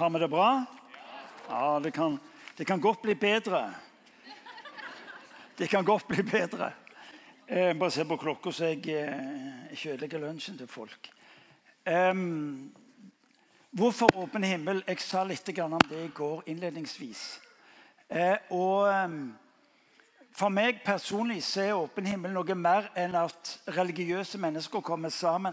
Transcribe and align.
Har 0.00 0.10
vi 0.10 0.18
det 0.18 0.28
bra? 0.28 0.64
Ja, 1.48 1.80
det 1.80 1.90
kan, 1.90 2.18
det 2.56 2.64
kan 2.64 2.80
godt 2.80 3.02
bli 3.02 3.14
bedre. 3.14 3.74
Det 5.56 5.66
kan 5.66 5.84
godt 5.84 6.08
bli 6.08 6.22
bedre. 6.22 6.72
Eh, 7.46 7.76
bare 7.76 7.90
se 7.90 8.04
på 8.04 8.16
klokka, 8.16 8.52
så 8.52 8.64
jeg 8.64 8.88
eh, 8.88 9.86
ødelegger 9.86 10.18
lunsjen 10.18 10.56
til 10.58 10.66
folk. 10.66 11.10
Um, 11.84 12.72
hvorfor 13.70 14.08
åpen 14.16 14.44
himmel? 14.44 14.80
Jeg 14.88 15.04
sa 15.04 15.24
litt 15.24 15.52
om 15.58 15.76
det 15.90 16.04
i 16.04 16.14
går 16.14 16.42
innledningsvis. 16.46 17.40
Eh, 18.08 18.36
og 18.50 19.04
um, 19.04 19.36
For 20.32 20.48
meg 20.48 20.80
personlig 20.84 21.42
så 21.44 21.60
er 21.60 21.76
åpen 21.76 22.06
himmel 22.06 22.32
noe 22.32 22.54
mer 22.54 22.88
enn 22.96 23.20
at 23.20 23.58
religiøse 23.68 24.38
mennesker 24.38 24.80
kommer 24.80 25.12
sammen 25.12 25.52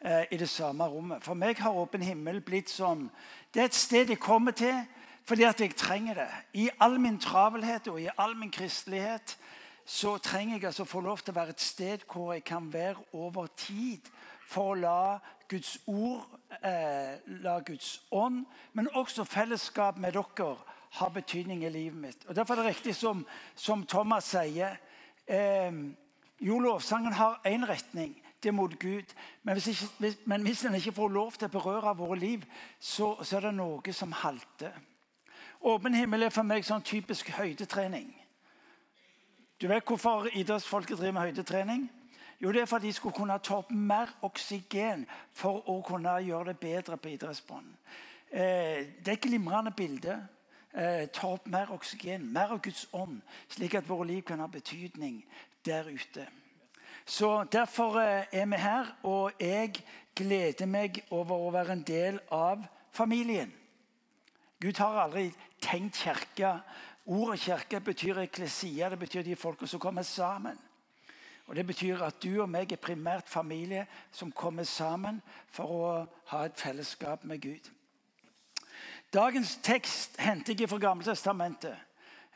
eh, 0.00 0.24
i 0.30 0.36
det 0.36 0.48
samme 0.48 0.84
rommet. 0.84 1.24
For 1.24 1.34
meg 1.34 1.58
har 1.58 1.76
åpen 1.76 2.02
himmel 2.02 2.40
blitt 2.40 2.70
sånn 2.72 3.10
Det 3.54 3.62
er 3.62 3.70
et 3.70 3.74
sted 3.74 4.10
jeg 4.10 4.18
kommer 4.18 4.52
til 4.52 4.84
fordi 5.24 5.42
at 5.48 5.60
jeg 5.60 5.76
trenger 5.76 6.14
det. 6.14 6.30
I 6.52 6.68
all 6.80 6.98
min 7.00 7.18
travelhet 7.18 7.88
og 7.88 8.00
i 8.00 8.10
all 8.18 8.34
min 8.36 8.50
kristelighet 8.50 9.38
så 9.84 10.18
trenger 10.18 10.56
jeg 10.56 10.64
altså 10.64 10.84
få 10.84 11.00
lov 11.00 11.18
til 11.18 11.32
å 11.32 11.38
være 11.38 11.54
et 11.56 11.60
sted 11.60 12.04
hvor 12.12 12.32
jeg 12.32 12.44
kan 12.44 12.72
være 12.72 13.00
over 13.12 13.46
tid 13.56 14.04
for 14.48 14.72
å 14.72 14.78
la 14.78 15.18
Guds 15.48 15.78
ord, 15.86 16.26
eh, 16.62 17.16
la 17.26 17.58
Guds 17.60 18.02
ånd, 18.10 18.44
men 18.72 18.88
også 18.92 19.24
fellesskap 19.24 19.98
med 19.98 20.12
dere 20.12 20.56
ha 20.94 21.08
betydning 21.08 21.64
i 21.64 21.68
livet 21.68 21.98
mitt. 21.98 22.24
Og 22.28 22.36
Derfor 22.36 22.54
er 22.54 22.62
det 22.62 22.76
riktig 22.76 22.94
som, 22.96 23.26
som 23.54 23.86
Thomas 23.86 24.24
sier. 24.24 24.76
Eh, 25.26 25.72
jo, 26.40 26.58
lovsangen 26.58 27.12
har 27.12 27.40
én 27.46 27.68
retning. 27.68 28.14
Er 28.46 28.52
mot 28.52 28.78
Gud. 28.78 29.14
Men 29.42 29.54
hvis, 29.54 29.66
ikke, 29.66 29.92
hvis, 29.98 30.16
men 30.24 30.42
hvis 30.42 30.60
den 30.60 30.74
ikke 30.74 30.92
får 30.92 31.08
lov 31.08 31.32
til 31.32 31.48
å 31.48 31.54
berøre 31.54 31.96
våre 31.96 32.18
liv, 32.18 32.44
så, 32.78 33.14
så 33.22 33.38
er 33.38 33.48
det 33.48 33.54
noe 33.56 33.92
som 33.92 34.12
halter. 34.12 34.76
Åpen 35.64 35.94
himmel 35.94 36.26
er 36.26 36.32
for 36.34 36.44
meg 36.44 36.66
sånn 36.66 36.84
typisk 36.84 37.30
høydetrening. 37.32 38.10
Du 39.60 39.68
vet 39.70 39.86
hvorfor 39.88 40.28
idrettsfolket 40.36 40.98
driver 40.98 41.16
med 41.16 41.30
høydetrening? 41.30 41.86
Jo, 42.42 42.52
det 42.52 42.60
er 42.60 42.68
fordi 42.68 42.90
de 42.90 42.92
skulle 42.92 43.16
kunne 43.16 43.38
ta 43.38 43.62
opp 43.62 43.70
mer 43.70 44.10
oksygen 44.26 45.06
for 45.32 45.64
å 45.70 45.78
kunne 45.86 46.18
gjøre 46.26 46.52
det 46.52 46.60
bedre 46.60 46.98
på 47.00 47.14
idrettsbanen. 47.14 47.72
Eh, 48.28 48.84
det 49.00 49.08
er 49.08 49.16
et 49.16 49.24
glimrende 49.24 49.72
bilde. 49.72 50.18
Eh, 50.74 51.06
ta 51.14 51.30
opp 51.36 51.46
mer 51.46 51.70
oksygen, 51.72 52.26
mer 52.32 52.52
av 52.52 52.60
Guds 52.60 52.88
ånd, 52.92 53.20
slik 53.48 53.78
at 53.78 53.88
våre 53.88 54.08
liv 54.10 54.24
kan 54.26 54.42
ha 54.42 54.50
betydning 54.50 55.22
der 55.64 55.88
ute. 55.88 56.26
Så 57.04 57.44
Derfor 57.52 58.00
eh, 58.00 58.26
er 58.32 58.46
vi 58.46 58.56
her, 58.56 58.96
og 59.02 59.32
jeg 59.40 59.74
gleder 60.14 60.66
meg 60.66 61.02
over 61.10 61.36
å 61.36 61.52
være 61.52 61.76
en 61.76 61.84
del 61.84 62.20
av 62.32 62.64
familien. 62.94 63.52
Gud 64.60 64.78
har 64.80 65.02
aldri 65.02 65.26
tenkt 65.60 66.00
kirke. 66.00 66.54
Ordet 67.04 67.40
kirke 67.40 67.80
betyr 67.80 68.22
eklesia. 68.22 68.88
Det 68.88 68.98
betyr 68.98 69.22
de 69.22 69.36
folka 69.36 69.66
som 69.66 69.80
kommer 69.80 70.02
sammen. 70.02 70.58
Og 71.46 71.56
Det 71.56 71.66
betyr 71.66 72.02
at 72.02 72.22
du 72.22 72.40
og 72.40 72.48
meg 72.48 72.72
er 72.72 72.80
primært 72.80 73.28
familie 73.28 73.86
som 74.12 74.32
kommer 74.32 74.64
sammen 74.64 75.20
for 75.52 75.64
å 75.68 76.06
ha 76.30 76.44
et 76.44 76.56
fellesskap 76.56 77.24
med 77.24 77.42
Gud. 77.42 77.68
Dagens 79.12 79.58
tekst 79.62 80.16
henter 80.18 80.56
jeg 80.58 80.68
fra 80.68 80.78
Gammeltestamentet. 80.78 81.76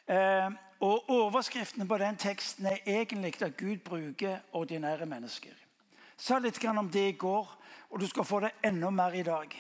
Eh, 0.07 0.51
og 0.81 1.11
Overskriften 1.11 1.89
på 1.89 1.99
den 1.99 2.17
teksten 2.17 2.67
er 2.67 2.77
egentlig 2.87 3.43
at 3.43 3.57
Gud 3.57 3.77
bruker 3.85 4.39
ordinære 4.53 5.07
mennesker. 5.07 5.51
Jeg 5.51 6.25
sa 6.25 6.39
litt 6.39 6.65
om 6.65 6.91
det 6.91 7.09
i 7.09 7.17
går, 7.19 7.49
og 7.91 8.01
du 8.01 8.07
skal 8.07 8.25
få 8.25 8.41
det 8.41 8.51
enda 8.65 8.91
mer 8.91 9.13
i 9.13 9.23
dag. 9.23 9.55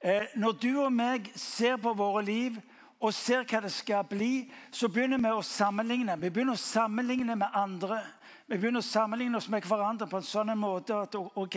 Eh, 0.00 0.22
når 0.36 0.52
du 0.52 0.84
og 0.84 0.92
meg 0.92 1.32
ser 1.34 1.76
på 1.76 1.92
våre 1.92 2.24
liv 2.24 2.60
og 3.00 3.14
ser 3.14 3.44
hva 3.44 3.60
det 3.60 3.72
skal 3.72 4.04
bli, 4.04 4.50
så 4.70 4.88
begynner 4.88 5.18
vi 5.18 5.32
å 5.32 5.42
sammenligne. 5.42 6.16
Vi 6.20 6.30
begynner 6.30 6.58
å 6.58 6.62
sammenligne 6.62 7.36
med 7.36 7.54
andre. 7.54 8.00
Vi 8.46 8.58
begynner 8.58 8.80
å 8.80 8.88
sammenligne 8.88 9.36
oss 9.36 9.48
med 9.48 9.66
hverandre 9.66 10.08
på 10.08 10.20
en 10.20 10.26
sånn 10.26 10.54
måte 10.58 10.96
at 10.96 11.14
ok, 11.14 11.56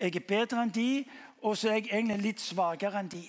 jeg 0.00 0.14
er 0.14 0.28
bedre 0.28 0.62
enn 0.62 0.74
de, 0.74 1.04
og 1.42 1.56
så 1.56 1.68
er 1.68 1.80
jeg 1.80 1.90
egentlig 1.92 2.22
litt 2.22 2.40
svakere 2.40 3.00
enn 3.00 3.10
de. 3.12 3.24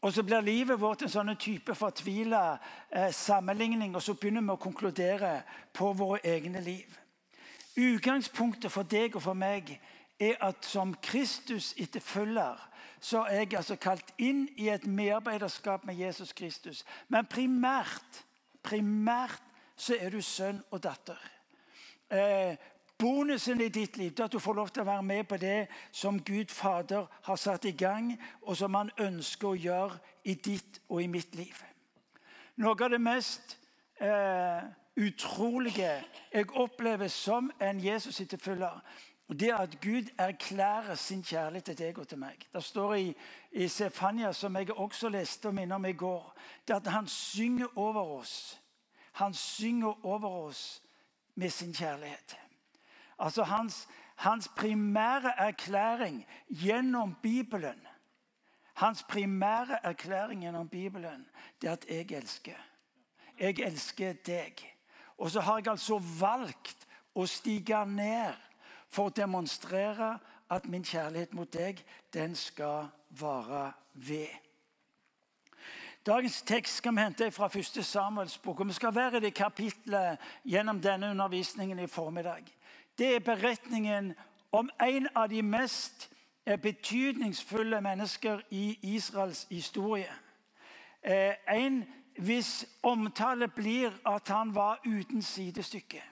Og 0.00 0.12
så 0.12 0.22
blir 0.22 0.44
livet 0.44 0.80
vårt 0.80 1.02
en 1.02 1.10
sånn 1.10 1.32
type 1.40 1.74
fortvila 1.74 2.58
eh, 2.90 3.10
sammenligning, 3.14 3.94
og 3.96 4.02
så 4.02 4.14
begynner 4.14 4.44
vi 4.44 4.54
å 4.54 4.60
konkludere 4.60 5.40
på 5.72 5.92
våre 5.96 6.20
egne 6.24 6.60
liv. 6.60 6.98
Utgangspunktet 7.76 8.72
for 8.72 8.88
deg 8.88 9.16
og 9.16 9.24
for 9.24 9.36
meg 9.36 9.74
er 10.20 10.36
at 10.44 10.64
som 10.64 10.94
Kristus 11.02 11.74
etterfølger 11.80 12.60
så 13.00 13.26
er 13.28 13.44
jeg 13.44 13.56
altså 13.58 13.76
kalt 13.76 14.14
inn 14.18 14.46
i 14.56 14.70
et 14.72 14.86
medarbeiderskap 14.88 15.84
med 15.84 15.98
Jesus 16.00 16.32
Kristus. 16.32 16.84
Men 17.08 17.28
primært, 17.28 18.22
primært 18.64 19.42
så 19.76 19.98
er 20.00 20.10
du 20.10 20.22
sønn 20.24 20.62
og 20.70 20.80
datter. 20.82 21.20
Eh, 22.10 22.56
Bonusen 22.98 23.60
i 23.60 23.68
ditt 23.68 23.96
liv 23.96 24.12
at 24.22 24.32
du 24.32 24.38
får 24.38 24.54
lov 24.56 24.68
til 24.72 24.82
å 24.82 24.88
være 24.88 25.02
med 25.04 25.24
på 25.28 25.36
det 25.36 25.66
som 25.92 26.20
Gud 26.24 26.48
Fader 26.48 27.04
har 27.22 27.36
satt 27.36 27.64
i 27.64 27.74
gang, 27.76 28.14
og 28.42 28.56
som 28.56 28.74
han 28.74 28.90
ønsker 28.98 29.48
å 29.48 29.58
gjøre 29.58 29.98
i 30.24 30.34
ditt 30.34 30.80
og 30.88 31.02
i 31.02 31.10
mitt 31.10 31.34
liv. 31.36 31.58
Noe 32.56 32.72
av 32.72 32.90
det 32.90 33.00
mest 33.00 33.58
eh, 34.00 34.64
utrolige 34.96 35.90
jeg 36.32 36.48
opplever 36.56 37.12
som 37.12 37.50
en 37.60 37.80
Jesus-etterfølger, 37.84 38.80
det 39.28 39.50
er 39.50 39.58
at 39.58 39.80
Gud 39.82 40.08
erklærer 40.18 40.94
sin 40.94 41.22
kjærlighet 41.22 41.64
til 41.64 41.78
deg 41.78 41.98
og 41.98 42.08
til 42.08 42.18
meg. 42.18 42.46
Det 42.52 42.62
står 42.64 42.94
i, 42.94 43.14
i 43.52 43.68
Sefania, 43.68 44.32
som 44.32 44.56
jeg 44.56 44.70
også 44.72 45.08
leste 45.08 45.50
og 45.50 45.54
minner 45.54 45.76
om 45.76 45.84
i 45.84 45.92
går, 45.92 46.32
det 46.68 46.76
at 46.78 46.86
han 46.94 47.08
synger 47.10 47.66
over 47.74 48.16
oss. 48.20 48.60
Han 49.12 49.34
synger 49.34 50.06
over 50.06 50.28
oss 50.46 50.82
med 51.34 51.50
sin 51.50 51.74
kjærlighet. 51.74 52.36
Altså 53.18 53.42
hans, 53.42 53.88
hans 54.16 54.48
primære 54.56 55.38
erklæring 55.38 56.26
gjennom 56.48 57.16
Bibelen 57.22 57.86
Hans 58.76 59.02
primære 59.02 59.86
erklæring 59.86 60.40
gjennom 60.40 60.68
Bibelen 60.68 61.28
det 61.60 61.68
er 61.68 61.72
at 61.72 61.84
'jeg 61.88 62.12
elsker'. 62.12 62.62
Jeg 63.38 63.58
elsker 63.58 64.12
deg. 64.12 64.76
Og 65.18 65.30
så 65.30 65.40
har 65.40 65.56
jeg 65.56 65.68
altså 65.68 65.98
valgt 66.20 66.86
å 67.14 67.26
stige 67.26 67.86
ned 67.86 68.34
for 68.88 69.06
å 69.06 69.08
demonstrere 69.16 70.18
at 70.50 70.66
min 70.66 70.84
kjærlighet 70.84 71.34
mot 71.34 71.52
deg, 71.52 71.84
den 72.12 72.34
skal 72.34 72.88
vare 73.10 73.72
ved. 73.94 74.28
Dagens 76.06 76.42
tekst 76.42 76.76
skal 76.76 76.94
vi 76.94 77.00
hente 77.00 77.30
fra 77.30 77.46
1. 77.46 77.84
Samuels 77.84 78.38
bok. 78.38 78.60
og 78.60 78.66
Vi 78.66 78.72
skal 78.72 78.94
være 78.94 79.16
i 79.16 79.20
det 79.20 79.34
kapitlet 79.34 80.18
gjennom 80.44 80.80
denne 80.80 81.10
undervisningen 81.10 81.78
i 81.78 81.86
formiddag 81.86 82.55
det 82.98 83.14
er 83.14 83.20
beretningen 83.20 84.14
om 84.52 84.70
en 84.80 85.08
av 85.14 85.28
de 85.28 85.42
mest 85.42 86.08
eh, 86.46 86.60
betydningsfulle 86.60 87.80
mennesker 87.80 88.40
i 88.50 88.78
Israels 88.82 89.46
historie. 89.50 90.12
Eh, 91.02 91.34
en 91.48 91.84
hvis 92.16 92.66
omtale 92.82 93.48
blir 93.48 93.92
at 94.06 94.28
han 94.28 94.54
var 94.54 94.80
uten 94.86 95.22
sidestykke. 95.22 96.02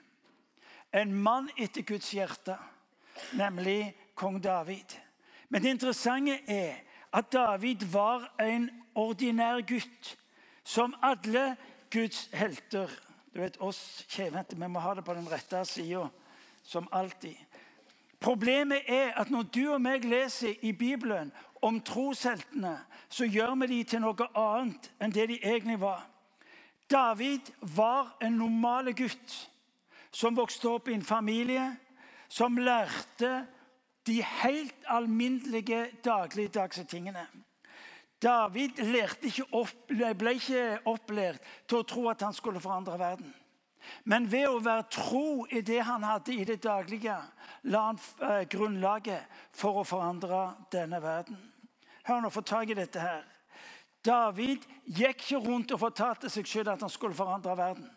En 0.93 1.13
mann 1.13 1.49
etter 1.57 1.81
Guds 1.81 2.11
hjerte, 2.11 2.57
nemlig 3.33 3.95
kong 4.15 4.43
David. 4.43 4.99
Men 5.49 5.63
det 5.63 5.69
interessante 5.69 6.39
er 6.47 6.75
at 7.13 7.33
David 7.33 7.85
var 7.91 8.35
en 8.39 8.69
ordinær 8.95 9.61
gutt, 9.61 10.17
som 10.63 10.95
alle 11.01 11.55
Guds 11.91 12.29
helter. 12.33 12.89
Du 13.33 13.41
vet, 13.41 13.57
oss 13.59 14.05
kjevhendte, 14.09 14.55
vi 14.55 14.67
må 14.67 14.79
ha 14.79 14.93
det 14.93 15.03
på 15.05 15.13
den 15.13 15.27
rette 15.31 15.65
sida 15.65 16.07
som 16.65 16.89
alltid. 16.91 17.35
Problemet 18.19 18.87
er 18.89 19.13
at 19.19 19.29
når 19.29 19.47
du 19.53 19.63
og 19.75 19.81
meg 19.81 20.05
leser 20.07 20.55
i 20.65 20.71
Bibelen 20.73 21.31
om 21.61 21.77
trosheltene, 21.85 22.77
så 23.09 23.27
gjør 23.29 23.55
vi 23.61 23.67
de 23.67 23.81
til 23.83 24.01
noe 24.01 24.29
annet 24.33 24.89
enn 24.99 25.13
det 25.13 25.27
de 25.29 25.39
egentlig 25.43 25.77
var. 25.81 26.07
David 26.89 27.51
var 27.75 28.15
en 28.21 28.37
normal 28.41 28.93
gutt 28.97 29.35
som 30.13 30.37
vokste 30.37 30.69
opp 30.69 30.89
i 30.89 30.95
en 30.97 31.05
familie 31.05 31.67
som 32.29 32.57
lærte 32.57 33.45
de 34.05 34.19
helt 34.21 34.85
alminnelige 34.89 35.87
dagligdagse 36.05 36.85
tingene. 36.89 37.25
David 38.21 38.79
ikke 38.79 39.45
opp, 39.51 39.73
ble 39.89 40.35
ikke 40.37 40.79
opplært 40.85 41.41
til 41.67 41.81
å 41.81 41.87
tro 41.87 42.07
at 42.09 42.21
han 42.25 42.33
skulle 42.33 42.61
forandre 42.61 42.99
verden. 42.99 43.33
Men 44.03 44.27
ved 44.31 44.47
å 44.49 44.61
være 44.63 44.87
tro 44.91 45.45
i 45.49 45.61
det 45.65 45.81
han 45.85 46.03
hadde 46.03 46.33
i 46.33 46.45
det 46.47 46.61
daglige, 46.63 47.17
la 47.71 47.83
han 47.87 47.99
eh, 48.21 48.43
grunnlaget 48.49 49.25
for 49.55 49.81
å 49.81 49.87
forandre 49.87 50.47
denne 50.73 51.01
verden. 51.03 51.39
Hør 52.05 52.21
nå, 52.21 52.29
få 52.29 52.43
tak 52.45 52.69
i 52.69 52.77
dette 52.77 53.01
her. 53.01 53.23
David 54.05 54.65
gikk 54.85 55.23
ikke 55.23 55.41
rundt 55.41 55.71
og 55.73 55.81
fortalte 55.81 56.29
seg 56.29 56.45
selv 56.47 56.75
at 56.75 56.83
han 56.85 56.93
skulle 56.93 57.17
forandre 57.17 57.55
verden. 57.57 57.87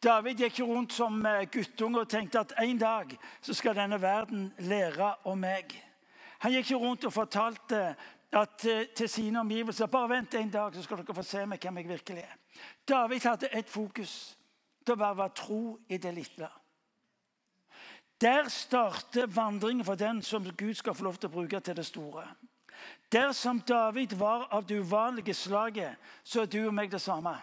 David 0.00 0.40
gikk 0.40 0.54
ikke 0.54 0.68
rundt 0.70 0.96
som 0.96 1.18
eh, 1.28 1.44
guttunge 1.52 2.00
og 2.00 2.08
tenkte 2.08 2.40
at 2.40 2.56
en 2.62 2.80
dag 2.80 3.12
så 3.44 3.56
skal 3.56 3.76
denne 3.76 4.00
verden 4.00 4.48
lære 4.64 5.12
om 5.28 5.40
meg. 5.40 5.74
Han 6.40 6.54
gikk 6.54 6.70
ikke 6.70 6.80
rundt 6.80 7.04
og 7.04 7.12
fortalte 7.12 7.82
at, 8.32 8.64
eh, 8.64 8.86
til 8.96 9.08
sine 9.08 9.40
omgivelser 9.40 9.86
bare 9.92 10.08
vent 10.08 10.34
en 10.34 10.50
dag, 10.50 10.74
så 10.74 10.82
skal 10.82 11.02
dere 11.02 11.14
få 11.14 11.22
se 11.22 11.44
meg 11.46 11.60
hvem 11.60 11.82
jeg 11.82 11.88
virkelig 11.88 12.22
er. 12.24 12.36
David 12.88 13.26
hadde 13.28 13.52
et 13.52 13.68
fokus. 13.68 14.36
Var 14.98 15.12
å 15.14 15.18
være 15.22 15.36
tro 15.36 15.78
i 15.88 15.98
det 15.98 16.14
lille. 16.14 16.48
Der 18.20 18.48
starter 18.48 19.26
vandringen 19.26 19.84
for 19.84 19.94
den 19.94 20.22
som 20.22 20.44
Gud 20.44 20.74
skal 20.74 20.94
få 20.94 21.04
lov 21.04 21.16
til 21.16 21.30
å 21.30 21.32
bruke 21.32 21.60
til 21.60 21.76
det 21.76 21.86
store. 21.86 22.26
Dersom 23.12 23.60
David 23.60 24.12
var 24.12 24.48
av 24.50 24.66
det 24.68 24.80
uvanlige 24.80 25.34
slaget, 25.34 25.96
så 26.24 26.42
er 26.42 26.46
du 26.46 26.66
og 26.66 26.74
meg 26.74 26.90
det 26.92 27.00
samme. 27.00 27.34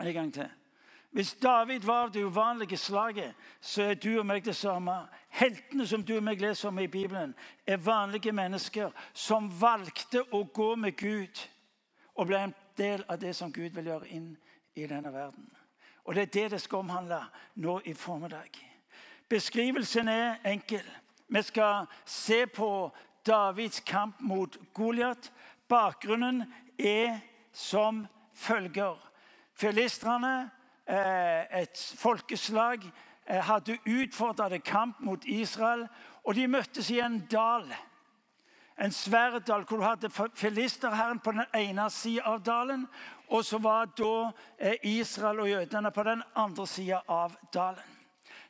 En 0.00 0.14
gang 0.14 0.32
til. 0.34 0.50
Hvis 1.12 1.34
David 1.34 1.80
var 1.80 2.06
av 2.06 2.12
det 2.12 2.24
uvanlige 2.24 2.76
slaget, 2.76 3.34
så 3.60 3.82
er 3.82 3.94
du 3.94 4.18
og 4.18 4.26
meg 4.26 4.44
det 4.44 4.56
samme. 4.56 4.94
Heltene 5.28 5.86
som 5.86 6.04
du 6.04 6.14
og 6.16 6.22
meg 6.24 6.40
leser 6.40 6.68
om 6.68 6.78
i 6.78 6.86
Bibelen, 6.86 7.34
er 7.66 7.76
vanlige 7.76 8.32
mennesker 8.32 8.90
som 9.12 9.50
valgte 9.60 10.22
å 10.32 10.44
gå 10.44 10.74
med 10.76 10.96
Gud 10.96 11.42
og 12.14 12.26
ble 12.26 12.40
en 12.46 12.54
del 12.76 13.04
av 13.08 13.20
det 13.20 13.34
som 13.36 13.52
Gud 13.52 13.76
vil 13.76 13.92
gjøre 13.92 14.08
inn 14.08 14.30
i 14.74 14.86
denne 14.88 15.12
verden. 15.12 15.50
Og 16.04 16.14
Det 16.14 16.22
er 16.22 16.26
det 16.26 16.50
det 16.50 16.60
skal 16.60 16.78
omhandle 16.78 17.20
nå 17.54 17.80
i 17.84 17.94
formiddag. 17.94 18.50
Beskrivelsen 19.28 20.08
er 20.08 20.36
enkel. 20.44 20.84
Vi 21.28 21.42
skal 21.42 21.86
se 22.04 22.46
på 22.46 22.90
Davids 23.26 23.80
kamp 23.80 24.20
mot 24.20 24.56
Goliat. 24.74 25.32
Bakgrunnen 25.68 26.52
er 26.78 27.20
som 27.52 28.06
følger. 28.34 28.98
Filistrene 29.54 30.50
Eh, 30.86 31.60
et 31.62 31.94
folkeslag 31.98 32.82
eh, 33.26 33.38
hadde 33.38 33.78
utfordret 33.86 34.64
kamp 34.64 35.00
mot 35.00 35.24
Israel. 35.24 35.86
Og 36.24 36.34
de 36.34 36.48
møttes 36.48 36.90
i 36.90 36.98
en 37.00 37.20
dal, 37.30 37.68
en 38.82 38.92
svær 38.92 39.38
dal, 39.38 39.64
hvor 39.64 39.78
du 39.78 39.82
hadde 39.82 40.10
filisterherren 40.34 41.20
på 41.22 41.32
den 41.32 41.44
ene 41.54 41.86
sida 41.90 42.26
av 42.34 42.42
dalen. 42.42 42.86
Og 43.32 43.44
så 43.44 43.58
var 43.58 43.88
da 43.96 44.30
eh, 44.58 44.76
Israel 44.82 45.40
og 45.40 45.48
jødene 45.48 45.90
på 45.90 46.02
den 46.04 46.22
andre 46.36 46.66
sida 46.66 47.00
av 47.08 47.36
dalen. 47.54 47.98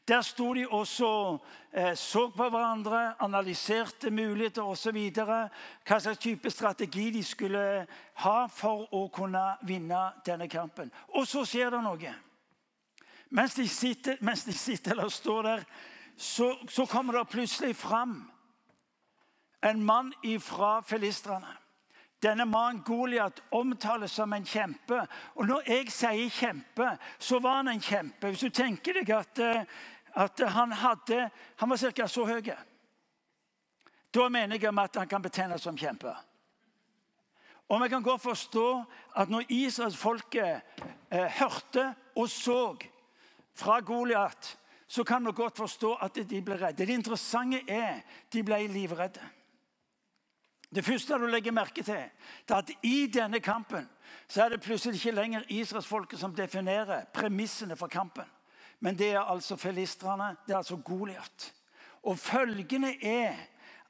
Der 0.09 0.21
sto 0.27 0.55
de 0.55 0.65
også 0.67 1.39
eh, 1.73 1.95
så 1.95 2.25
på 2.35 2.49
hverandre, 2.51 3.15
analyserte 3.23 4.11
muligheter 4.11 4.67
osv. 4.67 4.99
Hva 5.15 6.01
slags 6.01 6.19
type 6.19 6.51
strategi 6.51 7.11
de 7.15 7.23
skulle 7.25 7.87
ha 8.25 8.37
for 8.51 8.89
å 8.91 9.07
kunne 9.15 9.45
vinne 9.63 10.03
denne 10.27 10.51
kampen. 10.51 10.91
Og 11.15 11.27
så 11.31 11.45
skjer 11.47 11.71
det 11.71 11.85
noe. 11.87 12.15
Mens 13.31 13.55
de 13.55 13.69
sitter, 13.69 14.19
mens 14.21 14.43
de 14.45 14.53
sitter 14.53 14.97
eller 14.97 15.09
står 15.09 15.43
der, 15.47 15.65
så, 16.17 16.51
så 16.69 16.87
kommer 16.87 17.21
det 17.21 17.29
plutselig 17.31 17.77
fram 17.77 18.19
en 19.63 19.85
mann 19.85 20.13
fra 20.43 20.81
filistrene. 20.83 21.62
Denne 22.23 22.45
mannen 22.47 22.83
Goliat 22.87 23.43
omtales 23.51 24.13
som 24.15 24.33
en 24.33 24.45
kjempe. 24.47 25.01
Og 25.35 25.47
når 25.49 25.67
jeg 25.67 25.91
sier 25.91 26.31
kjempe, 26.31 26.93
så 27.19 27.41
var 27.43 27.61
han 27.61 27.73
en 27.73 27.83
kjempe. 27.83 28.31
Hvis 28.31 28.45
du 28.47 28.55
tenker 28.55 29.01
deg 29.01 29.11
at, 29.17 29.39
eh, 29.43 29.65
at 30.15 30.45
han, 30.55 30.73
hadde, 30.73 31.31
han 31.57 31.71
var 31.71 31.83
ca. 31.83 32.07
så 32.07 32.27
høy, 32.29 32.53
da 34.13 34.29
mener 34.29 34.61
jeg 34.61 34.79
at 34.79 34.97
han 35.01 35.09
kan 35.09 35.23
betegnes 35.23 35.63
som 35.63 35.77
kjempe. 35.77 36.15
Og 37.73 37.83
vi 37.83 37.89
kan 37.89 38.03
godt 38.03 38.23
forstå 38.23 38.85
at 39.17 39.31
når 39.31 39.49
israelsfolket 39.49 40.61
eh, 41.11 41.29
hørte 41.41 41.95
og 42.17 42.29
så 42.29 42.77
fra 43.55 43.81
Goliat, 43.81 44.59
så 44.87 45.05
kan 45.05 45.27
vi 45.27 45.33
godt 45.33 45.57
forstå 45.57 45.95
at 46.05 46.19
de 46.31 46.43
ble 46.45 46.59
redde. 46.61 46.87
Det 46.87 46.95
interessante 46.95 47.63
er 47.69 48.03
at 48.03 48.33
de 48.33 48.43
ble 48.45 48.67
livredde. 48.69 49.25
Det 50.75 50.85
første 50.85 51.19
du 51.21 51.27
legger 51.27 51.53
merke 51.53 51.83
til, 51.85 51.95
er 52.49 52.55
at 52.57 52.71
i 52.83 53.07
denne 53.13 53.41
kampen 53.41 53.89
så 54.29 54.45
er 54.45 54.49
det 54.55 54.63
plutselig 54.65 54.97
ikke 54.97 55.17
lenger 55.17 55.49
israelsfolket 55.49 56.21
som 56.21 56.35
definerer 56.35 57.05
premissene 57.13 57.77
for 57.77 57.93
kampen. 57.93 58.25
Men 58.81 58.99
det 58.99 59.11
er 59.13 59.21
altså 59.21 59.57
filistrene, 59.57 60.37
det 60.47 60.53
er 60.53 60.57
altså 60.57 60.77
Goliat. 60.77 61.53
Og 62.03 62.19
følgende 62.19 62.95
er 63.05 63.35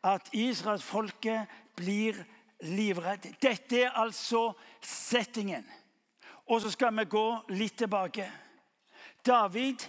at 0.03 0.29
israelsfolket 0.33 1.47
blir 1.77 2.19
livredd. 2.61 3.31
Dette 3.43 3.83
er 3.83 3.99
altså 3.99 4.53
settingen. 4.81 5.65
Og 6.47 6.61
så 6.61 6.71
skal 6.71 6.97
vi 6.99 7.05
gå 7.05 7.27
litt 7.49 7.79
tilbake. 7.79 8.27
David 9.27 9.87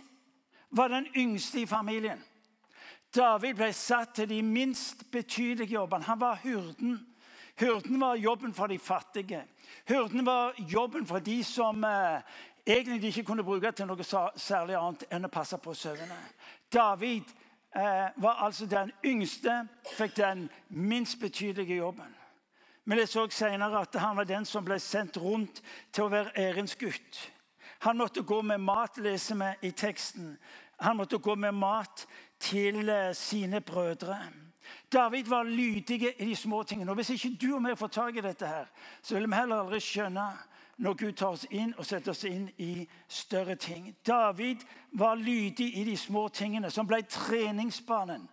var 0.70 0.88
den 0.88 1.08
yngste 1.16 1.62
i 1.62 1.66
familien. 1.66 2.22
David 3.16 3.54
ble 3.54 3.70
satt 3.74 4.16
til 4.18 4.30
de 4.30 4.42
minst 4.42 5.12
betydelige 5.12 5.76
jobbene. 5.76 6.04
Han 6.04 6.20
var 6.20 6.40
hyrden. 6.44 6.98
Hyrden 7.60 8.02
var 8.02 8.16
jobben 8.16 8.54
for 8.54 8.68
de 8.68 8.80
fattige. 8.80 9.44
Hyrden 9.88 10.26
var 10.26 10.54
jobben 10.58 11.06
for 11.08 11.20
de 11.20 11.44
som 11.44 11.84
eh, 11.84 12.22
egentlig 12.66 13.08
ikke 13.08 13.24
kunne 13.24 13.44
bruke 13.44 13.72
til 13.72 13.88
noe 13.88 14.04
særlig 14.36 14.76
annet 14.80 15.06
enn 15.12 15.28
å 15.28 15.32
passe 15.32 15.58
på 15.62 15.76
sauene. 15.78 16.18
David 16.74 17.30
eh, 17.76 18.10
var 18.18 18.42
altså 18.48 18.66
den 18.66 18.92
yngste, 19.06 19.68
fikk 19.98 20.18
den 20.18 20.50
minst 20.70 21.20
betydelige 21.20 21.78
jobben. 21.78 22.10
Men 22.86 23.00
jeg 23.00 23.08
så 23.08 23.28
senere 23.30 23.86
at 23.86 23.96
han 23.96 24.18
var 24.18 24.28
den 24.28 24.46
som 24.46 24.66
ble 24.66 24.80
sendt 24.80 25.18
rundt 25.18 25.62
til 25.92 26.08
å 26.08 26.12
være 26.12 26.34
ærens 26.36 26.76
gutt. 26.76 27.22
Han 27.86 27.98
måtte 27.98 28.24
gå 28.24 28.42
med 28.42 28.58
mat, 28.64 28.98
leser 28.98 29.38
vi 29.40 29.70
i 29.70 29.72
teksten. 29.72 30.38
Han 30.80 30.98
måtte 30.98 31.20
gå 31.20 31.36
med 31.36 31.52
mat 31.56 32.08
til 32.44 32.90
eh, 32.90 33.16
sine 33.16 33.62
brødre. 33.62 34.20
David 34.94 35.24
var 35.24 35.44
lydig 35.44 36.22
i 36.22 36.26
de 36.26 36.36
små 36.36 36.64
tingene. 36.64 36.92
Og 36.92 36.96
Hvis 36.96 37.10
ikke 37.10 37.38
du 37.42 37.56
og 37.56 37.64
vi 37.70 37.76
får 37.76 37.88
tak 37.88 38.16
i 38.16 38.22
dette, 38.22 38.48
her, 38.48 38.66
så 39.02 39.16
vil 39.16 39.30
vi 39.30 39.36
heller 39.36 39.56
aldri 39.56 39.80
skjønne 39.80 40.28
når 40.78 40.94
Gud 40.94 41.12
tar 41.12 41.28
oss 41.28 41.46
inn 41.52 41.74
og 41.78 41.86
setter 41.86 42.12
oss 42.12 42.24
inn 42.24 42.50
i 42.58 42.88
større 43.08 43.56
ting. 43.56 43.96
David 44.08 44.66
var 44.92 45.16
lydig 45.16 45.78
i 45.78 45.84
de 45.84 45.98
små 45.98 46.28
tingene, 46.28 46.72
som 46.72 46.88
ble 46.88 47.02
treningsbanen 47.02 48.28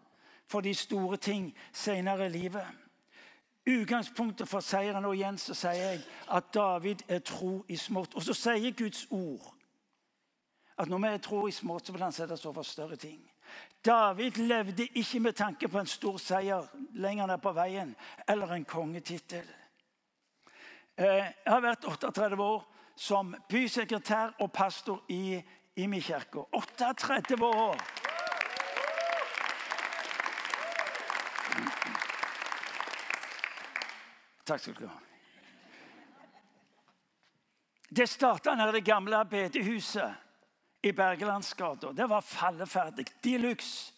for 0.46 0.60
de 0.60 0.74
store 0.74 1.16
ting 1.16 1.52
senere 1.72 2.26
i 2.26 2.28
livet. 2.28 2.66
Utgangspunktet 3.68 4.48
for 4.48 4.64
seieren 4.64 5.04
og 5.04 5.14
igjen 5.14 5.38
så 5.38 5.54
sier 5.54 5.92
jeg 5.92 6.02
at 6.32 6.54
David 6.54 7.04
er 7.08 7.18
tro 7.18 7.64
i 7.68 7.76
smått. 7.76 8.14
Og 8.16 8.24
så 8.24 8.34
sier 8.34 8.74
Guds 8.76 9.06
ord 9.10 9.54
at 10.80 10.88
når 10.88 10.98
vi 10.98 11.08
er 11.12 11.18
tro 11.20 11.46
i 11.46 11.52
smått, 11.52 11.86
så 11.86 11.92
vil 11.92 12.02
han 12.02 12.12
sette 12.12 12.32
oss 12.32 12.46
over 12.48 12.64
større 12.64 12.96
ting. 12.96 13.20
David 13.84 14.36
levde 14.36 14.86
ikke 14.86 15.20
med 15.20 15.32
tanke 15.32 15.68
på 15.68 15.78
en 15.78 15.86
stor 15.86 16.18
seier 16.20 16.66
lenger 16.92 17.26
ned 17.26 17.40
på 17.40 17.52
veien 17.56 17.94
eller 18.28 18.52
en 18.52 18.64
kongetittel. 18.64 19.46
Eh, 20.96 21.06
jeg 21.06 21.46
har 21.46 21.62
vært 21.64 21.84
38 21.88 22.36
år 22.44 22.66
som 22.96 23.32
bysekretær 23.48 24.36
og 24.40 24.52
pastor 24.52 25.04
i 25.08 25.40
Imi 25.76 26.00
kirke. 26.00 26.44
38 26.52 27.44
år! 27.44 27.80
Takk 34.44 34.60
skal 34.60 34.74
du 34.74 34.86
ha. 34.90 34.98
Det 37.90 38.08
starta 38.08 38.54
nede 38.54 38.68
i 38.68 38.72
det 38.72 38.84
gamle 38.84 39.24
bedehuset 39.30 40.29
i 40.82 40.92
Bergelandsgata. 40.92 41.92
Det 41.92 42.08
var 42.08 42.20
falleferdig. 42.20 43.06
De 43.24 43.38
luxe. 43.38 43.92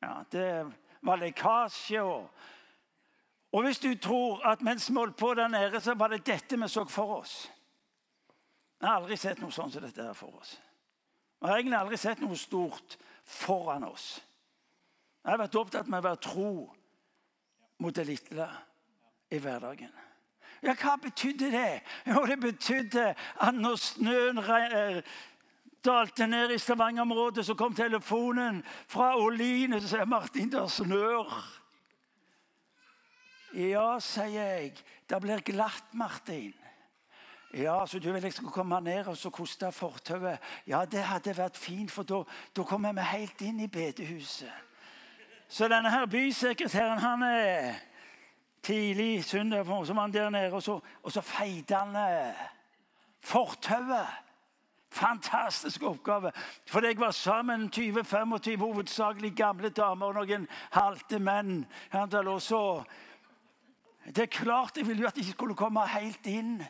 Ja, 0.00 0.22
det 0.32 0.72
var 1.00 1.16
lekkasje 1.16 2.02
og 2.02 2.30
Og 3.52 3.62
hvis 3.64 3.78
du 3.78 3.94
tror 3.94 4.46
at 4.46 4.60
mens 4.60 4.90
vi 4.90 4.94
holdt 4.94 5.16
på 5.16 5.34
der 5.34 5.48
nede, 5.48 5.80
så 5.80 5.94
var 5.94 6.08
det 6.08 6.26
dette 6.26 6.56
vi 6.60 6.68
så 6.68 6.84
for 6.84 7.20
oss 7.20 7.50
Jeg 8.80 8.88
har 8.88 8.96
aldri 8.96 9.16
sett 9.16 9.40
noe 9.40 9.50
sånt 9.50 9.72
som 9.72 9.82
dette 9.82 10.02
her 10.02 10.12
for 10.12 10.36
oss. 10.38 10.60
Vi 11.40 11.46
har 11.48 11.56
egentlig 11.56 11.78
aldri 11.78 11.96
sett 11.96 12.20
noe 12.20 12.36
stort 12.36 12.98
foran 13.24 13.84
oss. 13.84 14.20
Jeg 15.24 15.32
har 15.32 15.38
vært 15.38 15.56
opptatt 15.58 15.88
med 15.88 15.98
å 15.98 16.06
være 16.06 16.20
tro 16.22 16.52
mot 17.78 17.94
det 17.94 18.04
lille 18.06 18.46
i 19.30 19.38
hverdagen. 19.38 19.90
Ja, 20.62 20.74
Hva 20.74 20.96
betydde 20.96 21.50
det? 21.50 21.82
Jo, 22.06 22.26
Det 22.26 22.40
betydde 22.40 23.14
at 23.40 23.54
når 23.54 23.76
snøen 23.76 24.38
dalte 25.84 26.26
ned 26.26 26.50
i 26.50 26.58
Stavanger-området, 26.58 27.46
så 27.46 27.54
kom 27.54 27.74
telefonen 27.74 28.62
fra 28.86 29.14
Oline 29.16 29.80
så 29.80 29.88
sier 29.88 30.08
Martin, 30.08 30.50
det 30.52 30.64
snør. 30.70 31.32
Ja, 33.54 33.98
sier 34.00 34.28
jeg. 34.28 34.72
Det 35.08 35.20
blir 35.22 35.44
glatt, 35.44 35.94
Martin. 35.94 36.54
Ja, 37.54 37.86
så 37.86 37.98
du 37.98 38.10
vil 38.12 38.22
jeg 38.22 38.32
skal 38.36 38.52
komme 38.52 38.80
ned 38.84 39.06
og 39.08 39.16
så 39.16 39.30
koste 39.32 39.70
fortauet? 39.72 40.38
Ja, 40.66 40.84
det 40.84 41.00
hadde 41.08 41.36
vært 41.36 41.56
fint, 41.56 41.90
for 41.90 42.04
da 42.04 42.64
kommer 42.64 42.92
vi 42.92 43.06
helt 43.08 43.40
inn 43.40 43.60
i 43.64 43.70
bedehuset. 43.72 44.52
Så 45.48 45.68
denne 45.68 45.90
her 45.90 46.04
bysekretæren, 46.06 46.98
han 47.00 47.22
er 47.22 47.78
tidlig 48.62 49.24
søndag 49.24 49.64
så 49.64 49.94
var 49.94 50.00
han 50.00 50.12
der 50.12 50.30
nede, 50.30 50.52
og 50.52 50.62
så, 50.62 50.80
så 51.08 51.20
feide 51.20 51.74
han 51.74 51.96
eh, 51.96 52.34
fortauet. 53.20 54.27
Fantastisk 54.90 55.82
oppgave. 55.82 56.32
For 56.66 56.84
jeg 56.86 57.00
var 57.00 57.10
sammen 57.10 57.70
20-25 57.74 58.56
hovedsakelig 58.56 59.34
gamle 59.36 59.68
damer 59.68 60.06
og 60.06 60.14
noen 60.14 60.48
halte 60.72 61.18
menn. 61.18 61.66
Og 61.92 62.42
så 62.42 62.84
Det 64.06 64.22
er 64.22 64.26
klart 64.26 64.76
jeg 64.76 64.86
ville 64.86 65.02
jo 65.02 65.08
at 65.08 65.16
de 65.16 65.30
skulle 65.30 65.54
komme 65.54 65.86
helt 65.86 66.26
inn. 66.26 66.64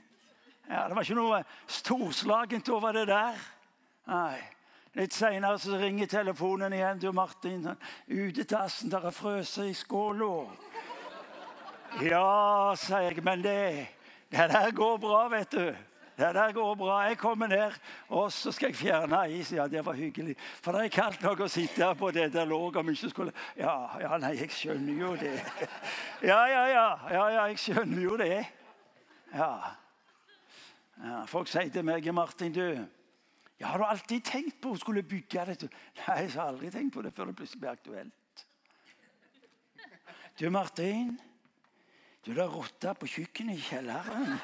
Ja, 0.69 0.89
det 0.89 0.97
var 0.97 1.03
ikke 1.03 1.15
noe 1.15 1.45
storslagent 1.67 2.69
over 2.69 2.93
det 2.93 3.07
der. 3.09 3.39
Nei. 4.09 4.39
Litt 4.99 5.15
seinere 5.15 5.79
ringer 5.79 6.07
telefonen 6.11 6.73
igjen. 6.73 6.99
Du, 6.99 7.13
Martin, 7.13 7.69
utedassen 8.09 8.91
der 8.91 9.07
er 9.07 9.15
frøset 9.15 9.71
i 9.71 9.75
skåla. 9.77 10.49
Ja, 12.03 12.75
sier 12.77 13.07
jeg, 13.07 13.23
men 13.25 13.45
det, 13.45 13.87
det 14.33 14.49
der 14.51 14.75
går 14.75 14.99
bra, 14.99 15.29
vet 15.33 15.55
du. 15.55 15.88
Det 16.19 16.35
der 16.35 16.53
går 16.53 16.75
bra. 16.75 16.99
Jeg 16.99 17.19
kommer 17.19 17.47
ned, 17.47 17.73
og 18.09 18.33
så 18.33 18.53
skal 18.53 18.73
jeg 18.73 18.77
fjerne 18.77 19.21
is. 19.33 19.53
Ja, 19.53 19.69
det 19.69 19.85
var 19.87 19.93
hyggelig. 19.93 20.35
For 20.39 20.73
det 20.73 20.85
er 20.85 20.89
kaldt 20.89 21.23
nok 21.23 21.45
å 21.45 21.47
sitte 21.49 21.93
på 21.95 22.11
det 22.11 22.33
der 22.35 22.49
låget 22.49 22.81
om 22.81 22.91
ikke 22.91 23.11
skulle 23.13 23.35
ja, 23.57 23.75
ja, 24.03 24.19
nei, 24.19 24.33
jeg 24.41 24.51
skjønner 24.51 24.99
jo 24.99 25.13
det. 25.21 25.37
Ja, 26.23 26.41
ja, 26.51 26.65
ja. 26.67 26.87
ja, 27.13 27.29
ja 27.37 27.45
jeg 27.53 27.61
skjønner 27.63 28.03
jo 28.03 28.17
det. 28.19 28.41
Ja. 29.31 29.53
ja 31.05 31.23
folk 31.31 31.51
sier 31.53 31.71
til 31.71 31.87
meg, 31.87 32.11
Martin, 32.15 32.53
du 32.53 32.65
ja, 33.61 33.67
Har 33.67 33.79
du 33.79 33.85
alltid 33.85 34.25
tenkt 34.27 34.59
på 34.63 34.75
å 34.75 34.79
skulle 34.79 35.07
bygge 35.07 35.45
dette? 35.53 35.71
Nei, 36.03 36.19
jeg 36.25 36.35
har 36.35 36.51
aldri 36.51 36.73
tenkt 36.75 36.97
på 36.97 37.03
det 37.07 37.15
før 37.15 37.31
det 37.31 37.39
plutselig 37.39 37.63
ble 37.63 37.77
aktuelt. 37.77 38.45
Du, 40.39 40.49
Martin. 40.51 41.15
Du, 42.27 42.33
det 42.35 42.43
er 42.43 42.51
rotter 42.51 42.99
på 42.99 43.07
kjøkkenet 43.07 43.59
i 43.59 43.67
kjelleren. 43.71 44.35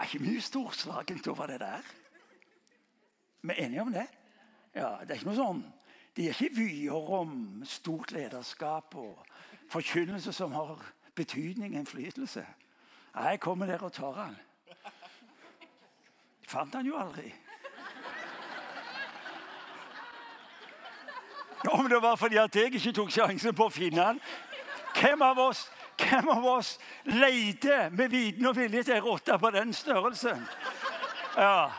Er 0.00 0.04
ikke 0.04 0.24
mye 0.24 0.40
storslagent 0.40 1.28
over 1.28 1.46
det 1.46 1.60
der. 1.60 1.82
Vi 3.42 3.52
er 3.52 3.64
enige 3.64 3.82
om 3.82 3.92
det? 3.92 4.06
Ja, 4.74 4.96
Det 5.00 5.10
er 5.10 5.14
ikke 5.14 5.26
noe 5.26 5.36
sånn. 5.36 5.60
Det 6.16 6.24
er 6.24 6.34
ikke 6.34 6.56
vyer 6.56 7.10
om 7.20 7.62
stort 7.64 8.12
lederskap 8.12 8.94
og 8.96 9.26
forkynnelse 9.70 10.32
som 10.32 10.52
har 10.52 10.80
betydning 11.14 11.76
innflytelse. 11.76 12.46
Jeg 13.14 13.40
kommer 13.40 13.66
der 13.66 13.82
og 13.82 13.92
tar 13.92 14.12
han. 14.12 14.36
Fant 16.48 16.74
han 16.74 16.86
jo 16.86 16.96
aldri. 16.98 17.34
Om 21.70 21.88
det 21.88 22.02
var 22.02 22.16
fordi 22.16 22.36
at 22.36 22.56
jeg 22.56 22.74
ikke 22.74 22.92
tok 22.92 23.10
sjansen 23.12 23.54
på 23.54 23.68
å 23.68 23.74
finne 23.74 24.04
han. 24.04 24.20
Hvem 24.96 25.22
av 25.22 25.38
oss 25.38 25.68
hvem 26.00 26.28
av 26.32 26.46
oss 26.46 26.78
leter 27.04 27.90
med 27.90 28.10
viten 28.10 28.46
og 28.46 28.56
vilje 28.56 28.82
til 28.86 28.96
ei 28.96 29.04
rotte 29.04 29.38
på 29.38 29.50
den 29.54 29.74
størrelsen? 29.74 30.42
Ja. 31.36 31.70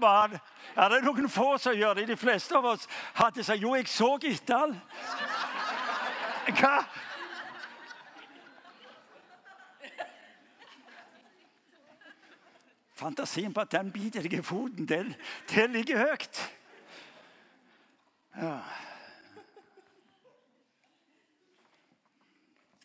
Man? 0.00 0.38
Ja, 0.76 0.88
det 0.88 0.96
er 0.98 1.04
noen 1.06 1.28
få 1.30 1.52
som 1.58 1.76
gjør 1.78 1.94
det. 2.00 2.08
De 2.10 2.16
fleste 2.18 2.56
av 2.58 2.66
oss 2.72 2.88
hadde 3.14 3.44
sagt 3.44 3.62
jo, 3.62 3.74
jeg 3.76 3.86
så 3.88 4.16
den. 4.18 4.74
Hva? 6.58 6.74
Fantasien 13.00 13.54
på 13.54 13.62
at 13.64 13.72
den 13.72 13.92
biter 13.92 14.26
deg 14.26 14.34
i 14.36 14.42
foten, 14.44 14.84
det, 14.88 15.04
det 15.48 15.70
ligger 15.70 16.02
høyt. 16.10 16.40
Ja. 18.36 18.58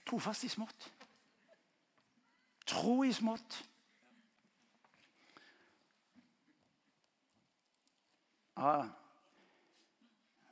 Trofast 0.05 0.43
i 0.43 0.49
smått. 0.49 0.91
Tro 2.65 3.03
i 3.03 3.13
smått. 3.13 3.63
Ja. 8.57 8.85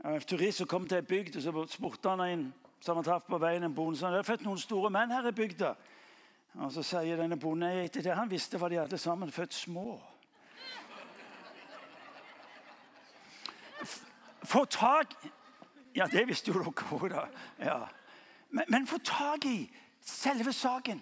En 0.03 0.21
turist 0.21 0.57
som 0.57 0.67
kom 0.67 0.87
til 0.87 0.99
ei 0.99 1.07
bygd, 1.07 1.37
og 1.37 1.43
så 1.45 1.65
spurte 1.71 2.09
han 2.09 2.25
en 2.25 2.47
som 2.83 2.97
han 2.99 3.05
traff 3.05 3.23
på 3.29 3.39
veien, 3.39 3.63
en 3.63 3.75
bonde. 3.75 3.99
Det 3.99 4.19
er 4.19 4.27
født 4.27 4.41
noen 4.43 4.59
store 4.59 4.89
menn 4.91 5.11
her 5.11 5.29
i 5.29 5.31
bygda. 5.31 5.69
Og 6.53 6.71
Så 6.71 6.83
sier 6.83 7.17
denne 7.17 7.39
bonden 7.39 7.79
etter 7.85 8.03
det 8.03 8.15
han 8.15 8.29
visste, 8.29 8.59
var 8.59 8.69
de 8.69 8.81
alle 8.81 8.97
sammen 8.97 9.31
født 9.31 9.53
små. 9.53 10.01
Få 14.43 14.65
tak 14.65 15.15
Ja, 15.95 16.07
det 16.09 16.27
visste 16.27 16.51
jo 16.51 16.57
dere 16.57 16.71
òg, 16.73 17.09
da. 17.09 17.27
Ja. 17.59 18.02
Men, 18.53 18.69
men 18.69 18.87
få 18.87 18.99
tak 19.01 19.45
i 19.49 19.57
selve 20.01 20.53
saken. 20.53 21.01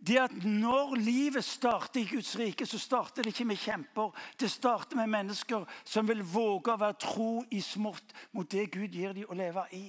Det 0.00 0.16
at 0.18 0.44
Når 0.44 0.94
livet 0.94 1.44
starter 1.44 2.00
i 2.00 2.08
Guds 2.08 2.38
rike, 2.38 2.66
så 2.66 2.78
starter 2.78 3.22
det 3.22 3.26
ikke 3.34 3.44
med 3.44 3.56
kjemper. 3.56 4.16
Det 4.40 4.50
starter 4.50 4.96
med 4.96 5.06
mennesker 5.06 5.64
som 5.84 6.08
vil 6.08 6.24
våge 6.24 6.72
å 6.72 6.80
være 6.80 6.96
tro 7.02 7.44
i 7.50 7.60
smått 7.60 8.14
mot 8.32 8.48
det 8.50 8.70
Gud 8.72 8.96
gir 8.96 9.12
dem 9.12 9.28
å 9.28 9.36
leve 9.36 9.66
i. 9.76 9.84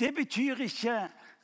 Det 0.00 0.14
betyr 0.16 0.64
ikke 0.64 0.96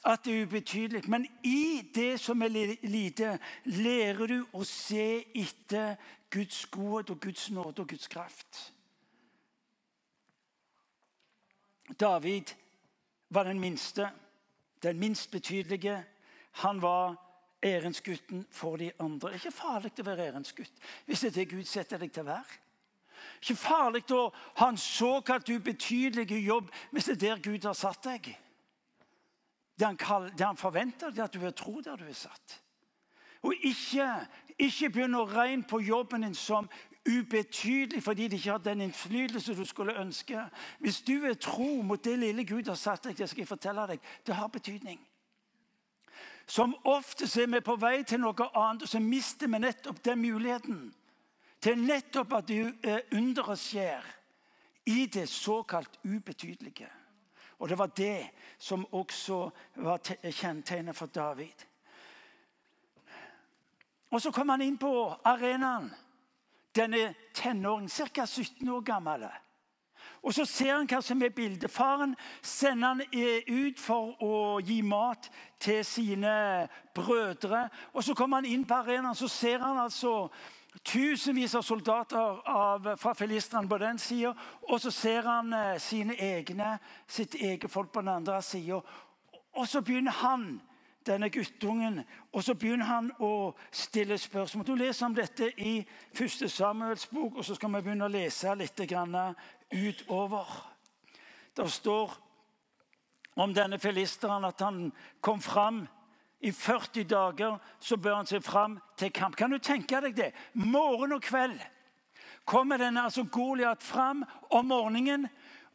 at 0.04 0.24
det 0.24 0.32
er 0.32 0.46
ubetydelig, 0.46 1.04
men 1.08 1.26
i 1.44 1.90
det 1.94 2.20
som 2.20 2.42
er 2.42 2.48
lite, 2.82 3.36
lærer 3.64 4.26
du 4.26 4.38
å 4.56 4.64
se 4.64 5.24
etter 5.36 5.94
Guds 6.32 6.64
godhet 6.72 7.12
og 7.12 7.20
Guds 7.20 7.50
nåde 7.50 7.84
og 7.84 7.92
Guds 7.92 8.08
kraft. 8.08 8.72
David 12.00 12.54
var 13.32 13.48
den 13.48 13.60
minste 13.60 14.10
den 14.82 14.98
minst 14.98 15.30
betydelige. 15.30 16.04
Han 16.50 16.82
var 16.82 17.16
ærensgutten 17.64 18.46
for 18.50 18.76
de 18.76 18.92
andre. 18.98 19.28
Det 19.28 19.34
er 19.34 19.46
ikke 19.46 19.56
farlig 19.56 19.92
å 20.00 20.06
være 20.06 20.26
ærensgutt 20.26 20.88
hvis 21.06 21.20
det 21.20 21.30
er 21.30 21.36
det 21.36 21.48
Gud 21.52 21.68
setter 21.68 22.02
deg 22.02 22.12
til 22.12 22.24
å 22.24 22.32
være. 22.32 22.58
Ikke 23.42 23.56
farlig 23.56 24.02
å 24.10 24.24
ha 24.58 24.68
en 24.68 24.80
såkalt 24.80 25.48
ubetydelig 25.48 26.42
jobb 26.42 26.72
hvis 26.90 27.10
det 27.10 27.14
er 27.16 27.22
der 27.22 27.44
Gud 27.44 27.68
har 27.68 27.78
satt 27.78 28.02
deg. 28.04 28.32
Det 29.78 29.86
han, 29.86 29.96
kall, 29.96 30.28
det 30.36 30.46
han 30.46 30.58
forventer, 30.58 31.14
er 31.14 31.24
at 31.24 31.34
du 31.34 31.46
er 31.46 31.54
tro 31.56 31.80
der 31.80 31.96
du 31.96 32.04
er 32.04 32.18
satt. 32.18 32.58
Og 33.42 33.54
ikke, 33.66 34.06
ikke 34.58 34.90
begynne 34.92 35.22
å 35.22 35.30
regne 35.30 35.66
på 35.66 35.80
jobben 35.82 36.26
din 36.26 36.36
som 36.38 36.68
ubetydelig 37.08 38.02
fordi 38.02 38.28
de 38.28 38.36
ikke 38.36 38.50
har 38.50 38.58
den 38.58 38.80
innflytelse 38.80 39.54
du 39.54 39.64
skulle 39.64 40.00
ønske. 40.00 40.44
Hvis 40.78 41.00
du 41.00 41.24
er 41.24 41.34
tro 41.34 41.82
mot 41.82 42.04
det 42.04 42.18
lille 42.18 42.44
Gud 42.44 42.68
har 42.68 42.74
satt 42.74 43.04
deg, 43.04 43.18
det 43.18 43.28
skal 43.28 43.42
jeg 43.42 43.48
fortelle 43.48 43.86
deg, 43.86 44.00
det 44.26 44.34
har 44.34 44.46
betydning. 44.46 45.00
Som 46.46 46.74
oftest 46.84 47.36
er 47.36 47.46
vi 47.46 47.60
på 47.60 47.76
vei 47.76 48.02
til 48.02 48.20
noe 48.20 48.48
annet, 48.54 48.82
og 48.82 48.88
så 48.88 49.00
mister 49.00 49.50
vi 49.50 49.58
nettopp 49.62 50.02
den 50.04 50.20
muligheten 50.22 50.82
til 51.62 51.78
nettopp 51.78 52.32
at 52.40 52.50
eh, 52.50 52.98
underet 53.14 53.58
skjer 53.58 54.06
i 54.90 55.06
det 55.06 55.28
såkalt 55.30 56.00
ubetydelige. 56.04 56.88
Og 57.58 57.68
det 57.68 57.78
var 57.78 57.86
det 57.86 58.30
som 58.58 58.86
også 58.94 59.50
var 59.74 60.00
kjennetegnet 60.30 60.96
for 60.96 61.06
David. 61.06 61.66
Og 64.10 64.20
så 64.20 64.32
kom 64.34 64.48
han 64.48 64.62
inn 64.62 64.78
på 64.78 64.90
arenaen 65.24 65.92
denne 66.74 67.14
tenåringen, 67.34 67.88
ca. 67.88 68.26
17 68.26 68.68
år 68.68 68.80
gammel. 68.80 69.26
Og 70.22 70.34
Så 70.34 70.44
ser 70.44 70.76
han 70.76 70.86
hva 70.86 71.00
som 71.02 71.22
er 71.22 71.34
bildet. 71.34 71.70
Faren 71.70 72.14
sender 72.42 72.88
han 72.88 73.02
eh, 73.10 73.42
ut 73.48 73.80
for 73.80 74.14
å 74.22 74.60
gi 74.62 74.78
mat 74.82 75.26
til 75.60 75.84
sine 75.84 76.68
brødre. 76.94 77.68
Og 77.92 78.04
Så 78.04 78.14
kommer 78.14 78.36
han 78.38 78.46
inn 78.46 78.64
på 78.64 78.74
arenaen 78.74 79.18
så 79.18 79.28
ser 79.28 79.58
han 79.58 79.78
altså 79.78 80.30
tusenvis 80.84 81.54
av 81.54 81.62
soldater 81.62 82.38
av, 82.48 82.86
fra 82.96 83.12
filistrene 83.14 83.68
på 83.68 83.78
den 83.78 83.98
sida. 83.98 84.32
Og 84.70 84.80
så 84.80 84.90
ser 84.90 85.26
han 85.26 85.52
eh, 85.52 85.78
sine 85.78 86.14
egne, 86.14 86.78
sitt 87.06 87.34
eget 87.34 87.70
folk 87.70 87.92
på 87.92 88.00
den 88.00 88.14
andre 88.14 88.42
sida. 88.42 88.78
Og 89.52 89.68
så 89.68 89.82
begynner 89.82 90.22
han 90.22 90.60
denne 91.06 91.30
guttungen. 91.30 92.02
Og 92.32 92.44
så 92.44 92.54
begynner 92.54 92.86
han 92.86 93.10
å 93.18 93.52
stille 93.70 94.18
spørsmål. 94.18 94.66
Du 94.66 94.74
leser 94.74 95.06
om 95.06 95.14
dette 95.14 95.52
i 95.60 95.78
1. 96.12 96.50
Samuels 96.50 97.06
bok, 97.06 97.36
og 97.36 97.44
så 97.44 97.54
skal 97.54 97.72
vi 97.74 97.82
begynne 97.82 98.08
å 98.08 98.12
lese 98.12 98.54
litt 98.54 98.80
utover. 99.72 100.46
Det 101.56 101.70
står 101.70 102.12
om 103.36 103.54
denne 103.54 103.78
filisteren 103.78 104.44
at 104.44 104.60
han 104.60 104.92
kom 105.20 105.40
fram. 105.40 105.86
I 106.42 106.50
40 106.50 107.04
dager 107.06 107.58
så 107.78 107.96
bør 107.96 108.14
han 108.14 108.26
se 108.26 108.40
fram 108.40 108.80
til 108.98 109.12
kamp. 109.12 109.36
Kan 109.36 109.50
du 109.50 109.58
tenke 109.58 110.00
deg 110.00 110.16
det? 110.16 110.32
Morgen 110.54 111.12
og 111.12 111.22
kveld 111.22 111.60
kommer 112.44 112.80
denne 112.80 113.04
altså 113.06 113.22
Goliat 113.30 113.82
fram 113.82 114.24
om 114.50 114.66
morgenen. 114.66 115.28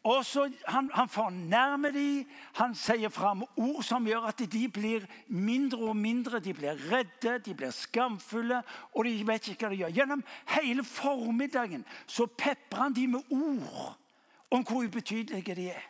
Og 0.07 0.25
så 0.25 0.45
han, 0.67 0.89
han 0.93 1.09
fornærmer 1.09 1.91
dem. 1.91 2.29
Han 2.55 2.75
sier 2.75 3.11
fram 3.11 3.43
ord 3.59 3.81
som 3.83 4.05
gjør 4.07 4.29
at 4.29 4.39
de 4.53 4.61
blir 4.71 5.03
mindre 5.27 5.89
og 5.89 5.97
mindre. 5.99 6.39
De 6.39 6.53
blir 6.55 6.79
redde, 6.91 7.33
de 7.43 7.55
blir 7.57 7.73
skamfulle, 7.75 8.61
og 8.95 9.03
de 9.03 9.27
vet 9.27 9.49
ikke 9.51 9.67
hva 9.67 9.73
de 9.73 9.81
gjør. 9.81 9.95
Gjennom 9.97 10.23
hele 10.53 10.85
formiddagen 10.87 11.83
så 12.05 12.29
peprer 12.29 12.85
han 12.85 12.95
dem 12.95 13.17
med 13.17 13.35
ord 13.35 13.97
om 14.47 14.63
hvor 14.63 14.87
ubetydelige 14.87 15.55
de 15.59 15.69
er. 15.75 15.89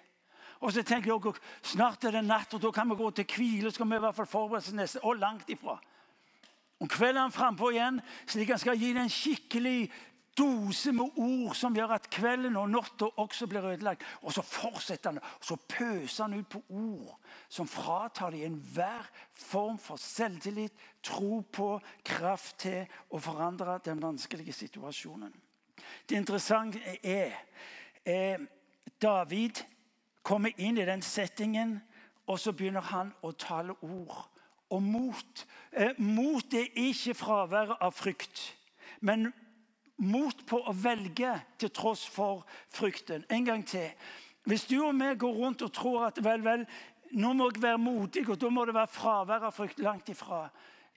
Og 0.66 0.74
så 0.74 0.82
tenker 0.82 1.14
jeg 1.14 1.38
snart 1.62 2.08
er 2.10 2.18
det 2.18 2.24
natt, 2.26 2.56
og 2.58 2.62
da 2.64 2.72
kan 2.74 2.90
vi 2.90 2.98
gå 2.98 3.12
til 3.12 3.30
hvile. 3.36 3.72
skal 3.72 3.90
vi 3.90 3.96
i 3.96 4.02
hvert 4.02 4.16
fall 4.16 4.26
forberede 4.26 4.66
oss 4.66 4.74
neste, 4.74 5.04
Og 5.04 5.16
langt 5.16 5.50
ifra. 5.50 5.78
Om 6.80 6.88
kvelden 6.88 7.18
er 7.18 7.22
han 7.22 7.32
frampå 7.32 7.70
igjen, 7.74 8.02
slik 8.30 8.50
han 8.54 8.60
skal 8.62 8.78
gi 8.78 8.92
det 8.94 9.02
en 9.02 9.10
skikkelig 9.10 9.92
dose 10.38 10.92
med 10.94 11.18
ord 11.18 11.56
som 11.58 11.76
gjør 11.76 11.96
at 11.96 12.10
kvelden 12.14 12.58
og 12.60 12.70
natta 12.70 13.10
også 13.22 13.48
blir 13.50 13.66
ødelagt. 13.66 14.04
Og 14.22 14.34
så 14.34 14.44
fortsetter 14.46 15.12
han, 15.12 15.20
og 15.20 15.46
så 15.46 15.56
pøser 15.56 16.24
han 16.24 16.38
ut 16.40 16.50
på 16.50 16.62
ord 16.70 17.18
som 17.50 17.68
fratar 17.68 18.36
dem 18.36 18.46
enhver 18.52 19.08
form 19.34 19.80
for 19.82 19.98
selvtillit, 20.02 20.74
tro 21.04 21.42
på, 21.42 21.80
kraft 22.06 22.60
til 22.66 22.86
å 23.10 23.22
forandre 23.24 23.80
den 23.86 24.02
vanskelige 24.04 24.54
situasjonen. 24.54 25.34
Det 26.10 26.18
interessante 26.18 26.82
er 27.04 27.34
eh, 28.04 28.40
David 29.02 29.64
kommer 30.24 30.52
inn 30.58 30.78
i 30.78 30.86
den 30.88 31.02
settingen, 31.02 31.78
og 32.28 32.40
så 32.40 32.52
begynner 32.52 32.84
han 32.92 33.14
å 33.24 33.32
tale 33.32 33.78
ord 33.82 34.26
og 34.70 34.84
mot. 34.84 35.46
Eh, 35.72 35.96
mot 35.98 36.54
er 36.54 36.68
ikke 36.76 37.16
fraværet 37.16 37.78
av 37.80 37.96
frykt, 37.96 38.42
men 39.00 39.30
mot 39.98 40.46
på 40.46 40.60
å 40.62 40.74
velge 40.74 41.34
til 41.60 41.72
tross 41.74 42.06
for 42.10 42.46
frykten. 42.74 43.26
En 43.30 43.46
gang 43.46 43.66
til. 43.66 43.90
Hvis 44.48 44.68
du 44.70 44.78
og 44.80 44.96
meg 44.96 45.18
går 45.20 45.34
rundt 45.34 45.66
og 45.66 45.74
tror 45.74 46.06
at 46.08 46.22
vel, 46.24 46.44
vel, 46.46 46.64
nå 47.12 47.34
må 47.34 47.50
jeg 47.52 47.62
være 47.62 47.82
modig, 47.82 48.24
og 48.30 48.40
da 48.40 48.50
må 48.50 48.66
det 48.66 48.76
være 48.78 48.94
fravær 48.94 49.48
av 49.50 49.56
frykt 49.56 49.82
langt 49.84 50.10
ifra. 50.10 50.48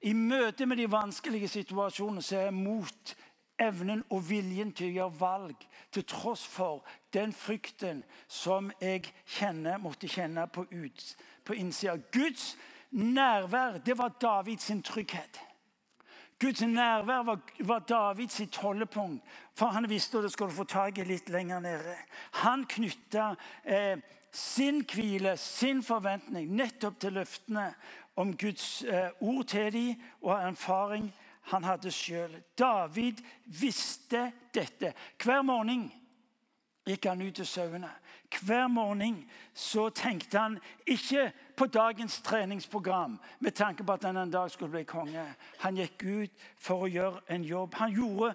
I 0.03 0.13
møte 0.17 0.67
med 0.67 0.79
de 0.81 0.87
vanskelige 0.91 1.49
situasjonene 1.49 2.23
så 2.25 2.45
er 2.47 2.55
mot 2.55 3.15
evnen 3.61 4.05
og 4.09 4.23
viljen 4.31 4.73
til 4.73 4.89
å 4.89 4.95
gjøre 4.95 5.21
valg 5.21 5.67
til 5.93 6.07
tross 6.09 6.47
for 6.49 6.87
den 7.13 7.35
frykten 7.37 8.03
som 8.29 8.71
jeg 8.81 9.11
kjenner, 9.27 9.81
måtte 9.83 10.09
kjenne 10.09 10.47
på, 10.49 10.65
på 11.45 11.59
innsida. 11.59 11.99
Guds 12.13 12.55
nærvær 12.91 13.83
det 13.85 13.99
var 13.99 14.17
Davids 14.21 14.71
trygghet. 14.85 15.41
Guds 16.41 16.63
nærvær 16.63 17.23
var, 17.23 17.39
var 17.59 17.79
Davids 17.79 18.57
holdepunkt, 18.57 19.25
for 19.55 19.67
han 19.67 19.89
visste 19.91 20.19
at 20.19 20.25
det 20.25 20.33
skulle 20.33 20.55
få 20.55 20.65
tak 20.65 20.99
i 20.99 21.05
litt 21.05 21.29
lenger 21.29 21.61
nede. 21.61 21.97
Han 22.41 22.65
knytta 22.65 23.35
eh, 23.65 23.99
sin 24.33 24.85
hvile, 24.89 25.37
sin 25.37 25.83
forventning, 25.83 26.49
nettopp 26.57 27.01
til 27.01 27.13
løftene 27.13 27.67
om 28.17 28.33
Guds 28.37 28.83
eh, 28.83 29.11
ord 29.21 29.45
til 29.45 29.73
dem 29.73 30.07
og 30.23 30.39
erfaring 30.39 31.11
han 31.51 31.65
hadde 31.65 31.93
sjøl. 31.93 32.37
David 32.59 33.21
visste 33.45 34.31
dette. 34.55 34.95
Hver 35.23 35.43
morgen 35.43 35.89
gikk 36.87 37.09
han 37.11 37.23
ut 37.23 37.35
til 37.37 37.47
sauene. 37.47 37.91
Hver 38.31 38.69
morgen 38.71 39.25
så 39.55 39.89
tenkte 39.91 40.39
han 40.39 40.59
ikke 40.87 41.31
på 41.61 41.67
dagens 41.67 42.21
treningsprogram 42.21 43.19
med 43.39 43.53
tanke 43.53 43.85
på 43.85 43.93
at 43.93 44.05
han 44.05 44.17
en 44.17 44.31
dag 44.31 44.51
skulle 44.51 44.71
bli 44.71 44.85
konge. 44.85 45.25
Han 45.61 45.77
gikk 45.77 46.05
ut 46.05 46.47
for 46.57 46.87
å 46.87 46.89
gjøre 46.89 47.21
en 47.29 47.45
jobb. 47.45 47.75
Han 47.77 47.93
gjorde 47.93 48.31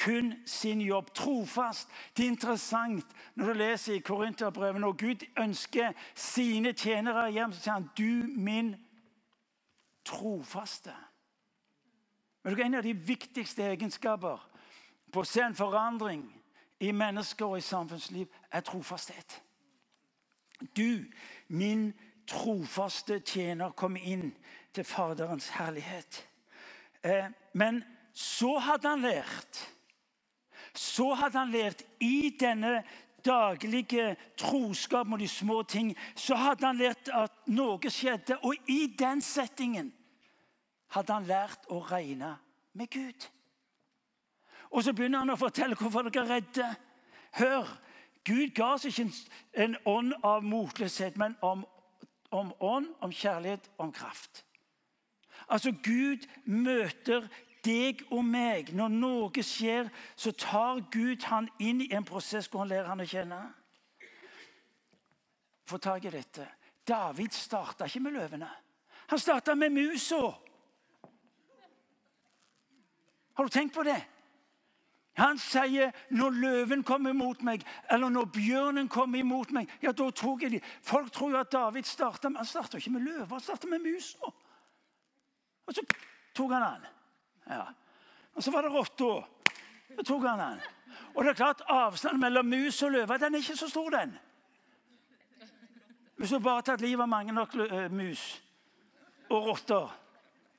kun 0.00 0.32
sin 0.48 0.80
jobb 0.80 1.10
trofast. 1.14 1.92
Det 2.16 2.24
er 2.24 2.32
interessant 2.32 3.12
når 3.34 3.52
du 3.52 3.58
leser 3.60 3.98
i 3.98 4.00
Korinterbrevet 4.00 4.80
når 4.80 4.96
Gud 4.96 5.26
ønsker 5.36 5.92
sine 6.14 6.72
tjenere 6.72 7.28
hjem, 7.28 7.52
så 7.52 7.60
sier 7.60 7.76
han 7.76 7.90
du 7.98 8.40
min 8.40 8.74
trofaste. 10.04 10.96
Men 12.42 12.60
En 12.60 12.74
av 12.74 12.82
de 12.82 12.96
viktigste 12.96 13.62
egenskaper 13.62 14.40
på 15.12 15.20
å 15.20 15.28
se 15.28 15.44
en 15.44 15.54
forandring 15.54 16.24
i 16.80 16.92
mennesker 16.92 17.44
og 17.44 17.58
i 17.58 17.60
samfunnsliv 17.60 18.28
er 18.52 18.60
trofasthet. 18.64 19.42
Du, 20.76 21.04
min 21.48 21.90
trofaste 21.90 22.09
tjener, 23.24 23.72
kom 23.76 23.96
inn 23.96 24.32
til 24.72 24.84
Faderens 24.84 25.48
herlighet. 25.48 26.26
Eh, 27.02 27.30
men 27.52 27.82
så 28.12 28.58
hadde 28.58 28.88
han 28.88 29.00
lært 29.00 29.66
Så 30.74 31.14
hadde 31.14 31.38
han 31.38 31.50
lært 31.50 31.82
i 32.00 32.30
denne 32.40 32.84
daglige 33.24 34.16
troskap 34.38 35.06
mot 35.06 35.18
de 35.20 35.28
små 35.28 35.62
ting, 35.62 35.96
så 36.14 36.34
hadde 36.34 36.66
han 36.66 36.78
lært 36.78 37.08
at 37.12 37.32
noe 37.46 37.90
skjedde. 37.90 38.38
Og 38.46 38.54
i 38.70 38.86
den 38.98 39.20
settingen 39.20 39.90
hadde 40.94 41.12
han 41.12 41.26
lært 41.26 41.66
å 41.68 41.80
regne 41.90 42.36
med 42.72 42.90
Gud. 42.90 43.26
Og 44.70 44.84
så 44.84 44.94
begynner 44.94 45.24
han 45.24 45.34
å 45.34 45.40
fortelle 45.40 45.74
hvorfor 45.74 46.06
dere 46.06 46.22
er 46.22 46.32
redde. 46.36 46.68
Hør, 47.40 47.66
Gud 48.26 48.54
ga 48.54 48.74
oss 48.76 48.86
ikke 48.86 49.08
en, 49.08 49.14
en 49.64 49.76
ånd 49.88 50.14
av 50.22 50.44
motløshet, 50.46 51.16
men 51.18 51.36
om, 51.42 51.64
om 52.30 52.52
ånd, 52.60 52.88
om 53.00 53.12
kjærlighet, 53.12 53.70
om 53.78 53.92
kraft. 53.92 54.44
Altså, 55.48 55.72
Gud 55.72 56.26
møter 56.44 57.26
deg 57.64 58.04
og 58.10 58.24
meg. 58.24 58.72
Når 58.76 58.92
noe 58.94 59.44
skjer, 59.44 59.90
så 60.16 60.32
tar 60.32 60.84
Gud 60.92 61.26
han 61.30 61.48
inn 61.58 61.82
i 61.84 61.90
en 61.96 62.06
prosess 62.06 62.48
hvor 62.48 62.64
han 62.64 62.72
lærer 62.72 62.90
han 62.90 63.02
å 63.02 63.08
kjenne. 63.08 63.40
Få 65.70 65.78
tak 65.78 66.06
i 66.06 66.14
dette. 66.14 66.46
David 66.86 67.34
starta 67.36 67.86
ikke 67.86 68.02
med 68.02 68.16
løvene. 68.18 68.48
Han 69.10 69.18
starta 69.18 69.54
med 69.54 69.74
musa. 69.74 70.22
Har 73.34 73.46
du 73.46 73.52
tenkt 73.52 73.74
på 73.74 73.84
det? 73.86 74.00
Han 75.18 75.38
sier 75.38 75.90
'når 76.10 76.30
løven 76.30 76.82
kommer 76.82 77.10
imot 77.10 77.42
meg', 77.42 77.66
eller 77.90 78.08
'når 78.08 78.24
bjørnen 78.24 78.88
kommer 78.88 79.18
imot 79.18 79.50
meg'. 79.50 79.68
ja, 79.82 79.92
da 79.92 80.10
tok 80.10 80.42
jeg 80.42 80.50
de. 80.50 80.60
Folk 80.82 81.12
tror 81.12 81.30
jo 81.30 81.36
at 81.36 81.52
David 81.52 81.82
starta 81.82 82.28
Han 82.36 82.44
starta 82.44 82.76
ikke 82.76 82.90
med 82.90 83.00
løver, 83.00 83.26
han 83.26 83.40
starta 83.40 83.66
med 83.66 83.78
mus. 83.78 84.16
Og 85.66 85.74
så 85.74 85.82
tok 86.34 86.52
han 86.52 86.62
den. 86.62 86.86
Ja. 87.50 87.64
Og 88.34 88.42
så 88.42 88.50
var 88.50 88.62
det 88.62 88.70
rotta. 88.70 89.26
Så 89.96 90.02
tok 90.02 90.22
han 90.22 90.38
den. 90.38 90.60
Og 91.14 91.24
det 91.24 91.30
er 91.30 91.34
klart 91.34 91.62
Avstanden 91.68 92.20
mellom 92.20 92.46
mus 92.46 92.82
og 92.82 92.90
løve 92.90 93.18
den 93.18 93.34
er 93.34 93.38
ikke 93.38 93.56
så 93.56 93.68
stor, 93.68 93.90
den. 93.90 94.18
Hvis 96.16 96.30
du 96.30 96.38
bare 96.38 96.54
har 96.54 96.62
tatt 96.62 96.80
livet 96.80 97.02
av 97.02 97.08
mange 97.08 97.32
nok 97.32 97.54
eh, 97.54 97.90
mus 97.92 98.42
og 99.30 99.46
rotter 99.46 99.96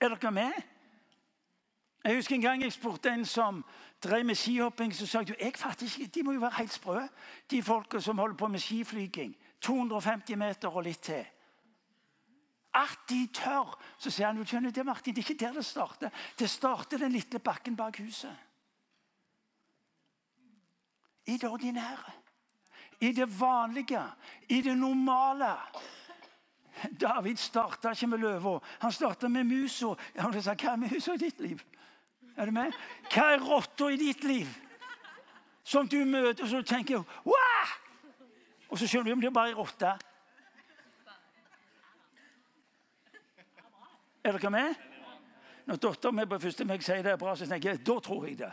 Er 0.01 0.09
dere 0.09 0.31
med? 0.31 0.53
Jeg 2.03 2.15
husker 2.15 2.35
en 2.35 2.41
gang 2.41 2.63
jeg 2.63 2.73
spurte 2.73 3.09
en 3.09 3.25
som 3.25 3.59
drev 4.03 4.25
med 4.25 4.35
skihopping. 4.35 4.95
Så 4.95 5.05
sa 5.05 5.19
jeg 5.19 5.35
jeg 5.39 5.53
fatter 5.57 5.85
ikke, 5.85 6.11
de 6.15 6.23
må 6.23 6.31
jo 6.31 6.39
være 6.39 6.57
helt 6.57 6.73
sprø, 6.73 7.01
de 7.51 7.63
folka 7.63 7.99
som 7.99 8.17
holder 8.17 8.35
på 8.35 8.47
med 8.47 8.59
skiflyging. 8.59 9.35
250 9.61 10.35
meter 10.37 10.69
og 10.69 10.83
litt 10.83 11.01
til. 11.01 11.25
At 12.73 12.99
de 13.09 13.27
tør! 13.33 13.75
Så 13.97 14.09
sier 14.09 14.29
han 14.29 14.37
jo, 14.37 14.45
skjønner 14.47 14.71
det, 14.71 14.85
Martin, 14.85 15.15
det 15.15 15.25
er 15.25 15.31
ikke 15.31 15.45
der 15.45 15.53
det 15.59 15.65
starter. 15.65 16.09
Det 16.39 16.49
starter 16.49 16.97
den 16.97 17.11
lille 17.11 17.39
bakken 17.39 17.75
bak 17.75 17.99
huset. 17.99 18.35
I 21.27 21.37
det 21.37 21.49
ordinære. 21.49 22.13
I 23.01 23.11
det 23.11 23.27
vanlige. 23.39 24.03
I 24.49 24.61
det 24.61 24.77
normale. 24.77 25.55
David 27.01 27.35
starta 27.35 27.91
ikke 27.91 28.07
med 28.07 28.17
løva. 28.17 28.59
Han 28.79 28.91
starta 28.91 29.27
med 29.27 29.43
musa. 29.43 29.93
Hva 30.15 30.31
er 30.31 30.75
musa 30.75 31.13
i 31.13 31.17
ditt 31.17 31.39
liv? 31.39 31.61
Er 32.37 32.45
du 32.45 32.51
med? 32.55 32.75
Hva 33.11 33.31
er 33.33 33.43
rotta 33.43 33.89
i 33.91 33.99
ditt 33.99 34.23
liv? 34.23 34.47
Som 35.63 35.87
du 35.87 35.99
møter, 36.05 36.43
og 36.43 36.49
så 36.49 36.61
tenker 36.65 37.03
Wah! 37.25 37.75
Og 38.71 38.79
så 38.79 38.87
skjønner 38.87 39.11
du 39.11 39.17
om 39.17 39.21
det 39.21 39.27
er 39.27 39.35
bare 39.35 39.51
ei 39.51 39.57
rotte. 39.57 39.91
Er 44.23 44.37
dere 44.37 44.51
med? 44.53 44.75
Når 45.65 45.79
datteren 45.81 46.15
min 46.15 46.29
på 46.29 46.39
første 46.39 46.65
meg 46.65 46.83
sier 46.85 47.03
det 47.03 47.13
er 47.13 47.19
bra, 47.19 47.35
så 47.35 47.47
tenker 47.49 47.73
jeg 47.73 47.83
da 47.85 47.97
tror 48.03 48.27
jeg 48.27 48.37
det. 48.39 48.51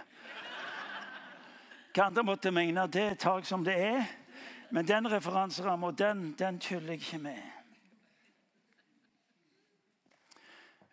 Hva 1.95 2.09
andre 2.09 2.25
måtte 2.27 2.53
mene, 2.55 2.87
det 2.93 3.19
tar 3.23 3.41
jeg 3.41 3.49
som 3.49 3.65
det 3.65 3.77
er. 3.79 4.05
Men 4.71 4.87
den 4.89 5.09
referanseramma, 5.11 5.91
den, 5.97 6.33
den 6.39 6.59
tuller 6.61 6.93
jeg 6.93 7.01
ikke 7.01 7.19
med. 7.19 7.43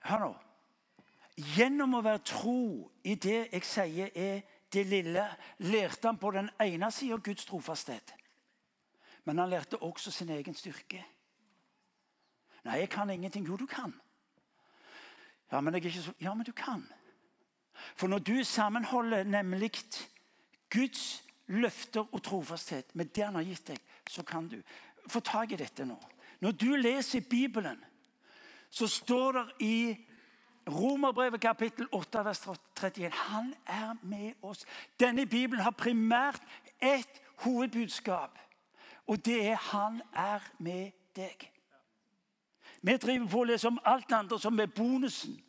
Hør 0.05 0.19
nå. 0.19 0.33
Gjennom 1.35 1.97
å 1.97 2.03
være 2.05 2.23
tro 2.23 2.91
i 3.03 3.15
det 3.19 3.49
jeg 3.51 3.65
sier 3.67 4.11
er 4.15 4.43
det 4.71 4.85
lille, 4.87 5.25
lærte 5.67 6.07
han 6.07 6.19
på 6.19 6.31
den 6.31 6.49
ene 6.63 6.91
sida 6.91 7.17
Guds 7.23 7.45
trofasthet. 7.45 8.13
Men 9.25 9.41
han 9.41 9.49
lærte 9.49 9.81
også 9.83 10.11
sin 10.11 10.29
egen 10.29 10.55
styrke. 10.55 11.03
Nei, 12.65 12.79
jeg 12.79 12.89
kan 12.89 13.09
ingenting. 13.09 13.45
Jo, 13.47 13.57
du 13.57 13.65
kan. 13.65 13.93
Ja, 15.51 15.61
men, 15.61 15.77
så... 15.91 16.13
ja, 16.21 16.33
men 16.33 16.45
du 16.45 16.51
kan. 16.51 16.85
For 17.95 18.07
når 18.07 18.19
du 18.19 18.43
sammenholder 18.43 19.23
nemlig 19.23 19.71
Guds 20.73 21.23
løfter 21.47 22.07
og 22.11 22.23
trofasthet 22.23 22.95
med 22.95 23.05
det 23.05 23.25
han 23.25 23.35
har 23.35 23.45
gitt 23.45 23.67
deg, 23.67 23.81
så 24.09 24.23
kan 24.23 24.47
du. 24.49 24.61
Få 25.07 25.19
tak 25.19 25.51
i 25.51 25.59
dette 25.59 25.85
nå. 25.85 25.97
Når 26.41 26.51
du 26.51 26.75
leser 26.75 27.21
Bibelen, 27.29 27.77
så 28.69 28.87
står 28.87 29.31
det 29.31 29.45
i 29.59 29.77
Romerbrevet 30.67 31.41
kapittel 31.41 31.87
8, 31.91 32.25
vers 32.25 32.39
31. 32.39 33.11
Han 33.11 33.53
er 33.65 33.95
med 34.03 34.33
oss. 34.41 34.65
Denne 34.99 35.25
Bibelen 35.25 35.63
har 35.63 35.71
primært 35.71 36.41
ett 36.81 37.21
hovedbudskap, 37.35 38.39
og 39.07 39.25
det 39.25 39.47
er 39.47 39.55
'Han 39.55 40.01
er 40.13 40.39
med 40.59 40.91
deg'. 41.17 41.51
Vi 42.81 42.97
driver 42.97 43.27
på 43.27 43.39
å 43.39 43.43
lese 43.43 43.67
om 43.67 43.79
alt 43.85 44.11
andre 44.11 44.39
som 44.39 44.59
er 44.59 44.65
bonusen. 44.65 45.43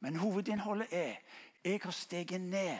Men 0.00 0.16
hovedinnholdet 0.16 0.88
er 0.90 1.16
'Jeg 1.64 1.80
har 1.82 1.90
steget 1.90 2.40
ned 2.40 2.78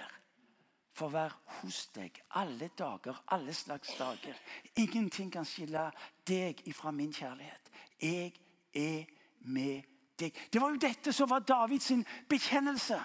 for 0.92 1.06
å 1.06 1.12
være 1.12 1.32
hos 1.44 1.86
deg 1.86 2.22
alle 2.30 2.70
dager, 2.78 3.24
alle 3.28 3.54
slags 3.54 3.96
dager. 3.98 4.34
Ingenting 4.76 5.32
kan 5.32 5.44
skille 5.44 5.90
deg 6.28 6.62
ifra 6.68 6.90
min 6.90 7.12
kjærlighet. 7.12 7.70
Jeg 8.02 8.32
er 8.74 9.04
med 9.40 9.82
deg. 10.20 10.34
Det 10.52 10.60
var 10.60 10.70
jo 10.70 10.80
dette 10.80 11.12
som 11.12 11.30
var 11.30 11.38
Davids 11.38 11.92
bekjennelse. 12.28 13.00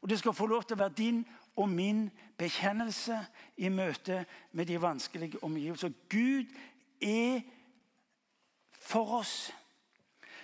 Og 0.00 0.08
det 0.08 0.18
skal 0.18 0.34
få 0.34 0.46
lov 0.46 0.62
til 0.62 0.76
å 0.76 0.84
være 0.84 0.98
din 0.98 1.24
og 1.58 1.68
min 1.68 2.10
bekjennelse 2.38 3.26
i 3.56 3.68
møte 3.68 4.26
med 4.52 4.66
de 4.66 4.80
vanskelige 4.80 5.44
omgivelser. 5.44 5.90
Gud 6.08 6.46
er 7.02 7.40
for 8.80 9.18
oss. 9.18 9.52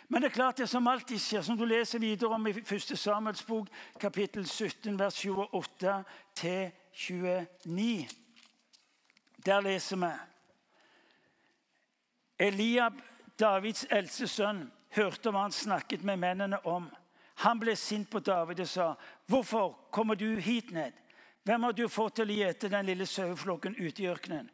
Men 0.08 0.22
det 0.22 0.28
er 0.28 0.34
klart 0.34 0.58
det 0.58 0.68
som 0.68 0.86
alltid 0.86 1.18
skjer, 1.18 1.42
som 1.42 1.58
du 1.58 1.64
leser 1.64 1.98
videre 1.98 2.34
om 2.34 2.46
i 2.46 2.50
1. 2.50 2.98
Samuels 2.98 3.44
bok, 3.44 3.68
kapittel 4.00 4.48
17, 4.48 4.98
vers 4.98 5.26
28-29. 5.26 8.08
Der 9.46 9.60
leser 9.60 9.96
vi 9.96 10.06
Eliab, 12.38 12.92
Davids 13.40 13.86
eldste 13.90 14.28
sønn, 14.28 14.72
hørte 14.96 15.30
hva 15.30 15.46
han 15.46 15.54
snakket 15.54 16.04
med 16.04 16.20
mennene 16.22 16.60
om. 16.66 16.88
Han 17.42 17.60
ble 17.60 17.74
sint 17.76 18.10
på 18.10 18.20
David 18.20 18.60
og 18.60 18.68
sa, 18.68 18.94
'Hvorfor 19.26 19.76
kommer 19.90 20.14
du 20.14 20.36
hit 20.36 20.70
ned?' 20.70 20.92
'Hvem 21.44 21.62
har 21.62 21.72
du 21.72 21.88
fått 21.88 22.14
til 22.14 22.30
å 22.30 22.34
gjete 22.34 22.68
den 22.68 22.86
lille 22.86 23.06
saueflokken 23.06 23.76
ute 23.76 24.02
i 24.02 24.06
ørkenen?' 24.06 24.50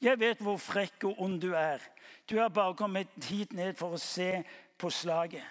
'Jeg 0.00 0.20
vet 0.20 0.38
hvor 0.38 0.56
frekk 0.56 1.04
og 1.04 1.20
ond 1.20 1.40
du 1.40 1.52
er. 1.54 1.80
Du 2.30 2.38
er 2.38 2.48
bare 2.48 2.74
kommet 2.74 3.08
hit 3.24 3.52
ned 3.52 3.76
for 3.76 3.94
å 3.94 3.98
se 3.98 4.44
på 4.78 4.90
slaget.' 4.90 5.44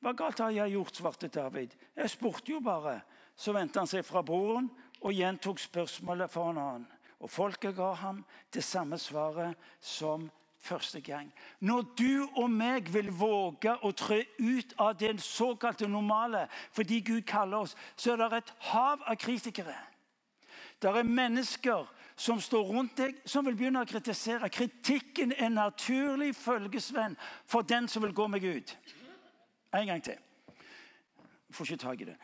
'Hva 0.00 0.12
galt 0.16 0.38
har 0.38 0.50
jeg 0.50 0.72
gjort?' 0.72 0.96
svarte 0.96 1.28
David. 1.28 1.74
'Jeg 1.96 2.10
spurte 2.10 2.52
jo 2.52 2.60
bare.' 2.60 3.02
Så 3.36 3.52
vendte 3.52 3.78
han 3.78 3.86
seg 3.86 4.04
fra 4.04 4.22
broren 4.22 4.70
og 5.00 5.12
gjentok 5.12 5.58
spørsmålet 5.58 6.30
for 6.30 6.50
en 6.50 6.58
annen. 6.58 6.86
Og 7.20 7.30
folket 7.30 7.76
ga 7.76 7.92
ham 7.92 8.24
det 8.52 8.64
samme 8.64 8.98
svaret 8.98 9.56
som 9.80 10.30
første 10.66 11.00
gang. 11.00 11.30
Når 11.60 11.82
du 11.98 12.28
og 12.36 12.50
meg 12.50 12.90
vil 12.92 13.10
våge 13.14 13.76
å 13.82 13.92
trø 13.96 14.18
ut 14.38 14.74
av 14.82 14.96
det 14.98 15.14
såkalte 15.22 15.88
normale 15.88 16.46
fordi 16.74 17.00
Gud 17.00 17.22
kaller 17.28 17.66
oss, 17.66 17.76
så 17.96 18.14
er 18.14 18.22
det 18.24 18.42
et 18.42 18.54
hav 18.72 19.04
av 19.06 19.16
kritikere. 19.20 19.76
Det 20.82 20.90
er 20.90 21.08
mennesker 21.08 21.86
som 22.16 22.40
står 22.40 22.64
rundt 22.68 22.96
deg, 22.96 23.16
som 23.28 23.44
vil 23.46 23.56
begynne 23.56 23.82
å 23.84 23.88
kritisere. 23.88 24.48
Kritikken 24.52 25.32
er 25.36 25.52
naturlig 25.52 26.34
følgesvenn 26.36 27.16
for 27.48 27.64
den 27.64 27.88
som 27.88 28.04
vil 28.04 28.14
gå 28.16 28.26
med 28.28 28.44
Gud. 28.44 28.72
En 29.76 29.86
gang 29.86 30.02
til. 30.04 30.16
Jeg 31.48 31.56
får 31.56 31.70
ikke 31.70 31.84
tak 31.84 32.00
i 32.00 32.08
det. 32.10 32.16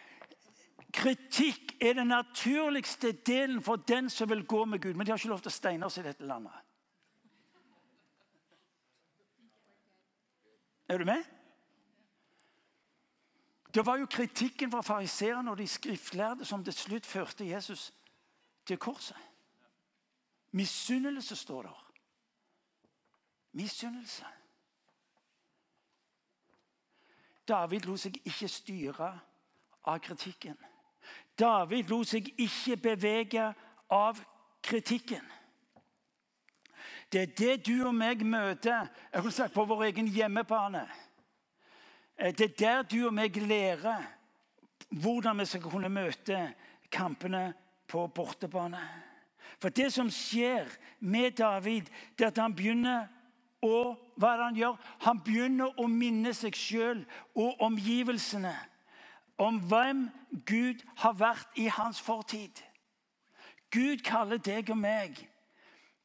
Kritikk 0.92 1.76
er 1.80 1.96
den 1.96 2.12
naturligste 2.12 3.12
delen 3.12 3.62
for 3.64 3.80
den 3.88 4.10
som 4.10 4.28
vil 4.28 4.44
gå 4.44 4.64
med 4.64 4.80
Gud. 4.80 4.94
Men 4.94 5.06
de 5.06 5.12
har 5.12 5.20
ikke 5.20 5.32
lov 5.32 5.40
til 5.44 5.52
å 5.52 5.56
steine 5.56 5.88
oss 5.88 5.96
i 6.00 6.04
dette 6.04 6.26
landet. 6.28 6.52
Er 10.92 10.98
du 10.98 11.04
med? 11.04 11.24
Det 13.74 13.86
var 13.86 13.96
jo 13.96 14.06
kritikken 14.06 14.70
fra 14.70 14.80
fariseerne 14.80 15.50
og 15.50 15.58
de 15.58 15.68
skriftlærde 15.68 16.44
som 16.44 16.64
til 16.64 16.72
slutt 16.72 17.06
førte 17.06 17.48
Jesus 17.48 17.94
til 18.66 18.76
korset. 18.78 19.16
Misunnelse 20.50 21.36
står 21.36 21.62
der. 21.62 21.92
Misunnelse. 23.52 24.24
David 27.48 27.80
lot 27.80 28.04
seg 28.04 28.20
ikke 28.24 28.48
styre 28.48 29.08
av 29.84 29.98
kritikken. 30.04 30.58
David 31.38 31.88
lot 31.88 32.12
seg 32.12 32.28
ikke 32.36 32.76
bevege 32.76 33.48
av 33.88 34.20
kritikken. 34.62 35.24
Det 37.12 37.22
er 37.22 37.32
det 37.36 37.66
du 37.66 37.86
og 37.86 37.94
meg 37.94 38.24
møter 38.24 38.86
jeg 39.12 39.24
vil 39.24 39.32
sagt, 39.32 39.54
på 39.54 39.64
vår 39.68 39.84
egen 39.90 40.08
hjemmebane. 40.08 40.86
Eh, 42.16 42.32
det 42.32 42.50
er 42.50 42.58
der 42.58 42.82
du 42.82 43.06
og 43.06 43.14
meg 43.14 43.36
lærer 43.36 44.06
hvordan 45.02 45.38
vi 45.38 45.44
skal 45.48 45.62
kunne 45.62 45.88
møte 45.92 46.38
kampene 46.92 47.52
på 47.88 48.06
bortebane. 48.06 48.80
For 49.60 49.68
det 49.68 49.92
som 49.92 50.10
skjer 50.10 50.68
med 51.00 51.30
David, 51.30 51.88
det 52.18 52.24
er 52.24 52.32
at 52.32 52.40
han 52.40 52.56
begynner 52.56 53.06
å 53.62 53.94
hva 54.16 54.32
er 54.32 54.38
det 54.38 54.44
han 54.44 54.58
gjør? 54.58 54.80
Han 55.06 55.20
begynner 55.24 55.80
å 55.80 55.86
minne 55.88 56.32
seg 56.36 56.56
sjøl 56.56 57.04
og 57.38 57.60
omgivelsene 57.64 58.52
om 59.40 59.60
hvem 59.68 60.06
Gud 60.46 60.82
har 61.00 61.16
vært 61.18 61.56
i 61.58 61.68
hans 61.72 62.00
fortid. 62.00 62.60
Gud 63.72 64.04
kaller 64.04 64.40
deg 64.42 64.68
og 64.70 64.78
meg 64.78 65.22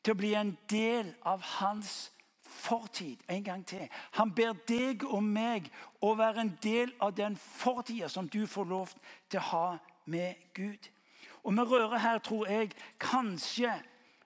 til 0.08 0.15
å 0.15 0.22
bli 0.22 0.30
en 0.39 0.54
del 0.72 1.10
av 1.28 1.41
hans 1.58 2.13
fortid 2.48 3.20
en 3.28 3.43
gang 3.43 3.63
til. 3.67 3.89
Han 4.15 4.32
ber 4.32 4.54
deg 4.70 5.04
og 5.04 5.20
meg 5.24 5.67
å 6.00 6.13
være 6.15 6.46
en 6.46 6.52
del 6.63 6.93
av 7.04 7.12
den 7.17 7.36
fortida 7.36 8.08
som 8.10 8.30
du 8.32 8.46
får 8.48 8.70
lov 8.70 8.93
til 9.28 9.41
å 9.41 9.50
ha 9.50 9.65
med 10.08 10.39
Gud. 10.56 10.88
Og 11.43 11.54
Vi 11.54 11.62
rører 11.62 11.98
her, 11.98 12.20
tror 12.20 12.48
jeg, 12.48 12.72
kanskje 13.00 13.74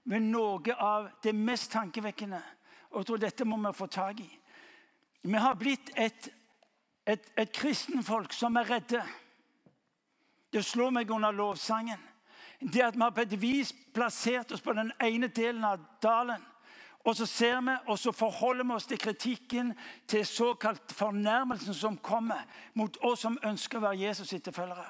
med 0.04 0.22
noe 0.22 0.76
av 0.78 1.10
det 1.24 1.34
mest 1.36 1.72
tankevekkende. 1.72 2.42
Og 2.92 3.00
jeg 3.00 3.06
tror 3.06 3.18
dette 3.18 3.46
må 3.46 3.58
vi 3.58 3.74
få 3.74 3.88
tak 3.88 4.20
i. 4.20 4.30
Vi 5.24 5.38
har 5.38 5.56
blitt 5.56 5.90
et, 5.96 6.30
et, 7.06 7.26
et 7.38 7.52
kristenfolk 7.52 8.34
som 8.34 8.56
er 8.56 8.70
redde. 8.70 9.02
Det 10.54 10.66
slår 10.66 10.92
meg 10.92 11.10
under 11.10 11.32
lovsangen 11.32 12.11
det 12.62 12.84
at 12.86 12.96
vi 12.96 13.02
har 13.02 13.14
på 13.16 13.26
et 13.26 13.42
vis 13.42 13.74
plassert 13.94 14.52
oss 14.52 14.62
på 14.62 14.74
den 14.78 14.92
ene 15.02 15.28
delen 15.28 15.64
av 15.66 15.82
dalen. 16.04 16.42
Og 17.02 17.16
så 17.18 17.26
ser 17.26 17.62
vi, 17.66 17.74
og 17.90 17.98
så 18.00 18.12
forholder 18.14 18.64
vi 18.64 18.76
oss 18.76 18.86
til 18.86 19.00
kritikken, 19.02 19.74
til 20.08 20.26
såkalt 20.26 20.94
fornærmelsen 20.94 21.74
som 21.74 21.98
kommer 21.98 22.44
mot 22.74 22.98
oss 23.02 23.24
som 23.26 23.40
ønsker 23.44 23.80
å 23.80 23.88
være 23.88 24.04
Jesus' 24.04 24.36
etterfølgere. 24.38 24.86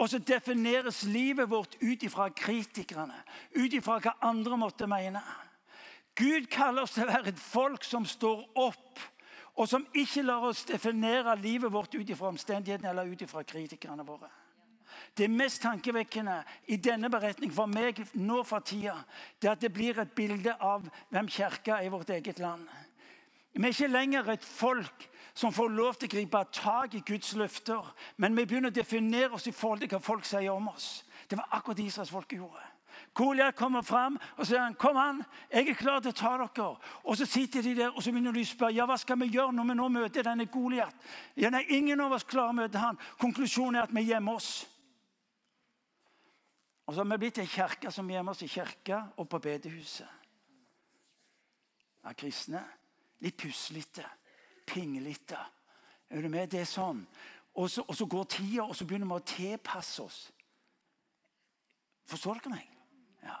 Og 0.00 0.08
så 0.08 0.18
defineres 0.18 1.04
livet 1.04 1.50
vårt 1.50 1.76
ut 1.82 2.02
ifra 2.02 2.28
kritikerne, 2.34 3.14
ut 3.54 3.72
ifra 3.72 4.00
hva 4.00 4.16
andre 4.26 4.58
måtte 4.58 4.88
mene. 4.90 5.22
Gud 6.18 6.48
kaller 6.50 6.82
oss 6.82 6.96
til 6.96 7.06
å 7.06 7.12
være 7.12 7.30
et 7.30 7.40
folk 7.40 7.84
som 7.86 8.06
står 8.08 8.42
opp, 8.58 9.00
og 9.54 9.68
som 9.68 9.86
ikke 9.94 10.24
lar 10.24 10.48
oss 10.50 10.64
definere 10.66 11.36
livet 11.38 11.72
vårt 11.72 11.94
ut 11.94 12.10
ifra 12.10 12.32
omstendighetene 12.32 12.90
eller 12.90 13.12
ut 13.12 13.22
ifra 13.22 13.44
kritikerne 13.46 14.06
våre. 14.06 14.30
Det 15.16 15.30
mest 15.30 15.62
tankevekkende 15.62 16.42
i 16.70 16.76
denne 16.76 17.10
beretning 17.10 17.52
for 17.52 17.70
meg 17.70 17.98
nå 18.14 18.42
for 18.46 18.64
tida, 18.64 18.94
det 19.40 19.48
er 19.48 19.56
at 19.56 19.64
det 19.64 19.72
blir 19.74 19.98
et 19.98 20.14
bilde 20.16 20.54
av 20.54 20.86
hvem 21.10 21.28
kirka 21.28 21.80
er 21.80 21.88
i 21.88 21.92
vårt 21.92 22.10
eget 22.14 22.38
land. 22.38 22.68
Vi 23.52 23.66
er 23.66 23.74
ikke 23.74 23.90
lenger 23.90 24.28
et 24.30 24.44
folk 24.44 25.08
som 25.34 25.52
får 25.52 25.72
lov 25.74 25.96
til 25.98 26.08
å 26.08 26.14
gripe 26.14 26.42
tak 26.54 26.94
i 26.94 27.02
Guds 27.06 27.34
løfter, 27.34 27.86
men 28.16 28.36
vi 28.36 28.46
begynner 28.46 28.70
å 28.70 28.74
definere 28.74 29.34
oss 29.34 29.48
i 29.50 29.54
forhold 29.54 29.82
til 29.82 29.90
hva 29.90 30.02
folk 30.02 30.26
sier 30.26 30.52
om 30.52 30.68
oss. 30.70 31.02
Det 31.28 31.38
var 31.38 31.50
akkurat 31.58 31.78
det 31.78 31.88
Israelsfolket 31.90 32.38
gjorde. 32.38 32.66
Goliat 33.14 33.56
kommer 33.56 33.82
fram 33.82 34.18
og 34.36 34.46
sier 34.46 34.60
han, 34.62 34.76
kom 34.78 34.98
an, 35.00 35.22
jeg 35.50 35.70
er 35.70 35.78
klar 35.78 36.02
til 36.02 36.12
å 36.12 36.18
ta 36.18 36.32
dere. 36.38 36.68
Og 37.04 37.16
Så 37.16 37.26
sitter 37.26 37.62
de 37.62 37.74
der 37.74 37.90
og 37.90 38.02
så 38.02 38.12
begynner 38.12 38.34
de 38.34 38.44
å 38.44 38.50
spørre 38.50 38.76
ja, 38.76 38.86
hva 38.86 38.98
skal 38.98 39.18
vi 39.20 39.32
gjøre 39.34 39.54
når 39.56 39.70
vi 39.70 39.78
nå 39.78 39.88
møter 39.88 40.26
denne 40.26 40.46
Goliat. 40.46 40.94
Ja, 41.36 41.50
ingen 41.68 42.00
av 42.00 42.12
oss 42.12 42.24
klarer 42.24 42.54
å 42.54 42.60
møte 42.60 42.78
han. 42.78 42.98
Konklusjonen 43.18 43.80
er 43.80 43.88
at 43.88 43.94
vi 43.94 44.06
gjemmer 44.10 44.38
oss. 44.38 44.66
Og 46.86 46.94
så 46.94 47.02
har 47.02 47.10
vi 47.10 47.20
blitt 47.22 47.38
en 47.38 47.50
kirke 47.50 47.92
som 47.92 48.10
gjemmer 48.10 48.34
oss 48.34 48.42
i 48.42 48.50
kirka 48.50 49.02
og 49.16 49.28
på 49.28 49.38
bedehuset. 49.38 50.08
Av 52.04 52.16
kristne. 52.16 52.62
Litt 53.20 53.36
puslete, 53.36 54.06
pinglete. 54.66 55.38
Er 56.10 56.22
du 56.22 56.28
med? 56.32 56.48
Det 56.50 56.62
er 56.62 56.68
sånn. 56.68 57.02
Og 57.60 57.68
så, 57.70 57.84
og 57.84 57.96
så 57.96 58.06
går 58.06 58.24
tida, 58.32 58.64
og 58.64 58.76
så 58.76 58.86
begynner 58.88 59.10
vi 59.10 59.18
å 59.18 59.26
tilpasse 59.28 60.02
oss. 60.02 60.20
Forstår 62.10 62.40
dere 62.40 62.54
meg? 62.54 62.70
Ja. 63.22 63.36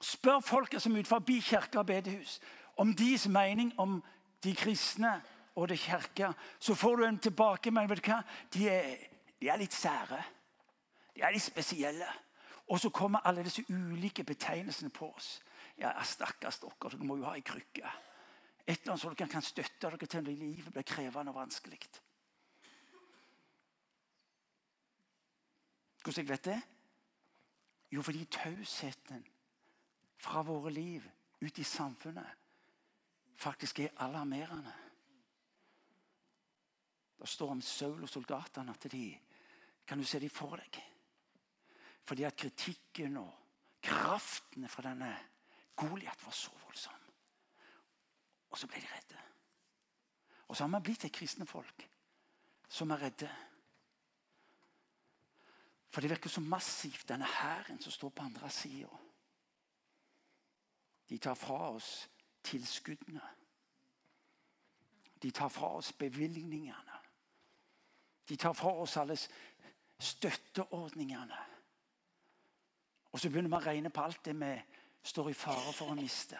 Spør 0.00 0.40
folket 0.44 0.82
som 0.82 0.94
er 0.94 1.04
utenfor 1.04 1.42
kirke 1.42 1.80
og 1.82 1.88
bedehus 1.90 2.38
om 2.80 2.94
deres 2.96 3.26
mening 3.28 3.72
om 3.78 3.98
de 4.44 4.54
kristne 4.54 5.18
og 5.54 5.68
det 5.68 5.78
kirke. 5.78 6.32
Så 6.58 6.74
får 6.74 6.96
du 6.96 7.04
en 7.06 7.20
hva? 7.36 8.22
De 8.52 8.68
er, 8.68 8.96
de 9.40 9.48
er 9.48 9.60
litt 9.60 9.72
sære. 9.72 10.22
De 11.14 11.22
er 11.22 11.32
litt 11.32 11.44
spesielle. 11.44 12.08
Og 12.68 12.80
så 12.80 12.90
kommer 12.90 13.18
alle 13.18 13.44
disse 13.44 13.64
ulike 13.68 14.24
betegnelsene 14.24 14.90
på 14.90 15.10
oss. 15.12 15.42
Ja, 15.78 15.92
Stakkars 16.02 16.58
dere, 16.62 16.90
dere 16.90 17.04
må 17.04 17.16
jo 17.16 17.26
ha 17.28 17.34
ei 17.36 17.44
krykke. 17.44 17.90
Et 18.66 18.80
eller 18.80 18.94
annet 18.94 19.02
så 19.02 19.12
dere 19.12 19.28
kan 19.28 19.44
støtte 19.44 19.90
dere 19.90 20.06
til 20.06 20.24
når 20.24 20.38
livet 20.38 20.72
blir 20.72 20.86
krevende 20.88 21.32
og 21.34 21.42
vanskelig. 21.42 21.80
Hvordan 26.04 26.22
jeg 26.22 26.28
vet 26.28 26.44
det? 26.44 26.60
Jo, 27.92 28.02
fordi 28.02 28.24
tausheten 28.24 29.26
fra 30.20 30.42
våre 30.42 30.72
liv 30.72 31.04
ut 31.40 31.58
i 31.58 31.64
samfunnet 31.64 32.26
faktisk 33.36 33.80
er 33.80 33.94
alarmerende. 33.96 34.72
Det 37.20 37.28
står 37.28 37.50
om 37.50 37.60
Saul 37.60 38.02
og 38.02 38.08
soldatene 38.08 38.74
til 38.80 38.90
de 38.90 39.18
Kan 39.86 39.98
du 39.98 40.04
se 40.04 40.20
de 40.20 40.28
for 40.28 40.56
deg? 40.56 40.93
Fordi 42.04 42.22
at 42.22 42.36
kritikken 42.36 43.16
og 43.16 43.32
kraften 43.82 44.68
fra 44.68 44.82
denne 44.88 45.12
Goliat 45.76 46.24
var 46.24 46.32
så 46.32 46.50
voldsom. 46.64 47.00
Og 48.50 48.58
så 48.58 48.66
ble 48.66 48.80
de 48.80 48.86
redde. 48.92 49.20
Og 50.48 50.56
så 50.56 50.66
har 50.66 50.78
vi 50.78 50.84
blitt 50.84 51.04
et 51.04 51.12
kristne 51.12 51.46
folk 51.46 51.88
som 52.68 52.90
er 52.90 53.02
redde. 53.02 53.30
For 55.90 56.00
det 56.00 56.10
virker 56.10 56.30
så 56.30 56.40
massivt, 56.40 57.08
denne 57.08 57.26
hæren 57.26 57.80
som 57.80 57.92
står 57.92 58.08
på 58.08 58.22
andre 58.22 58.50
sida. 58.50 58.88
De 61.08 61.18
tar 61.18 61.34
fra 61.34 61.70
oss 61.70 62.10
tilskuddene. 62.42 63.22
De 65.22 65.30
tar 65.30 65.48
fra 65.48 65.74
oss 65.76 65.92
bevilgningene. 65.92 67.00
De 68.28 68.36
tar 68.36 68.52
fra 68.52 68.72
oss 68.72 68.96
alle 68.96 69.16
støtteordningene. 69.98 71.53
Og 73.14 73.20
så 73.20 73.30
begynner 73.30 73.52
vi 73.52 73.58
å 73.60 73.62
regne 73.62 73.90
på 73.94 74.02
alt 74.02 74.24
det 74.26 74.34
vi 74.34 74.50
står 75.06 75.28
i 75.30 75.36
fare 75.38 75.72
for 75.76 75.92
å 75.92 75.94
miste. 75.94 76.38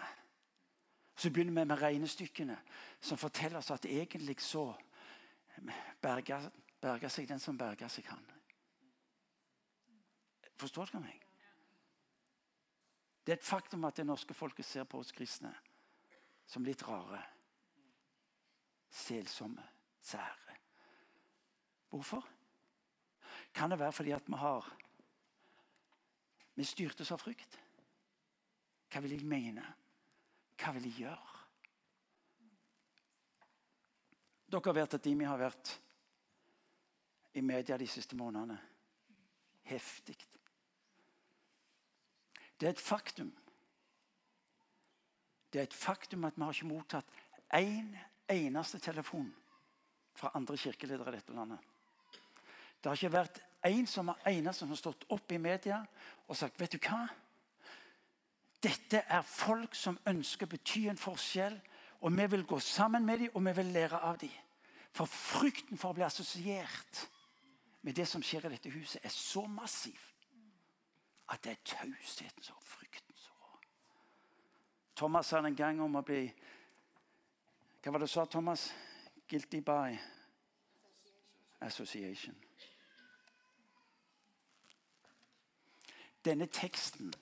Så 1.14 1.30
begynner 1.30 1.54
vi 1.54 1.68
med 1.70 1.78
regnestykkene 1.78 2.56
som 2.98 3.20
forteller 3.20 3.60
oss 3.60 3.70
at 3.70 3.86
egentlig 3.86 4.40
så 4.42 4.64
berger, 6.02 6.48
berger 6.82 7.14
seg 7.14 7.30
den 7.30 7.38
som 7.38 7.58
berger 7.58 7.92
seg 7.92 8.08
kan. 8.08 8.26
Forstår 10.58 10.90
dere 10.90 11.04
meg? 11.04 11.22
Det 13.22 13.36
er 13.36 13.38
et 13.38 13.46
faktum 13.46 13.86
at 13.86 13.96
det 13.96 14.10
norske 14.10 14.34
folket 14.34 14.66
ser 14.66 14.90
på 14.90 14.98
oss 14.98 15.14
kristne 15.14 15.54
som 16.50 16.66
litt 16.66 16.82
rare. 16.88 17.22
Selsomme, 18.90 19.62
sære. 20.02 20.58
Hvorfor? 21.94 22.26
Kan 23.54 23.70
det 23.70 23.78
være 23.78 23.94
fordi 23.94 24.18
at 24.18 24.26
vi 24.26 24.42
har 24.42 24.74
Vi 26.54 26.64
styrtes 26.64 27.10
av 27.12 27.22
frykt? 27.22 27.58
Hva 28.90 29.02
vil 29.02 29.16
jeg 29.16 29.26
mene? 29.26 29.64
Hva 30.60 30.74
vil 30.76 30.86
jeg 30.88 31.04
gjøre? 31.04 31.30
Dere 34.54 34.74
vet 34.76 34.94
at 34.94 35.02
Dimi 35.02 35.26
har 35.26 35.40
vært 35.40 35.72
i 37.34 37.42
media 37.42 37.78
de 37.80 37.88
siste 37.90 38.14
månedene. 38.14 38.56
Heftig. 39.66 40.14
Det 42.60 42.68
er 42.68 42.76
et 42.76 42.80
faktum. 42.80 43.32
Det 45.50 45.60
er 45.60 45.66
et 45.66 45.74
faktum 45.74 46.26
at 46.28 46.36
vi 46.36 46.44
har 46.44 46.54
ikke 46.54 46.70
mottatt 46.70 47.10
én 47.54 47.90
eneste 48.30 48.78
telefon 48.78 49.32
fra 50.14 50.30
andre 50.34 50.56
kirkeledere 50.58 51.10
i 51.10 51.18
dette 51.18 51.34
landet. 51.34 51.58
Det 52.78 52.90
har 52.90 52.98
ikke 52.98 53.16
vært 53.16 53.42
en 53.64 53.86
som 53.86 54.08
har, 54.08 54.18
eneste 54.28 54.58
som 54.64 54.72
har 54.72 54.80
stått 54.80 55.04
opp 55.14 55.32
i 55.32 55.38
media 55.38 55.80
og 56.28 56.36
sagt 56.36 56.60
vet 56.60 56.76
du 56.76 56.78
hva? 56.84 57.06
Dette 58.64 59.02
er 59.08 59.24
folk 59.28 59.74
som 59.76 59.98
ønsker 60.08 60.46
å 60.46 60.52
bety 60.54 60.86
en 60.88 61.00
forskjell. 61.00 61.56
Og 62.04 62.12
vi 62.12 62.26
vil 62.32 62.44
gå 62.48 62.58
sammen 62.60 63.04
med 63.06 63.18
dem, 63.18 63.30
og 63.34 63.44
vi 63.46 63.52
vil 63.56 63.72
lære 63.72 64.00
av 64.00 64.18
dem. 64.20 64.32
For 64.92 65.08
frykten 65.08 65.78
for 65.80 65.92
å 65.92 65.96
bli 65.96 66.04
assosiert 66.04 67.00
med 67.82 67.96
det 67.96 68.06
som 68.08 68.22
skjer 68.22 68.46
i 68.46 68.52
dette 68.54 68.72
huset, 68.72 69.00
er 69.04 69.12
så 69.12 69.46
massiv 69.48 70.00
at 71.32 71.40
det 71.44 71.54
er 71.54 71.62
tausheten 71.64 72.52
og 72.52 72.62
frykten 72.62 73.16
Så. 73.16 73.32
Thomas 74.96 75.26
sa 75.26 75.40
en 75.40 75.56
gang 75.56 75.80
om 75.80 75.96
å 75.96 76.02
bli 76.04 76.26
Hva 77.82 77.92
var 77.92 78.00
det 78.00 78.08
du 78.08 78.12
sa, 78.12 78.24
Thomas? 78.24 78.72
Guilty 79.28 79.60
by 79.60 79.96
association. 81.60 82.36
Denne 86.24 86.46
teksten 86.46 87.12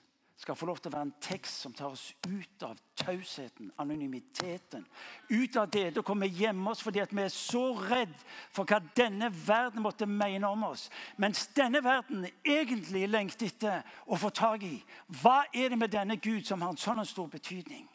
skal 0.43 0.55
få 0.55 0.67
lov 0.67 0.79
til 0.81 0.91
å 0.91 0.93
være 0.97 1.07
en 1.07 1.13
tekst 1.23 1.61
som 1.63 1.73
tar 1.75 1.93
oss 1.93 2.09
ut 2.27 2.63
av 2.67 2.79
tausheten, 2.99 3.69
anonymiteten. 3.79 4.83
Ut 5.29 5.55
av 5.59 5.69
det 5.71 5.85
å 5.99 6.03
komme 6.03 6.27
hjemme 6.27 6.73
oss 6.73 6.81
fordi 6.83 7.03
vi 7.11 7.23
er 7.23 7.31
så 7.31 7.61
redd 7.79 8.15
for 8.51 8.67
hva 8.67 8.81
denne 8.97 9.29
verden 9.31 9.85
måtte 9.85 10.07
mene 10.09 10.49
om 10.49 10.65
oss. 10.67 10.89
Mens 11.15 11.45
denne 11.55 11.79
verden 11.83 12.25
egentlig 12.43 13.05
lengter 13.07 13.47
etter 13.47 13.87
å 14.03 14.19
få 14.19 14.33
tak 14.35 14.65
i. 14.67 14.75
Hva 15.21 15.45
er 15.53 15.71
det 15.71 15.79
med 15.79 15.95
denne 15.95 16.19
Gud 16.19 16.43
som 16.47 16.61
har 16.61 16.75
en 16.75 16.81
sånn 16.81 17.05
stor 17.07 17.29
betydning 17.31 17.87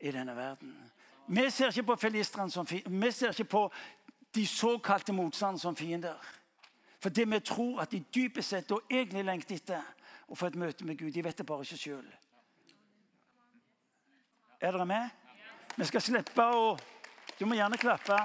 i 0.00 0.12
denne 0.12 0.36
verden? 0.36 0.74
Vi 1.30 1.46
ser 1.54 1.72
ikke 1.72 1.94
på 1.94 1.96
filistrene 2.02 2.52
som 2.52 2.66
fiender. 2.66 2.92
Vi 2.92 3.12
ser 3.14 3.32
ikke 3.32 3.52
på 3.56 3.64
de 4.34 4.44
såkalte 4.46 5.16
motstanderne 5.16 5.62
som 5.64 5.76
fiender. 5.78 6.18
For 7.00 7.08
det 7.08 7.24
vi 7.30 7.40
tror 7.40 7.80
at 7.80 7.90
de 7.94 8.02
dypest 8.12 8.52
sett 8.52 8.72
og 8.76 8.84
egentlig 8.90 9.24
lengter 9.24 9.56
etter, 9.56 9.86
å 10.30 10.36
få 10.38 10.46
et 10.46 10.58
møte 10.58 10.86
med 10.86 10.98
Gud. 10.98 11.10
De 11.12 11.24
vet 11.24 11.38
det 11.38 11.46
bare 11.46 11.66
ikke 11.66 11.78
sjøl. 11.80 12.06
Er 14.60 14.70
dere 14.70 14.86
med? 14.86 15.10
Vi 15.76 15.88
skal 15.88 16.04
slippe 16.04 16.44
å 16.44 16.78
Du 17.40 17.46
må 17.48 17.56
gjerne 17.56 17.78
klappe. 17.80 18.16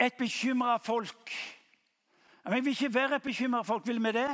Et 0.00 0.16
bekymra 0.16 0.78
folk. 0.80 1.34
Vi 2.48 2.60
vil 2.60 2.72
ikke 2.72 2.94
være 2.94 3.20
et 3.20 3.22
bekymra 3.22 3.60
folk. 3.68 3.86
Vil 3.86 4.00
vi 4.00 4.12
det? 4.16 4.30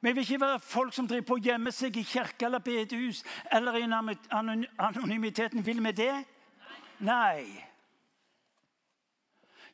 Vi 0.00 0.12
vil 0.12 0.22
ikke 0.22 0.40
være 0.40 0.60
folk 0.60 0.94
som 0.94 1.08
driver 1.08 1.26
på 1.26 1.40
å 1.40 1.42
gjemme 1.42 1.72
seg 1.72 1.96
i 1.96 2.06
kirke 2.06 2.46
eller 2.46 2.62
bedehus 2.62 3.24
eller 3.50 3.80
i 3.80 3.86
anonymiteten. 3.88 5.66
Vil 5.66 5.82
vi 5.82 5.92
det? 5.92 6.14
Nei. 7.00 7.73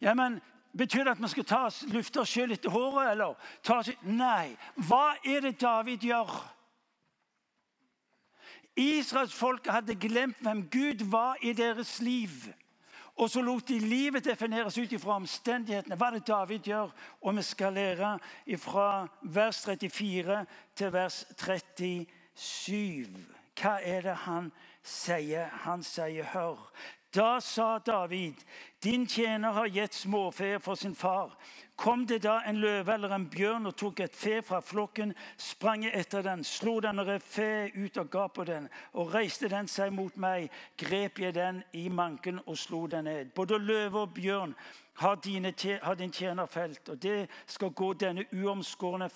Ja, 0.01 0.15
men 0.15 0.41
Betyr 0.79 1.05
det 1.05 1.11
at 1.11 1.23
vi 1.23 1.29
skal 1.29 1.45
ta 1.45 1.65
oss, 1.67 1.83
lufte 1.91 2.21
oss 2.23 2.31
sjøl 2.31 2.55
etter 2.55 2.71
håret? 2.71 3.11
eller? 3.11 3.35
Ta 3.67 3.81
oss... 3.81 3.91
Nei. 4.07 4.55
Hva 4.87 5.17
er 5.27 5.43
det 5.43 5.57
David 5.61 6.07
gjør? 6.07 6.31
Israelsfolket 8.79 9.73
hadde 9.73 9.99
glemt 9.99 10.39
hvem 10.41 10.63
Gud 10.71 11.03
var 11.11 11.41
i 11.43 11.53
deres 11.53 11.99
liv. 12.01 12.31
Og 13.19 13.31
så 13.31 13.43
lot 13.43 13.69
de 13.69 13.79
livet 13.83 14.25
defineres 14.25 14.79
ut 14.79 14.95
fra 15.03 15.19
omstendighetene. 15.19 15.97
Hva 15.99 16.07
er 16.07 16.21
det 16.21 16.29
David 16.29 16.71
gjør? 16.71 16.95
Og 17.21 17.37
vi 17.37 17.43
skal 17.43 17.75
lære 17.75 18.15
fra 18.63 19.09
vers 19.23 19.65
34 19.67 20.47
til 20.77 20.93
vers 20.93 21.25
37. 21.37 22.07
Hva 23.61 23.75
er 23.83 24.07
det 24.07 24.17
han 24.25 24.53
sier? 24.87 25.51
Han 25.67 25.83
sier, 25.83 26.25
hør. 26.33 26.71
Da 27.15 27.41
sa 27.41 27.79
David, 27.79 28.35
din 28.83 29.07
tjener 29.07 29.53
har 29.53 29.67
gitt 29.67 29.95
småfe 29.95 30.59
for 30.59 30.75
sin 30.75 30.95
far. 30.95 31.33
Kom 31.77 32.07
det 32.07 32.23
da 32.23 32.43
en 32.47 32.61
løve 32.61 32.95
eller 32.95 33.15
en 33.15 33.25
bjørn 33.31 33.67
og 33.67 33.77
tok 33.77 34.01
et 34.05 34.15
fe 34.15 34.43
fra 34.47 34.61
flokken, 34.61 35.15
sprang 35.37 35.83
jeg 35.85 35.97
etter 35.97 36.23
den, 36.23 36.45
slo 36.45 36.77
den 36.81 37.01
og 37.03 37.09
rev 37.09 37.25
fe 37.25 37.71
ut 37.75 37.97
og 37.99 38.11
ga 38.13 38.27
på 38.29 38.45
den, 38.45 38.69
og 38.93 39.15
reiste 39.15 39.49
den 39.49 39.67
seg 39.69 39.91
mot 39.97 40.17
meg, 40.21 40.51
grep 40.79 41.19
jeg 41.19 41.35
den 41.35 41.63
i 41.73 41.89
manken 41.89 42.39
og 42.47 42.59
slo 42.59 42.85
den 42.87 43.09
ned. 43.09 43.33
Både 43.35 43.59
løve 43.59 44.05
og 44.05 44.15
bjørn 44.15 44.55
har 45.01 45.17
din 45.25 46.13
tjener 46.13 46.47
felt, 46.47 46.89
og 46.89 47.03
det 47.03 47.31
skal 47.47 47.73
gå 47.73 47.93
denne 47.93 48.27
uomskårne 48.31 49.09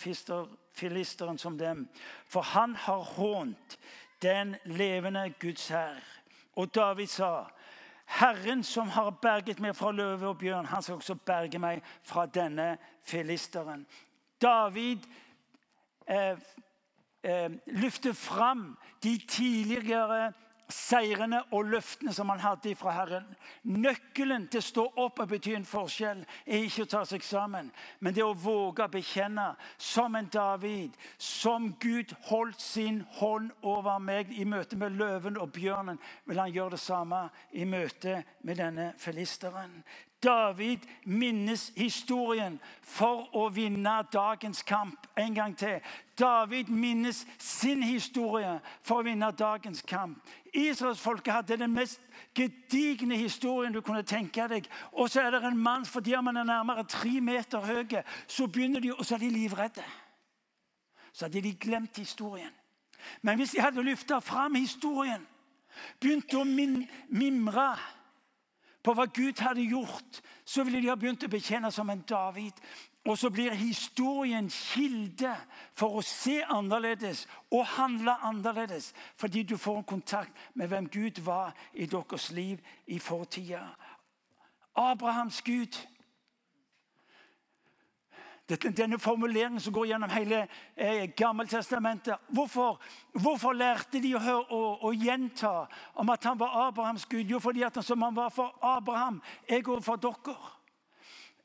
filisteren 0.72 1.38
som 1.38 1.58
dem. 1.58 1.86
For 2.26 2.40
han 2.40 2.74
har 2.74 3.06
hånt 3.14 3.78
den 4.22 4.56
levende 4.64 5.28
Guds 5.38 5.68
hær. 5.68 6.00
Og 6.56 6.74
David 6.74 7.06
sa, 7.06 7.44
Herren 8.14 8.62
som 8.64 8.88
har 8.88 9.10
berget 9.10 9.60
meg 9.60 9.74
fra 9.76 9.90
løve 9.92 10.28
og 10.28 10.38
bjørn, 10.38 10.66
han 10.70 10.82
skal 10.82 11.00
også 11.00 11.16
berge 11.26 11.58
meg 11.58 11.82
fra 12.02 12.26
denne 12.26 12.76
filisteren. 13.02 13.86
David 14.42 15.02
eh, 16.06 16.38
eh, 17.22 17.50
løfter 17.66 18.12
fram 18.12 18.76
de 19.02 19.18
tidligere 19.28 20.32
seirene 20.72 21.40
og 21.52 21.68
løftene 21.72 22.12
som 22.14 22.30
han 22.32 22.40
hadde 22.42 22.74
fra 22.78 22.94
Herren. 22.96 23.26
Nøkkelen 23.64 24.46
til 24.52 24.62
å 24.62 24.66
stå 24.68 24.84
opp 25.04 25.20
og 25.22 25.30
bety 25.30 25.54
en 25.56 25.66
forskjell 25.68 26.22
er 26.46 26.64
ikke 26.64 26.86
å 26.86 26.90
ta 26.94 27.02
seg 27.08 27.24
sammen, 27.26 27.70
men 28.00 28.16
det 28.16 28.24
å 28.24 28.32
våge 28.36 28.86
å 28.86 28.92
bekjenne, 28.92 29.50
som 29.78 30.16
en 30.16 30.30
David, 30.32 30.96
som 31.18 31.72
Gud 31.80 32.14
holdt 32.30 32.60
sin 32.60 33.02
hånd 33.18 33.52
over 33.62 34.00
meg 34.00 34.32
i 34.32 34.46
møte 34.48 34.78
med 34.80 34.96
løven 34.98 35.38
og 35.40 35.52
bjørnen, 35.54 36.00
vil 36.24 36.40
han 36.40 36.54
gjøre 36.54 36.76
det 36.76 36.82
samme 36.84 37.26
i 37.52 37.68
møte 37.68 38.22
med 38.42 38.60
denne 38.62 38.92
filisteren. 38.98 39.82
David 40.24 40.78
minnes 41.04 41.72
historien 41.76 42.56
for 42.80 43.28
å 43.36 43.48
vinne 43.52 43.92
dagens 44.12 44.62
kamp 44.64 45.06
en 45.20 45.34
gang 45.36 45.56
til. 45.58 45.82
David 46.18 46.70
minnes 46.72 47.24
sin 47.38 47.82
historie 47.82 48.54
for 48.82 49.02
å 49.02 49.06
vinne 49.06 49.28
dagens 49.36 49.82
kamp. 49.86 50.22
Israelsfolket 50.54 51.34
hadde 51.34 51.58
den 51.60 51.74
mest 51.74 52.00
gedigne 52.34 53.18
historien 53.20 53.74
du 53.74 53.82
kunne 53.84 54.02
tenke 54.02 54.46
deg. 54.48 54.68
Og 54.92 55.10
så 55.10 55.26
er 55.26 55.34
det 55.34 55.42
en 55.44 55.58
mann, 55.58 55.84
fordi 55.84 56.14
han 56.14 56.32
er 56.32 56.48
nærmere 56.48 56.86
tre 56.88 57.20
meter 57.20 57.60
høy, 57.60 58.00
så 58.26 58.46
begynner 58.46 58.80
de, 58.80 58.94
og 58.94 59.04
så 59.04 59.18
er 59.18 59.26
de 59.26 59.30
livredde. 59.34 59.84
Så 61.12 61.26
hadde 61.26 61.42
de 61.42 61.52
glemt 61.54 61.96
historien. 61.96 62.52
Men 63.22 63.36
hvis 63.36 63.52
de 63.52 63.60
hadde 63.60 63.82
løfta 63.84 64.18
fram 64.24 64.56
historien, 64.56 65.26
begynt 66.00 66.32
å 66.34 66.44
mimre 66.46 67.68
på 68.84 68.92
hva 68.92 69.06
Gud 69.08 69.40
hadde 69.40 69.64
gjort, 69.64 70.20
så 70.44 70.64
ville 70.64 70.82
de 70.82 70.90
ha 70.92 70.96
begynt 71.00 71.24
å 71.24 71.32
bekjenne 71.32 71.70
som 71.72 71.90
en 71.90 72.04
David. 72.08 72.60
Og 73.04 73.18
så 73.20 73.28
blir 73.32 73.52
historien 73.56 74.46
kilde 74.48 75.34
for 75.76 75.98
å 75.98 76.02
se 76.04 76.38
annerledes 76.48 77.26
og 77.52 77.66
handle 77.76 78.14
annerledes. 78.24 78.92
Fordi 79.20 79.42
du 79.42 79.56
får 79.60 79.78
en 79.80 79.88
kontakt 79.88 80.46
med 80.54 80.72
hvem 80.72 80.88
Gud 80.88 81.20
var 81.24 81.52
i 81.74 81.86
deres 81.86 82.30
liv 82.32 82.60
i 82.86 82.98
fortida. 82.98 83.66
Abrahams 84.76 85.42
Gud 85.42 85.76
denne 88.48 88.98
formuleringen 88.98 89.60
som 89.60 89.72
går 89.72 89.86
gjennom 89.86 90.10
hele 90.10 90.46
eh, 90.76 91.10
Gammeltestamentet. 91.16 92.14
Hvorfor, 92.28 92.80
hvorfor, 93.12 93.52
lærte 93.52 94.02
de 94.02 94.14
å, 94.16 94.20
å, 94.20 94.62
å, 94.88 94.92
gjenta 94.92 95.66
om 95.94 96.10
at 96.12 96.24
han 96.24 96.38
var 96.38 96.68
Abrahams 96.68 97.06
Gud? 97.06 97.30
Jo, 97.30 97.40
fordi 97.40 97.64
at 97.64 97.80
som 97.84 98.02
han 98.02 98.16
var 98.16 98.30
for 98.30 98.52
Abraham, 98.62 99.22
er 99.48 99.64
òg 99.64 99.80
for 99.84 99.96
dere. 99.96 100.36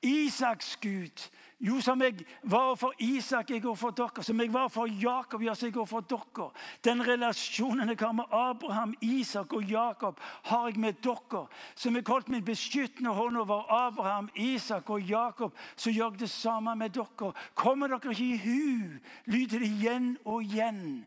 Isaks 0.04 0.76
Gud 0.82 1.30
jo, 1.60 1.82
som 1.82 2.02
jeg 2.02 2.24
var 2.44 2.76
for 2.80 2.94
Isak, 3.04 3.50
jeg 3.52 3.62
går 3.62 3.76
for 3.76 3.92
dere. 3.92 4.24
Som 4.24 4.40
jeg 4.40 4.54
var 4.54 4.70
for 4.72 4.88
Jakob, 4.88 5.42
ja, 5.44 5.54
så 5.56 5.68
jeg 5.68 5.74
går 5.76 5.86
for 5.92 6.06
dere. 6.08 6.46
Den 6.84 7.04
relasjonen 7.04 7.92
jeg 7.92 8.00
har 8.00 8.14
med 8.16 8.32
Abraham, 8.32 8.94
Isak 9.02 9.54
og 9.54 9.64
Jakob, 9.68 10.20
har 10.44 10.70
jeg 10.70 10.80
med 10.80 11.02
dere. 11.04 11.42
Som 11.76 11.96
jeg 12.00 12.08
holdt 12.08 12.30
min 12.30 12.46
beskyttende 12.46 13.12
hånd 13.12 13.38
over 13.38 13.68
Abraham, 13.76 14.30
Isak 14.36 14.90
og 14.90 15.04
Jakob, 15.04 15.58
så 15.76 15.92
gjør 15.92 16.14
jeg 16.14 16.20
det 16.20 16.30
samme 16.30 16.76
med 16.80 16.96
dere. 16.96 17.34
Kommer 17.56 17.92
dere 17.92 18.16
ikke 18.16 18.24
i 18.24 18.40
hu, 18.46 18.96
lyder 19.26 19.60
det 19.60 19.68
igjen 19.68 20.16
og 20.26 20.44
igjen 20.44 21.06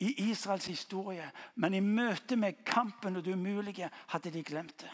i 0.00 0.12
Israels 0.28 0.68
historie. 0.68 1.30
Men 1.54 1.74
i 1.74 1.80
møte 1.80 2.36
med 2.36 2.60
kampen 2.68 3.16
og 3.16 3.24
det 3.24 3.32
umulige 3.32 3.88
hadde 4.12 4.30
de 4.30 4.44
glemt 4.44 4.76
det. 4.84 4.92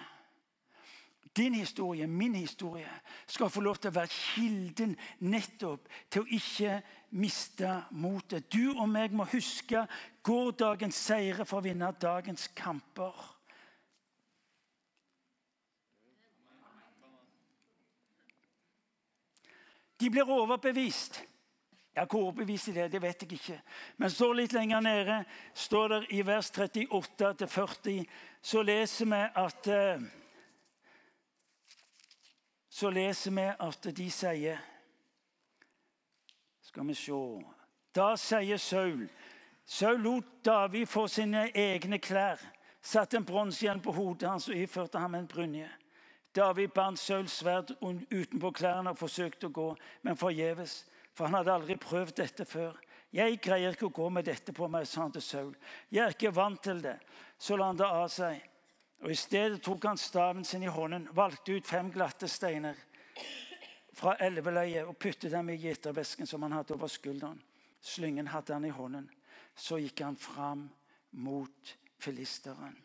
Din 1.36 1.54
historie, 1.54 2.06
min 2.06 2.34
historie, 2.34 2.90
skal 3.26 3.50
få 3.50 3.60
lov 3.60 3.78
til 3.80 3.88
å 3.88 3.96
være 3.96 4.12
kilden 4.12 4.96
nettopp 5.24 5.88
til 6.12 6.26
å 6.26 6.28
ikke 6.36 6.74
miste 7.16 7.70
motet. 7.90 8.50
Du 8.52 8.74
og 8.74 8.88
meg 8.92 9.14
må 9.16 9.24
huske 9.32 9.86
gårsdagens 10.22 10.98
seire 11.08 11.46
for 11.48 11.62
å 11.62 11.64
vinne 11.64 11.88
dagens 12.00 12.50
kamper. 12.56 13.16
De 20.02 20.10
blir 20.10 20.28
overbevist. 20.28 21.22
Ja, 21.96 22.04
Hvor 22.04 22.22
overbevist 22.26 22.66
de 22.66 22.80
er, 22.80 22.88
det 22.88 23.02
vet 23.02 23.22
jeg 23.22 23.32
ikke. 23.32 23.60
Men 23.96 24.10
står 24.10 24.34
litt 24.34 24.52
lenger 24.52 24.80
nede, 24.80 25.24
står 25.54 25.88
det 25.88 26.00
i 26.16 26.22
vers 26.26 26.48
38-40, 26.50 28.04
så 28.42 28.62
leser 28.62 29.10
vi 29.12 29.20
at 29.44 29.68
uh, 29.68 30.06
så 32.72 32.90
leser 32.90 33.34
vi 33.36 33.44
at 33.52 33.88
de 33.96 34.08
sier 34.10 34.60
Skal 36.62 36.86
vi 36.88 36.94
se 36.96 37.18
Da 37.92 38.14
sier 38.16 38.56
Saul 38.56 39.04
Saul 39.64 40.00
lot 40.00 40.30
David 40.44 40.88
få 40.88 41.04
sine 41.08 41.50
egne 41.54 41.98
klær, 42.02 42.40
satte 42.80 43.16
en 43.16 43.24
bronsehjelm 43.24 43.80
på 43.84 43.92
hodet 43.92 44.28
hans 44.28 44.48
og 44.48 44.56
iførte 44.58 44.98
ham 44.98 45.14
en 45.14 45.28
brynje. 45.28 45.68
David 46.34 46.72
bandt 46.74 46.98
Sauls 46.98 47.36
sverd 47.38 47.70
utenpå 47.80 48.50
klærne 48.56 48.90
og 48.90 48.98
forsøkte 48.98 49.46
å 49.46 49.54
gå, 49.54 49.68
men 50.02 50.18
forgjeves, 50.18 50.82
for 51.14 51.28
han 51.28 51.38
hadde 51.38 51.54
aldri 51.54 51.76
prøvd 51.76 52.16
dette 52.24 52.44
før. 52.48 52.74
'Jeg 53.12 53.38
greier 53.44 53.76
ikke 53.76 53.90
å 53.90 53.96
gå 54.00 54.08
med 54.08 54.24
dette 54.24 54.52
på 54.56 54.66
meg', 54.68 54.86
sa 54.88 55.02
han 55.02 55.12
til 55.12 55.22
Saul. 55.22 55.56
'Jeg 55.90 56.04
er 56.04 56.16
ikke 56.16 56.34
vant 56.34 56.62
til 56.62 56.82
det.' 56.82 56.98
Så 57.38 57.56
la 57.56 57.66
han 57.66 57.76
det 57.76 57.86
av 57.86 58.08
seg. 58.08 58.40
Og 59.02 59.10
I 59.10 59.18
stedet 59.18 59.62
tok 59.62 59.84
han 59.88 59.98
staven 59.98 60.44
sin 60.46 60.62
i 60.62 60.70
hånden, 60.70 61.08
valgte 61.12 61.56
ut 61.56 61.66
fem 61.66 61.90
glatte 61.90 62.28
steiner 62.30 62.78
fra 63.98 64.14
elveleiet 64.22 64.86
og 64.86 64.96
puttet 64.96 65.32
dem 65.32 65.50
i 65.50 65.58
gjetervesken 65.58 66.26
som 66.26 66.42
han 66.46 66.54
hadde 66.54 66.76
over 66.76 66.90
skulderen. 66.90 67.42
Slyngen 67.82 68.30
hadde 68.30 68.54
han 68.54 68.64
i 68.64 68.70
hånden. 68.70 69.10
Så 69.58 69.80
gikk 69.82 70.04
han 70.06 70.16
fram 70.16 70.68
mot 71.10 71.74
filisteren. 71.98 72.76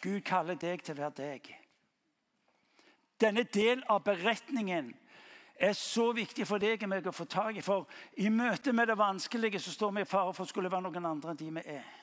Gud 0.00 0.22
kaller 0.24 0.54
deg 0.54 0.84
til 0.86 0.94
å 0.94 1.02
være 1.02 1.16
deg. 1.18 1.50
Denne 3.20 3.42
del 3.42 3.82
av 3.90 4.04
beretningen 4.06 4.94
er 5.60 5.74
så 5.76 6.12
viktig 6.16 6.46
for 6.48 6.62
deg 6.62 6.80
og 6.86 6.88
meg 6.88 7.08
å 7.10 7.12
få 7.12 7.26
tak 7.28 7.58
i. 7.58 7.64
For 7.64 7.90
i 8.22 8.30
møte 8.32 8.72
med 8.72 8.88
det 8.88 8.96
vanskelige 8.96 9.60
så 9.60 9.74
står 9.74 9.98
vi 9.98 10.06
i 10.06 10.08
fare 10.08 10.32
for 10.32 10.46
å 10.46 10.48
skulle 10.48 10.70
være 10.72 10.86
noen 10.86 11.10
andre 11.10 11.34
enn 11.34 11.42
de 11.42 11.50
vi 11.58 11.66
er. 11.74 11.99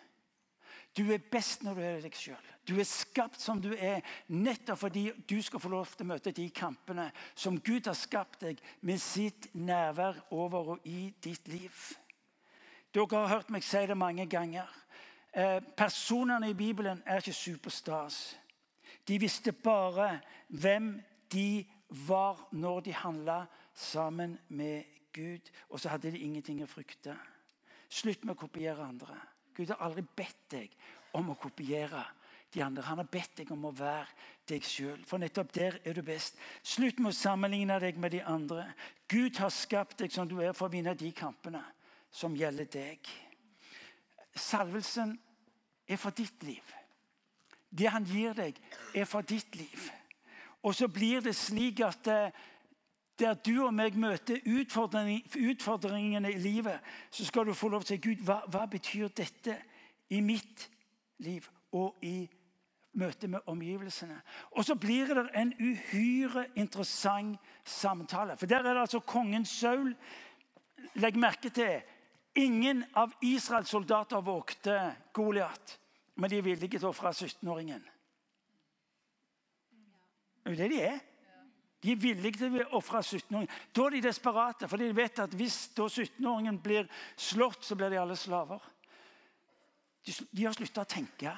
Du 0.98 1.12
er 1.14 1.22
best 1.32 1.62
når 1.64 1.78
du 1.78 1.82
er 1.86 2.00
deg 2.02 2.16
sjøl. 2.18 2.48
Du 2.66 2.74
er 2.82 2.88
skapt 2.90 3.38
som 3.42 3.60
du 3.62 3.70
er, 3.74 4.02
nettopp 4.34 4.82
fordi 4.82 5.06
du 5.30 5.38
skal 5.46 5.62
få 5.62 5.70
lov 5.70 5.92
til 5.94 6.08
å 6.08 6.10
møte 6.10 6.34
de 6.36 6.48
kampene 6.50 7.12
som 7.38 7.60
Gud 7.62 7.86
har 7.88 7.96
skapt 7.98 8.42
deg 8.48 8.62
med 8.82 9.00
sitt 9.02 9.52
nærvær 9.54 10.18
over 10.34 10.74
og 10.74 10.90
i 10.90 11.12
ditt 11.24 11.48
liv. 11.52 11.78
Dere 12.94 13.22
har 13.22 13.36
hørt 13.36 13.54
meg 13.54 13.64
si 13.64 13.86
det 13.86 13.98
mange 13.98 14.26
ganger. 14.26 14.68
Eh, 15.32 15.62
personene 15.78 16.50
i 16.50 16.58
Bibelen 16.58 17.04
er 17.06 17.22
ikke 17.22 17.36
superstas. 17.36 18.38
De 19.08 19.20
visste 19.22 19.54
bare 19.54 20.18
hvem 20.50 20.96
de 21.32 21.66
var 22.08 22.48
når 22.52 22.88
de 22.88 22.94
handla 22.94 23.44
sammen 23.74 24.38
med 24.50 24.84
Gud. 25.14 25.52
Og 25.70 25.80
så 25.80 25.94
hadde 25.94 26.12
de 26.12 26.26
ingenting 26.26 26.64
å 26.64 26.72
frykte. 26.72 27.14
Slutt 27.88 28.26
med 28.26 28.34
å 28.34 28.42
kopiere 28.42 28.84
andre. 28.84 29.16
Gud 29.58 29.74
har 29.74 29.82
aldri 29.88 30.06
bedt 30.06 30.44
deg 30.54 30.74
om 31.18 31.32
å 31.34 31.40
kopiere 31.42 32.04
de 32.54 32.62
andre. 32.64 32.86
Han 32.88 33.02
har 33.02 33.10
bedt 33.12 33.40
deg 33.42 33.52
om 33.56 33.66
å 33.68 33.74
være 33.76 34.06
deg 34.48 34.66
sjøl. 34.66 35.02
For 35.10 35.22
nettopp 35.22 35.54
der 35.56 35.80
er 35.84 35.98
du 35.98 36.04
best. 36.06 36.38
Slutt 36.64 37.02
med 37.02 37.12
å 37.12 37.18
sammenligne 37.18 37.80
deg 37.84 37.98
med 38.00 38.14
de 38.14 38.22
andre. 38.22 38.68
Gud 39.10 39.40
har 39.42 39.54
skapt 39.54 39.98
deg 40.04 40.14
som 40.14 40.30
du 40.30 40.38
er, 40.42 40.54
for 40.54 40.70
å 40.70 40.74
vinne 40.74 40.96
de 40.98 41.12
kampene 41.16 41.64
som 42.14 42.36
gjelder 42.38 42.70
deg. 42.72 43.10
Salvelsen 44.38 45.16
er 45.88 46.00
for 46.00 46.16
ditt 46.16 46.44
liv. 46.46 46.76
Det 47.70 47.90
han 47.92 48.06
gir 48.08 48.38
deg, 48.38 48.60
er 48.96 49.10
for 49.10 49.26
ditt 49.28 49.56
liv. 49.58 49.90
Og 50.64 50.76
så 50.76 50.88
blir 50.92 51.22
det 51.24 51.36
slik 51.38 51.82
at 51.86 52.08
eh, 52.12 52.46
der 53.20 53.34
du 53.34 53.66
og 53.66 53.74
meg 53.74 53.98
møter 53.98 54.44
utfordringene 54.46 56.32
i 56.32 56.42
livet, 56.42 56.80
så 57.12 57.26
skal 57.26 57.48
du 57.48 57.54
få 57.58 57.72
lov 57.74 57.86
til 57.86 57.96
å 57.96 57.98
si 57.98 58.04
Gud, 58.04 58.24
hva, 58.26 58.42
hva 58.52 58.66
betyr 58.70 59.10
dette 59.16 59.58
i 60.14 60.22
mitt 60.22 60.68
liv 61.26 61.48
og 61.76 61.98
i 62.06 62.28
møte 62.98 63.30
med 63.32 63.50
omgivelsene? 63.50 64.20
Og 64.54 64.66
så 64.66 64.78
blir 64.78 65.14
det 65.18 65.26
en 65.34 65.54
uhyre 65.58 66.48
interessant 66.56 67.42
samtale. 67.66 68.38
For 68.38 68.50
der 68.50 68.62
er 68.62 68.74
det 68.74 68.86
altså 68.86 69.02
kongen 69.02 69.46
Saul. 69.46 69.96
Legg 71.02 71.18
merke 71.18 71.50
til 71.54 71.82
ingen 72.38 72.84
av 72.98 73.14
Israels 73.26 73.74
soldater 73.74 74.22
vågte 74.22 74.78
Goliat, 75.14 75.80
men 76.16 76.30
de 76.30 76.38
er 76.38 76.46
villige 76.46 76.78
til 76.78 76.90
å 76.90 76.94
ofre 76.94 77.14
17-åringen. 77.14 77.82
Det 80.46 80.54
er 80.54 80.56
jo 80.56 80.62
det 80.62 80.72
de 80.72 80.82
er. 80.86 81.00
De 81.84 81.92
er 81.94 82.00
villige 82.02 82.40
til 82.42 82.56
å 82.64 82.80
ofre 82.80 83.04
17-åringen. 83.04 83.52
Da 83.76 83.86
er 83.86 83.96
de 83.98 84.06
desperate, 84.08 84.70
for 84.70 84.82
de 84.82 84.90
vet 84.98 85.22
at 85.22 85.36
hvis 85.38 85.60
17-åringen 85.76 86.58
blir 86.64 86.90
slått, 87.16 87.62
så 87.66 87.78
blir 87.78 87.94
de 87.94 88.02
alle 88.02 88.18
slaver. 88.18 88.64
De, 90.06 90.16
de 90.32 90.48
har 90.48 90.58
slutta 90.58 90.88
å 90.88 90.90
tenke. 90.90 91.36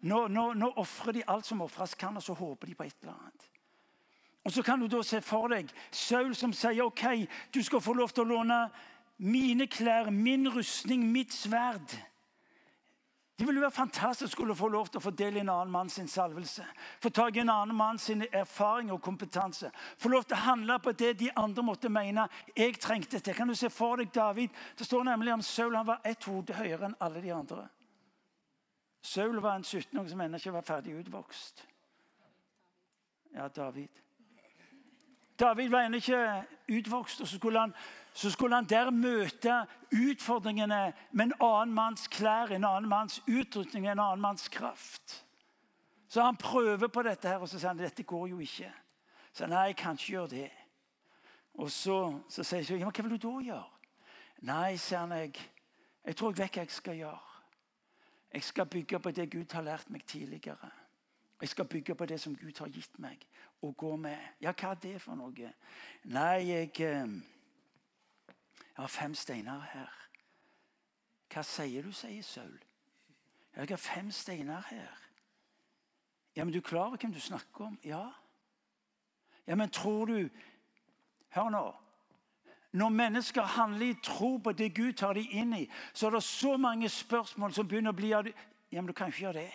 Nå, 0.00 0.24
nå, 0.32 0.46
nå 0.56 0.72
ofrer 0.80 1.18
de 1.18 1.24
alt 1.28 1.44
som 1.44 1.60
ofres 1.60 1.94
kan, 2.00 2.16
og 2.16 2.24
så 2.24 2.34
håper 2.38 2.70
de 2.70 2.76
på 2.78 2.86
et 2.88 2.96
eller 3.02 3.16
annet. 3.18 3.48
Og 4.44 4.52
Så 4.52 4.62
kan 4.64 4.80
du 4.80 4.86
da 4.88 5.02
se 5.04 5.20
for 5.20 5.52
deg 5.52 5.68
Saul 5.92 6.32
som 6.34 6.54
sier 6.56 6.86
ok, 6.86 7.26
du 7.52 7.60
skal 7.62 7.82
få 7.84 7.92
lov 7.92 8.14
til 8.14 8.24
å 8.24 8.38
låne 8.38 8.60
mine 9.20 9.66
klær, 9.68 10.08
min 10.10 10.48
rustning, 10.48 11.04
mitt 11.12 11.34
sverd. 11.36 11.92
Det 13.40 13.46
ville 13.48 13.60
være 13.62 13.72
fantastisk 13.72 14.42
å 14.44 14.52
få 14.52 14.68
lov 14.68 14.90
til 14.92 15.00
å 15.00 15.00
fordele 15.00 15.40
en 15.40 15.48
annen 15.48 15.70
mann 15.72 15.88
sin 15.88 16.08
salvelse. 16.12 16.60
Få 17.00 17.08
tak 17.08 17.38
i 17.38 17.40
en 17.40 17.48
annen 17.48 17.72
mann 17.72 17.96
sin 17.98 18.20
erfaring 18.36 18.90
og 18.92 19.00
kompetanse. 19.00 19.70
Få 19.96 20.10
lov 20.12 20.26
til 20.28 20.36
å 20.36 20.40
handle 20.44 20.76
på 20.84 20.92
det 20.92 21.14
de 21.22 21.30
andre 21.40 21.64
måtte 21.64 21.88
mene 21.88 22.26
jeg 22.52 22.76
trengte 22.76 23.16
Det 23.24 23.32
Kan 23.34 23.48
du 23.48 23.54
se 23.54 23.70
for 23.72 23.96
deg 23.96 24.12
David? 24.12 24.50
Det 24.76 24.84
står 24.84 25.04
nemlig 25.08 25.32
om 25.32 25.42
Saul 25.42 25.74
han 25.74 25.86
var 25.86 26.04
ett 26.04 26.24
hode 26.28 26.52
høyere 26.52 26.90
enn 26.90 26.98
alle 27.00 27.22
de 27.24 27.32
andre. 27.32 27.64
Saul 29.00 29.40
var 29.40 29.56
en 29.56 29.64
17-åring 29.64 30.10
som 30.12 30.20
ennå 30.20 30.36
ikke 30.36 30.52
var 30.52 30.68
ferdig 30.74 30.98
utvokst. 31.00 31.64
Ja, 33.32 33.48
David. 33.48 33.88
David 35.40 35.72
var 35.72 35.88
ennå 35.88 35.96
ikke 35.96 36.44
utvokst, 36.68 37.24
og 37.24 37.28
så 37.28 37.40
skulle 37.40 37.60
han 37.64 37.72
så 38.12 38.30
skulle 38.30 38.56
han 38.56 38.68
der 38.68 38.90
møte 38.90 39.66
utfordringene 39.92 40.92
med 41.12 41.24
en 41.24 41.34
annen 41.40 41.74
manns 41.74 42.08
klær, 42.08 42.50
en 42.50 42.64
annen 42.64 42.88
manns 42.90 43.20
utrustning, 43.28 43.86
en 43.86 43.98
annen 43.98 44.20
manns 44.20 44.48
kraft. 44.48 45.24
Så 46.08 46.22
han 46.22 46.36
prøver 46.36 46.88
på 46.88 47.02
dette, 47.02 47.28
her, 47.28 47.38
og 47.38 47.48
så 47.48 47.58
sier 47.58 47.70
han 47.70 47.78
dette 47.78 48.02
går 48.02 48.28
jo 48.32 48.40
ikke. 48.42 48.72
Så 49.32 49.46
nei, 49.46 49.70
jeg 49.70 49.76
kan 49.76 49.98
ikke 49.98 50.12
gjøre 50.12 50.30
det. 50.34 50.50
Og 51.54 51.70
så, 51.70 51.98
så 52.28 52.42
sier 52.42 52.66
jeg 52.66 52.80
ja, 52.80 52.86
men 52.88 52.94
hva 52.94 53.06
vil 53.06 53.14
du 53.14 53.28
da 53.28 53.34
gjøre? 53.46 53.80
Nei, 54.50 54.76
sier 54.76 55.04
han, 55.04 55.14
jeg, 55.14 55.38
jeg 56.06 56.16
tror 56.16 56.32
jeg 56.32 56.42
vet 56.42 56.56
hva 56.56 56.64
jeg 56.64 56.74
skal 56.74 56.98
gjøre. 56.98 57.26
Jeg 58.32 58.46
skal 58.46 58.66
bygge 58.66 58.98
på 58.98 59.10
det 59.10 59.30
Gud 59.30 59.52
har 59.52 59.66
lært 59.66 59.90
meg 59.90 60.04
tidligere. 60.06 60.70
Jeg 61.40 61.48
skal 61.48 61.64
bygge 61.64 61.94
på 61.94 62.06
det 62.06 62.20
som 62.20 62.36
Gud 62.36 62.58
har 62.58 62.68
gitt 62.68 62.98
meg, 62.98 63.22
og 63.62 63.76
gå 63.76 63.96
med. 63.96 64.18
Ja, 64.40 64.52
hva 64.52 64.74
er 64.74 64.82
det 64.82 64.96
for 65.02 65.18
noe? 65.18 65.52
Nei, 66.04 66.36
jeg, 66.50 66.74
eh, 66.84 67.06
jeg 68.80 68.82
har 68.82 68.88
fem 68.88 69.14
steiner 69.14 69.60
her. 69.60 69.88
Hva 71.28 71.42
sier 71.44 71.84
du, 71.84 71.92
sier 71.92 72.22
Saul. 72.24 72.54
Jeg 73.52 73.68
har 73.68 73.76
fem 73.76 74.08
steiner 74.10 74.62
her. 74.70 75.02
Ja, 76.36 76.44
men 76.44 76.52
du 76.52 76.58
er 76.58 76.64
klar 76.64 76.86
over 76.86 76.96
hvem 76.96 77.12
du 77.12 77.20
snakker 77.20 77.66
om? 77.66 77.76
Ja. 77.84 78.06
Ja, 79.46 79.54
men 79.54 79.70
tror 79.70 80.04
du 80.04 80.28
Hør 81.30 81.50
nå. 81.50 81.74
Når 82.72 82.88
mennesker 82.88 83.42
handler 83.42 83.86
i 83.86 83.98
tro 84.02 84.36
på 84.36 84.52
det 84.52 84.74
Gud 84.74 84.92
tar 84.92 85.12
dem 85.12 85.28
inn 85.30 85.52
i, 85.52 85.68
så 85.92 86.06
er 86.06 86.16
det 86.16 86.22
så 86.22 86.56
mange 86.56 86.88
spørsmål 86.88 87.52
som 87.52 87.68
begynner 87.68 87.92
å 87.92 87.98
bli 88.00 88.14
av 88.16 88.32
Ja, 88.72 88.80
men 88.80 88.86
du 88.86 88.92
kan 88.92 89.12
ikke 89.12 89.26
gjøre 89.26 89.42
det. 89.42 89.52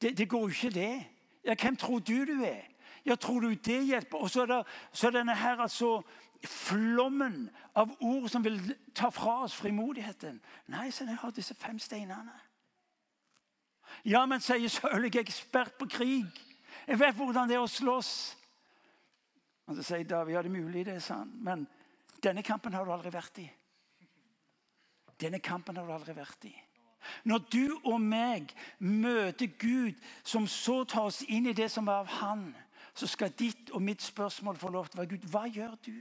Det, 0.00 0.18
det 0.18 0.28
går 0.28 0.46
jo 0.46 0.54
ikke, 0.54 0.70
det. 0.70 1.06
Ja, 1.44 1.54
hvem 1.58 1.76
tror 1.76 1.98
du 1.98 2.24
du 2.24 2.44
er? 2.44 2.62
Ja, 3.06 3.14
tror 3.14 3.40
du 3.40 3.54
det 3.54 3.82
hjelper? 3.86 4.18
Og 4.18 4.30
så 4.30 4.42
er, 4.42 4.46
det, 4.46 4.62
så 4.92 5.06
er 5.06 5.18
denne 5.18 5.34
her 5.34 5.60
altså 5.60 6.02
flommen 6.48 7.46
av 7.76 7.92
ord 8.00 8.28
som 8.30 8.44
vil 8.44 8.58
ta 8.94 9.10
fra 9.10 9.42
oss 9.44 9.54
frimodigheten. 9.54 10.40
Nei, 10.72 10.90
så 10.90 11.04
jeg 11.04 11.18
har 11.20 11.34
disse 11.34 11.54
fem 11.54 11.78
steinene. 11.78 12.34
Ja, 14.06 14.24
men 14.26 14.42
sier 14.44 14.68
Saul, 14.70 15.06
er 15.06 15.20
ekspert 15.22 15.76
på 15.78 15.88
krig. 15.90 16.42
Jeg 16.86 17.00
vet 17.00 17.16
hvordan 17.16 17.48
det 17.48 17.56
er 17.56 17.64
å 17.64 17.70
slåss. 17.70 18.12
Og 19.66 19.78
så 19.78 19.86
sier 19.86 20.06
David 20.06 20.36
ja, 20.36 20.42
det 20.42 20.50
er 20.50 20.58
mulig, 20.62 20.84
det 20.86 20.98
er 20.98 21.02
sant, 21.02 21.32
men 21.42 21.66
denne 22.22 22.44
kampen 22.46 22.74
har 22.74 22.86
du 22.86 22.92
aldri 22.94 23.10
vært 23.14 23.40
i. 23.42 23.46
Denne 25.18 25.40
kampen 25.42 25.76
har 25.78 25.86
du 25.86 25.94
aldri 25.94 26.14
vært 26.14 26.46
i. 26.46 26.54
Når 27.24 27.42
du 27.52 27.64
og 27.84 28.00
meg 28.02 28.52
møter 28.78 29.50
Gud, 29.58 29.98
som 30.26 30.46
så 30.50 30.82
tar 30.84 31.08
oss 31.10 31.22
inn 31.22 31.46
i 31.46 31.54
det 31.56 31.68
som 31.70 31.88
er 31.88 32.02
av 32.02 32.10
Han, 32.20 32.48
så 32.96 33.06
skal 33.10 33.34
ditt 33.38 33.70
og 33.70 33.82
mitt 33.82 34.02
spørsmål 34.02 34.56
få 34.58 34.70
lov 34.74 34.88
til 34.88 34.98
å 34.98 35.02
være 35.02 35.12
Gud, 35.14 35.26
hva 35.30 35.44
gjør 35.46 35.74
du? 35.86 35.96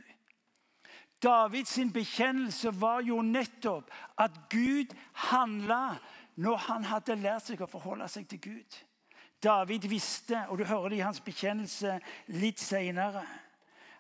Davids 1.24 1.80
bekjennelse 1.94 2.72
var 2.82 3.02
jo 3.02 3.22
nettopp 3.22 3.90
at 4.18 4.32
Gud 4.50 4.94
handla 5.30 5.98
når 6.36 6.58
han 6.68 6.84
hadde 6.84 7.16
lært 7.16 7.48
seg 7.48 7.62
å 7.64 7.70
forholde 7.72 8.08
seg 8.12 8.28
til 8.28 8.42
Gud. 8.44 8.78
David 9.44 9.88
visste, 9.88 10.46
og 10.50 10.60
du 10.60 10.66
hører 10.66 10.90
det 10.90 11.00
i 11.00 11.06
hans 11.06 11.22
bekjennelse 11.24 12.00
litt 12.36 12.60
senere, 12.60 13.24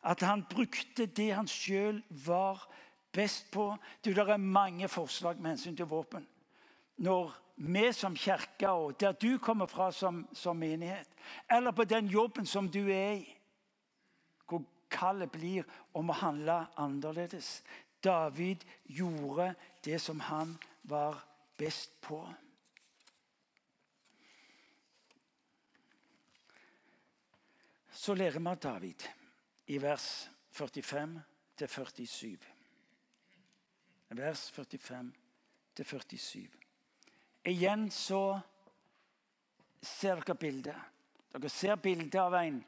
at 0.03 0.21
han 0.21 0.43
brukte 0.49 1.05
det 1.05 1.31
han 1.33 1.47
sjøl 1.49 2.01
var 2.25 2.61
best 3.15 3.51
på. 3.51 3.71
Du, 4.03 4.11
det 4.13 4.25
er 4.27 4.37
mange 4.37 4.87
forslag 4.91 5.39
med 5.39 5.55
hensyn 5.55 5.77
til 5.77 5.89
våpen 5.89 6.27
når 6.95 7.33
vi 7.55 7.91
som 7.91 8.15
kirke, 8.15 8.69
og 8.69 8.99
der 8.99 9.11
du 9.11 9.37
kommer 9.37 9.65
fra 9.65 9.91
som, 9.91 10.27
som 10.33 10.57
menighet, 10.57 11.07
eller 11.51 11.71
på 11.71 11.83
den 11.83 12.07
jobben 12.07 12.45
som 12.45 12.69
du 12.71 12.87
er 12.87 13.11
i, 13.11 13.34
kallet 14.89 15.31
blir 15.31 15.65
om 15.93 16.09
å 16.09 16.19
handle 16.19 16.65
annerledes. 16.81 17.61
David 18.03 18.65
gjorde 18.83 19.53
det 19.83 19.99
som 19.99 20.19
han 20.19 20.57
var 20.81 21.21
best 21.57 21.95
på. 22.01 22.21
Så 27.95 28.13
lærer 28.13 28.39
vi 28.39 28.51
av 28.51 28.59
David 28.61 29.07
i 29.73 29.77
vers 29.81 30.27
45 30.51 31.19
47. 31.57 32.37
Vers 34.07 34.49
45 34.51 35.13
47. 35.83 36.49
Igjen 37.43 37.89
så 37.91 38.39
ser 39.81 40.21
dere 40.21 40.35
bildet. 40.39 40.77
Dere 41.33 41.49
ser 41.49 41.75
bildet 41.81 42.19
av 42.21 42.35
en 42.39 42.61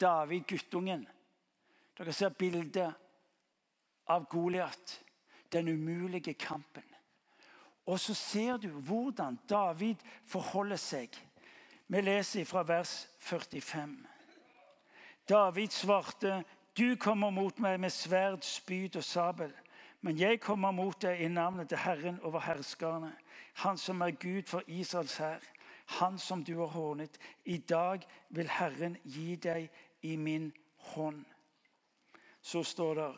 David, 0.00 0.46
guttungen. 0.48 1.06
Dere 1.98 2.12
ser 2.12 2.28
bildet 2.28 2.94
av 4.06 4.24
Goliat, 4.30 5.04
den 5.52 5.68
umulige 5.68 6.34
kampen. 6.34 6.86
Og 7.86 8.00
så 8.00 8.14
ser 8.14 8.56
du 8.56 8.68
hvordan 8.68 9.38
David 9.48 10.00
forholder 10.26 10.76
seg. 10.76 11.16
Vi 11.88 12.00
leser 12.00 12.44
fra 12.44 12.62
vers 12.62 13.08
45. 13.18 14.06
David 15.28 15.68
svarte, 15.68 16.44
'Du 16.76 16.96
kommer 16.96 17.30
mot 17.30 17.58
meg 17.58 17.80
med 17.80 17.90
sverd, 17.90 18.42
spyd 18.42 18.96
og 18.96 19.04
sabel.' 19.04 19.54
'Men 20.00 20.18
jeg 20.18 20.40
kommer 20.40 20.70
mot 20.70 21.02
deg 21.02 21.20
i 21.20 21.28
navnet 21.28 21.68
til 21.68 21.78
Herren 21.78 22.20
over 22.20 22.40
herskerne.' 22.40 23.12
Han 23.54 23.78
som 23.78 24.00
er 24.00 24.10
Gud 24.10 24.42
for 24.46 24.62
Israels 24.66 25.16
hær, 25.16 25.40
han 25.86 26.18
som 26.18 26.44
du 26.44 26.58
har 26.58 26.66
hånet. 26.66 27.18
I 27.44 27.58
dag 27.58 28.00
vil 28.28 28.48
Herren 28.48 28.96
gi 29.04 29.36
deg 29.36 29.70
i 30.02 30.16
min 30.16 30.52
hånd. 30.76 31.24
Så 32.42 32.62
står 32.66 32.94
det 32.98 33.10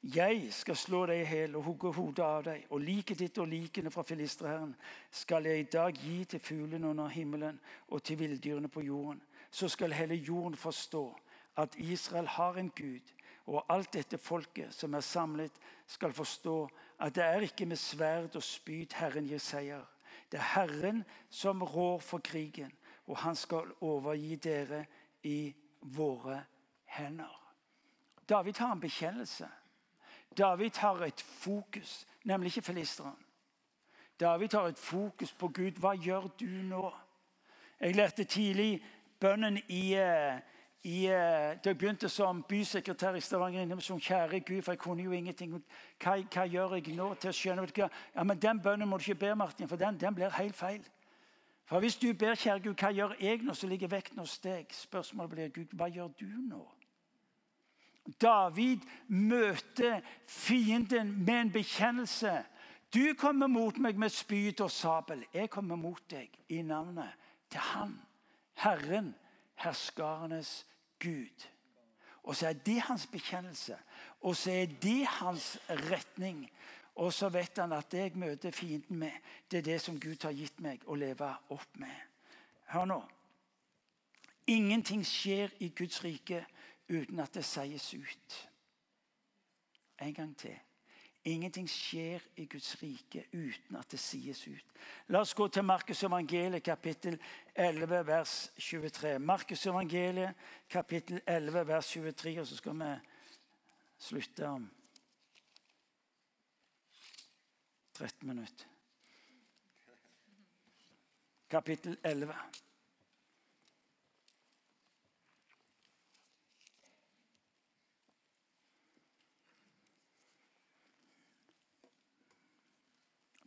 jeg 0.00 0.46
skal 0.56 0.76
slå 0.80 1.02
deg 1.10 1.18
i 1.20 1.24
hjel 1.28 1.58
og 1.58 1.64
hugge 1.66 1.90
hodet 1.92 2.24
av 2.24 2.44
deg, 2.46 2.62
og 2.72 2.80
liket 2.80 3.18
ditt 3.20 3.38
og 3.42 3.50
likene 3.50 3.90
fra 3.92 4.00
filisterherren 4.08 4.72
skal 5.12 5.44
jeg 5.44 5.60
i 5.60 5.66
dag 5.68 5.98
gi 6.00 6.22
til 6.24 6.40
fuglene 6.40 6.88
under 6.88 7.10
himmelen 7.12 7.58
og 7.92 8.00
til 8.02 8.16
villdyrene 8.22 8.70
på 8.72 8.80
jorden. 8.86 9.20
Så 9.50 9.68
skal 9.68 9.92
hele 9.92 10.16
jorden 10.16 10.56
forstå 10.56 11.04
at 11.60 11.76
Israel 11.76 12.30
har 12.32 12.56
en 12.56 12.70
Gud, 12.72 13.12
og 13.46 13.66
alt 13.68 13.92
dette 13.92 14.16
folket 14.18 14.72
som 14.72 14.94
er 14.94 15.04
samlet, 15.04 15.52
skal 15.86 16.16
forstå 16.16 16.56
at 17.04 17.14
det 17.14 17.24
er 17.24 17.44
ikke 17.44 17.66
med 17.66 17.76
sverd 17.76 18.38
og 18.40 18.46
spyd 18.46 18.96
Herren 18.96 19.28
gir 19.28 19.42
seier. 19.42 19.84
Det 20.32 20.40
er 20.40 20.48
Herren 20.54 21.04
som 21.28 21.60
rår 21.62 22.00
for 22.00 22.24
krigen, 22.24 22.72
og 23.06 23.20
han 23.20 23.36
skal 23.36 23.68
overgi 23.80 24.36
dere 24.36 24.84
i 25.28 25.52
våre 25.82 26.40
hender. 26.96 27.39
David 28.30 28.58
har 28.58 28.72
en 28.72 28.80
bekjennelse. 28.80 29.48
David 30.38 30.78
har 30.78 31.04
et 31.04 31.20
fokus, 31.20 32.06
nemlig 32.24 32.46
ikke 32.46 32.66
filisteren. 32.66 33.18
David 34.20 34.52
har 34.52 34.66
et 34.66 34.78
fokus 34.78 35.32
på 35.32 35.48
Gud. 35.48 35.80
Hva 35.80 35.94
gjør 35.98 36.28
du 36.40 36.46
nå? 36.46 36.94
Jeg 37.80 37.96
lærte 37.96 38.24
tidlig 38.24 38.84
bønnen 39.20 39.58
i 39.68 39.94
eh, 39.94 40.40
i, 40.82 41.06
eh, 41.06 41.58
da 41.64 41.72
begynte 41.74 42.08
som 42.08 42.42
bysekretær 42.48 43.14
i 43.14 43.20
Stavanger 43.20 43.62
Indremisjon. 43.62 44.00
Kjære 44.00 44.40
Gud, 44.40 44.62
for 44.62 44.72
jeg 44.72 44.78
kunne 44.78 45.02
jo 45.02 45.12
ingenting. 45.12 45.52
Hva, 46.00 46.16
hva 46.32 46.46
gjør 46.48 46.74
jeg 46.78 46.94
nå 46.96 47.14
til 47.20 47.28
å 47.30 47.36
skjønne? 47.36 47.66
Ja, 47.76 48.24
men 48.24 48.40
Den 48.40 48.62
bønnen 48.62 48.88
må 48.88 48.96
du 48.96 49.02
ikke 49.02 49.26
be, 49.26 49.34
Martin, 49.34 49.68
for 49.68 49.76
den, 49.76 50.00
den 50.00 50.14
blir 50.14 50.30
helt 50.30 50.56
feil. 50.56 50.84
For 51.66 51.80
Hvis 51.80 51.96
du 51.96 52.12
ber, 52.14 52.34
kjære 52.34 52.60
Gud, 52.60 52.74
hva 52.80 52.90
gjør 52.90 53.16
jeg 53.20 53.42
nå, 53.42 53.54
så 53.54 53.66
ligger 53.66 53.88
vekten 53.88 54.18
hos 54.18 54.38
deg. 54.38 54.72
Spørsmålet 54.72 55.30
blir, 55.30 55.48
Gud, 55.48 55.76
hva 55.76 55.88
gjør 55.88 56.08
du 56.20 56.26
nå? 56.48 56.64
David 58.20 58.78
møter 59.08 60.00
fienden 60.26 61.24
med 61.24 61.40
en 61.40 61.52
bekjennelse. 61.52 62.44
Du 62.94 63.14
kommer 63.18 63.46
mot 63.46 63.78
meg 63.78 63.98
med 63.98 64.10
spyd 64.10 64.60
og 64.60 64.70
sabel. 64.70 65.24
Jeg 65.34 65.50
kommer 65.50 65.76
mot 65.76 66.02
deg 66.10 66.32
i 66.48 66.62
navnet 66.62 67.12
til 67.50 67.60
Han, 67.60 67.94
Herren, 68.54 69.14
herskarenes 69.54 70.66
Gud. 70.98 71.46
Og 72.22 72.36
så 72.36 72.50
er 72.50 72.52
det 72.52 72.80
hans 72.80 73.06
bekjennelse, 73.06 73.76
og 74.20 74.36
så 74.36 74.50
er 74.50 74.66
det 74.82 75.06
hans 75.06 75.58
retning. 75.68 76.50
Og 76.94 77.12
så 77.12 77.28
vet 77.28 77.58
han 77.58 77.72
at 77.72 77.92
det 77.92 77.98
jeg 77.98 78.18
møter 78.18 78.50
fienden 78.50 78.98
med, 78.98 79.12
det 79.50 79.58
er 79.58 79.62
det 79.62 79.80
som 79.80 80.00
Gud 80.00 80.22
har 80.22 80.34
gitt 80.36 80.60
meg 80.60 80.82
å 80.86 80.98
leve 80.98 81.30
opp 81.48 81.78
med. 81.80 81.94
Hør 82.74 82.84
nå. 82.84 83.00
Ingenting 84.46 85.04
skjer 85.06 85.52
i 85.62 85.70
Guds 85.76 86.02
rike 86.04 86.42
uten 86.90 87.20
at 87.20 87.34
det 87.34 87.44
sies 87.44 87.94
ut. 87.94 88.50
En 90.00 90.14
gang 90.14 90.36
til. 90.36 90.58
Ingenting 91.24 91.68
skjer 91.68 92.22
i 92.40 92.46
Guds 92.48 92.82
rike 92.82 93.26
uten 93.32 93.76
at 93.76 93.90
det 93.92 94.00
sies 94.00 94.40
ut. 94.48 94.70
La 95.12 95.20
oss 95.20 95.34
gå 95.36 95.48
til 95.52 95.64
Markus 95.64 96.00
evangeliet, 96.02 96.62
kapittel 96.64 97.18
11, 97.54 98.06
vers 98.06 98.52
23. 98.56 99.18
Markus 99.18 99.66
evangeliet, 99.66 100.34
kapittel 100.68 101.20
11, 101.26 101.66
vers 101.68 101.90
23, 101.92 102.40
og 102.40 102.46
så 102.46 102.56
skal 102.56 102.78
vi 102.80 102.94
slutte 103.98 104.48
om 104.48 104.70
13 107.92 108.28
minutter. 108.28 108.66
Kapittel 111.50 111.98
11. 112.04 112.34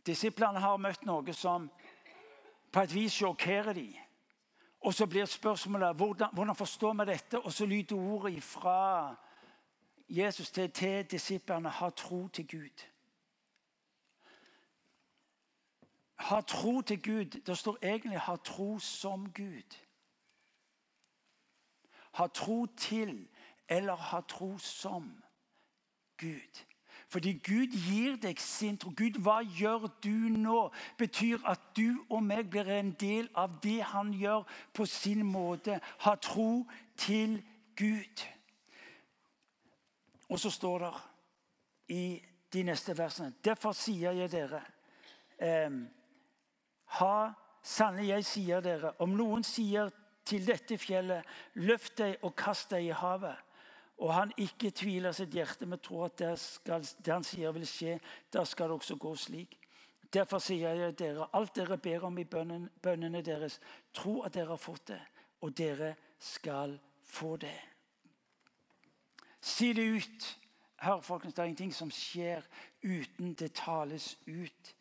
Disiplene 0.06 0.60
har 0.60 0.76
møtt 0.76 1.04
noe 1.06 1.32
som 1.32 1.70
på 2.72 2.80
et 2.80 2.94
vis 2.94 3.12
sjokkerer 3.12 3.72
dem. 3.72 3.94
Og 4.84 4.94
så 4.94 5.06
blir 5.06 5.24
spørsmålet 5.24 5.96
hvordan, 5.96 6.28
hvordan 6.32 6.56
forstår 6.56 6.92
vi 6.92 7.04
dette? 7.12 7.40
Og 7.40 7.52
så 7.52 7.66
lyder 7.66 7.96
ordet 7.96 8.42
fra 8.42 9.14
Jesus 10.08 10.50
til, 10.50 10.70
til 10.70 11.04
disiplene 11.10 11.68
ha 11.68 11.90
tro 11.90 12.28
til 12.28 12.48
Gud. 12.48 12.84
ha 16.24 16.40
tro 16.40 16.80
til 16.80 17.02
Gud. 17.02 17.40
Det 17.40 17.58
står 17.58 17.78
egentlig 17.82 18.20
'ha 18.20 18.36
tro 18.36 18.78
som 18.78 19.32
Gud'. 19.38 19.76
Ha 22.12 22.26
tro 22.26 22.66
til 22.66 23.28
eller 23.68 23.96
ha 23.96 24.20
tro 24.20 24.58
som 24.58 25.22
Gud. 26.18 26.64
Fordi 27.14 27.32
Gud 27.32 27.76
gir 27.78 28.16
deg 28.18 28.40
sin 28.42 28.74
tro. 28.74 28.90
Gud, 28.90 29.20
hva 29.22 29.36
gjør 29.46 29.84
du 30.02 30.32
nå? 30.34 30.64
Betyr 30.98 31.44
at 31.46 31.60
du 31.76 32.00
og 32.08 32.24
meg 32.26 32.48
blir 32.50 32.66
en 32.74 32.90
del 32.98 33.28
av 33.38 33.60
det 33.62 33.76
han 33.86 34.10
gjør 34.18 34.42
på 34.74 34.86
sin 34.90 35.22
måte. 35.22 35.76
Ha 36.02 36.16
tro 36.18 36.64
til 36.98 37.36
Gud. 37.78 38.24
Og 40.26 40.42
så 40.42 40.50
står 40.50 40.82
det 40.82 40.92
i 41.94 42.04
de 42.52 42.62
neste 42.66 42.98
versene 42.98 43.36
Derfor 43.44 43.76
sier 43.78 44.16
jeg 44.16 44.30
dere 44.32 44.62
eh, 45.38 45.74
Ha 46.98 47.16
Sannelig, 47.64 48.08
jeg 48.08 48.24
sier 48.28 48.60
dere, 48.60 48.90
om 49.00 49.14
noen 49.16 49.46
sier 49.46 49.92
til 50.26 50.42
dette 50.44 50.76
fjellet, 50.80 51.24
løft 51.62 51.94
deg 52.02 52.18
og 52.26 52.34
kast 52.36 52.74
deg 52.74 52.90
i 52.90 52.96
havet, 52.96 53.38
og 53.98 54.14
han 54.14 54.32
ikke 54.38 54.70
tviler 54.74 55.12
sitt 55.12 55.34
hjerte, 55.34 55.66
men 55.66 55.78
tror 55.78 56.08
at 56.08 56.18
det, 56.18 56.32
skal, 56.38 56.82
det 56.82 57.12
han 57.12 57.26
sier, 57.26 57.52
vil 57.54 57.66
skje, 57.68 57.98
da 58.32 58.44
skal 58.44 58.72
det 58.72 58.80
også 58.80 58.96
gå 59.00 59.14
slik. 59.16 59.58
Derfor 60.14 60.38
sier 60.38 60.74
jeg 60.78 60.96
dere, 60.98 61.28
alt 61.34 61.54
dere 61.56 61.78
ber 61.78 62.06
om 62.06 62.18
i 62.18 62.24
bønnen, 62.24 62.68
bønnene 62.82 63.22
deres, 63.22 63.60
tro 63.94 64.20
at 64.26 64.34
dere 64.34 64.54
har 64.54 64.62
fått 64.62 64.88
det, 64.92 65.00
og 65.42 65.54
dere 65.58 65.94
skal 66.18 66.76
få 67.02 67.36
det. 67.36 67.58
Si 69.44 69.72
det 69.72 69.84
ut. 69.84 70.30
Hør, 70.84 71.00
folkens, 71.00 71.34
det 71.34 71.42
er 71.42 71.48
ingenting 71.48 71.74
som 71.74 71.90
skjer 71.90 72.44
uten 72.82 73.34
det 73.34 73.54
tales 73.56 74.14
ut. 74.26 74.74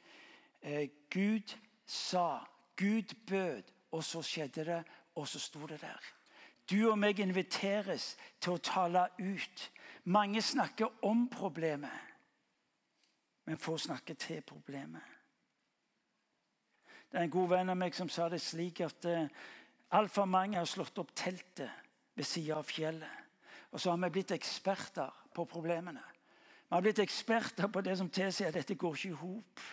Eh, 0.62 0.90
Gud 1.10 1.54
sa, 1.86 2.44
Gud 2.76 3.14
bød, 3.28 3.72
og 3.92 4.04
så 4.04 4.22
skjedde 4.22 4.66
det, 4.66 4.84
og 5.16 5.28
så 5.28 5.40
sto 5.40 5.68
det 5.70 5.82
der. 5.82 6.14
Du 6.70 6.78
og 6.90 6.98
meg 7.00 7.20
inviteres 7.20 8.14
til 8.42 8.56
å 8.56 8.64
tale 8.64 9.08
ut. 9.20 9.66
Mange 10.04 10.42
snakker 10.44 11.04
om 11.08 11.28
problemet, 11.32 12.14
men 13.48 13.60
få 13.60 13.78
snakker 13.78 14.16
til 14.20 14.42
problemet. 14.48 15.04
Det 17.12 17.20
er 17.20 17.28
en 17.28 17.34
god 17.34 17.52
venn 17.52 17.70
av 17.70 17.78
meg 17.78 17.94
som 17.94 18.10
sa 18.10 18.26
det 18.32 18.42
slik 18.42 18.82
at 18.82 19.06
uh, 19.06 19.28
altfor 19.94 20.26
mange 20.26 20.58
har 20.58 20.66
slått 20.66 20.98
opp 20.98 21.12
teltet 21.16 21.70
ved 22.18 22.26
siden 22.26 22.58
av 22.58 22.66
fjellet. 22.66 23.20
Og 23.74 23.82
så 23.82 23.92
har 23.92 24.00
vi 24.02 24.10
blitt 24.16 24.34
eksperter 24.34 25.12
på 25.34 25.46
problemene. 25.50 26.02
Vi 26.02 26.74
har 26.74 26.82
blitt 26.82 27.04
eksperter 27.04 27.70
på 27.70 27.84
det 27.86 27.98
som 28.00 28.10
tilsier 28.10 28.50
at 28.50 28.58
dette 28.58 28.78
går 28.80 28.98
ikke 28.98 29.12
i 29.12 29.20
hop. 29.20 29.64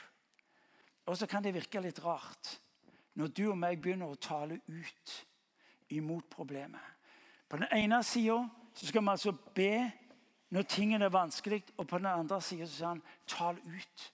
Og 1.08 1.16
så 1.16 1.26
kan 1.26 1.44
det 1.44 1.54
virke 1.56 1.80
litt 1.80 2.02
rart 2.04 2.58
når 3.16 3.32
du 3.34 3.42
og 3.50 3.58
meg 3.58 3.80
begynner 3.80 4.12
å 4.12 4.20
tale 4.20 4.60
ut 4.68 5.16
imot 5.90 6.30
problemet. 6.30 6.80
På 7.48 7.56
den 7.56 7.66
ene 7.72 8.02
sida 8.02 8.48
skal 8.74 9.02
vi 9.02 9.08
altså 9.08 9.32
be 9.54 9.90
når 10.50 10.62
tingene 10.62 11.04
er 11.04 11.14
vanskelig, 11.14 11.64
og 11.76 11.86
på 11.86 11.98
den 11.98 12.06
andre 12.06 12.40
sida 12.42 12.66
sier 12.66 12.88
han 12.88 13.02
tal 13.26 13.58
ut. 13.58 14.06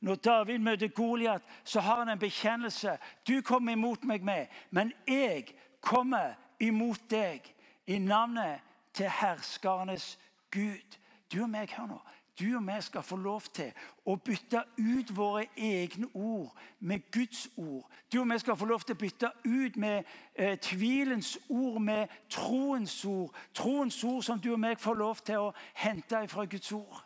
Når 0.00 0.14
David 0.14 0.58
møter 0.58 0.88
Goliat, 0.88 1.42
så 1.64 1.80
har 1.80 1.98
han 1.98 2.08
en 2.08 2.18
bekjennelse. 2.18 2.98
Du 3.28 3.40
kommer 3.40 3.72
imot 3.72 4.04
meg 4.04 4.24
med, 4.24 4.46
men 4.70 4.92
jeg 5.08 5.54
kommer 5.80 6.34
imot 6.60 7.00
deg 7.10 7.48
i 7.86 7.98
navnet 7.98 8.60
til 8.92 9.08
herskernes 9.08 10.18
Gud. 10.50 10.98
Du 11.32 11.42
og 11.42 11.50
meg, 11.50 11.72
hør 11.72 11.86
nå, 11.86 12.00
du 12.38 12.56
og 12.56 12.66
vi 12.66 12.80
skal 12.80 13.02
få 13.02 13.16
lov 13.16 13.40
til 13.54 13.72
å 14.06 14.16
bytte 14.16 14.64
ut 14.78 15.16
våre 15.16 15.46
egne 15.56 16.08
ord 16.14 16.56
med 16.80 17.10
Guds 17.12 17.48
ord. 17.56 17.90
Du 18.12 18.20
og 18.20 18.30
vi 18.30 18.38
skal 18.38 18.56
få 18.56 18.64
lov 18.64 18.80
til 18.80 18.96
å 18.96 18.98
bytte 18.98 19.30
ut 19.44 19.76
med 19.76 20.04
eh, 20.34 20.58
tvilens 20.58 21.38
ord 21.48 21.80
med 21.82 22.06
troens 22.28 23.04
ord. 23.04 23.34
Troens 23.54 24.04
ord 24.04 24.22
som 24.22 24.40
du 24.40 24.52
og 24.52 24.60
meg 24.60 24.80
får 24.80 24.94
lov 24.94 25.22
til 25.22 25.46
å 25.46 25.52
hente 25.74 26.26
fra 26.28 26.44
Guds 26.44 26.72
ord. 26.72 27.04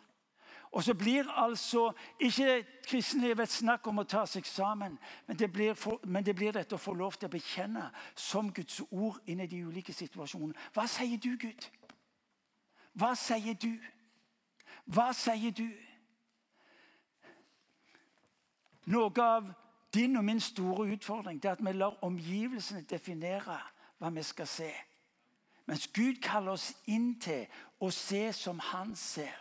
Og 0.71 0.83
så 0.83 0.93
blir 0.93 1.29
altså 1.29 1.91
ikke 2.19 2.65
kristenlivet 2.87 3.43
et 3.43 3.51
snakk 3.51 3.87
om 3.87 4.01
å 4.01 4.05
ta 4.05 4.25
seg 4.29 4.45
sammen, 4.45 4.99
men 5.27 5.37
det, 5.37 5.77
for, 5.77 5.97
men 6.05 6.25
det, 6.25 6.35
blir 6.35 6.53
dette 6.53 6.77
å 6.77 6.81
få 6.81 6.93
lov 6.93 7.17
til 7.17 7.25
å 7.25 7.33
bekjenne 7.33 7.87
som 8.15 8.51
Guds 8.53 8.81
ord 8.91 9.17
inn 9.25 9.41
i 9.41 9.47
de 9.49 9.63
ulike 9.65 9.93
situasjonene. 9.93 10.53
Hva 10.73 10.85
sier 10.87 11.17
du, 11.17 11.31
Gud? 11.41 11.69
Hva 12.93 13.15
sier 13.17 13.57
du? 13.57 13.71
Hva 14.89 15.11
sier 15.13 15.53
du? 15.53 15.67
Noe 18.89 19.21
av 19.21 19.49
din 19.93 20.17
og 20.17 20.25
min 20.25 20.39
store 20.41 20.87
utfordring 20.95 21.41
er 21.45 21.51
at 21.51 21.65
vi 21.65 21.73
lar 21.77 21.99
omgivelsene 22.05 22.87
definere 22.89 23.59
hva 23.99 24.09
vi 24.13 24.23
skal 24.25 24.47
se. 24.49 24.71
Mens 25.69 25.87
Gud 25.93 26.17
kaller 26.23 26.57
oss 26.57 26.71
inn 26.89 27.13
til 27.21 27.45
å 27.79 27.91
se 27.93 28.31
som 28.33 28.57
han 28.71 28.95
ser. 28.97 29.37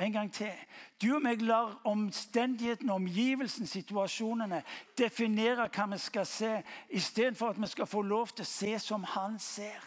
En 0.00 0.12
gang 0.12 0.32
til. 0.32 0.52
Du 0.98 1.12
og 1.14 1.22
meg 1.22 1.42
lar 1.44 1.76
omstendighetene, 1.86 2.96
omgivelsene, 2.96 3.68
situasjonene 3.68 4.62
definere 4.98 5.68
hva 5.68 5.86
vi 5.92 5.98
skal 6.02 6.26
se, 6.26 6.54
istedenfor 6.88 7.52
at 7.52 7.60
vi 7.60 7.68
skal 7.70 7.86
få 7.86 8.02
lov 8.02 8.32
til 8.32 8.42
å 8.42 8.48
se 8.48 8.72
som 8.82 9.04
han 9.12 9.36
ser. 9.38 9.84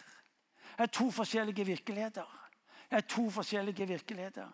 Det 0.78 0.86
er 0.86 0.94
to 0.94 1.10
forskjellige 1.10 1.66
virkeligheter. 1.66 2.38
Det 2.88 2.96
er 2.96 3.08
to 3.10 3.26
forskjellige 3.30 3.88
virkeligheter. 3.88 4.48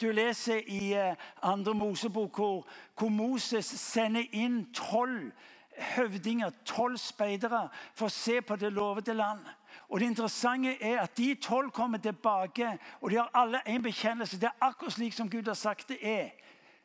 Du 0.00 0.12
leser 0.12 0.62
i 0.66 0.92
eh, 0.92 1.14
andre 1.42 1.74
Mosebok 1.74 2.36
hvor, 2.36 2.66
hvor 2.98 3.08
Moses 3.08 3.66
sender 3.66 4.24
inn 4.32 4.72
tolv 4.72 5.32
høvdinger, 5.78 6.50
tolv 6.64 6.98
speidere, 6.98 7.68
for 7.94 8.08
å 8.08 8.12
se 8.12 8.40
på 8.42 8.56
det 8.58 8.72
lovede 8.72 9.14
land. 9.14 9.44
Og 9.88 10.00
Det 10.00 10.06
interessante 10.06 10.74
er 10.82 11.00
at 11.00 11.16
de 11.16 11.34
tolv 11.34 11.70
kommer 11.70 11.98
tilbake, 11.98 12.78
og 13.00 13.10
de 13.10 13.16
har 13.16 13.30
alle 13.34 13.62
en 13.66 13.82
bekjennelse. 13.82 14.40
Det 14.40 14.50
er 14.50 14.66
akkurat 14.66 14.92
slik 14.92 15.14
som 15.14 15.30
Gud 15.30 15.46
har 15.46 15.54
sagt 15.54 15.88
det 15.88 15.98
er. 16.02 16.30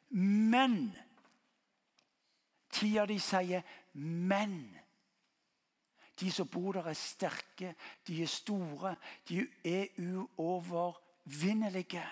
Men 0.10 0.94
Ti 2.74 2.98
av 2.98 3.08
de 3.08 3.20
sier 3.20 3.62
'men'. 3.94 4.80
De 6.20 6.32
som 6.32 6.48
bor 6.48 6.72
der, 6.72 6.88
er 6.88 6.94
sterke, 6.94 7.76
de 8.08 8.22
er 8.22 8.28
store, 8.28 8.96
de 9.30 9.48
er 9.64 9.86
uovervinnelige. 9.98 12.04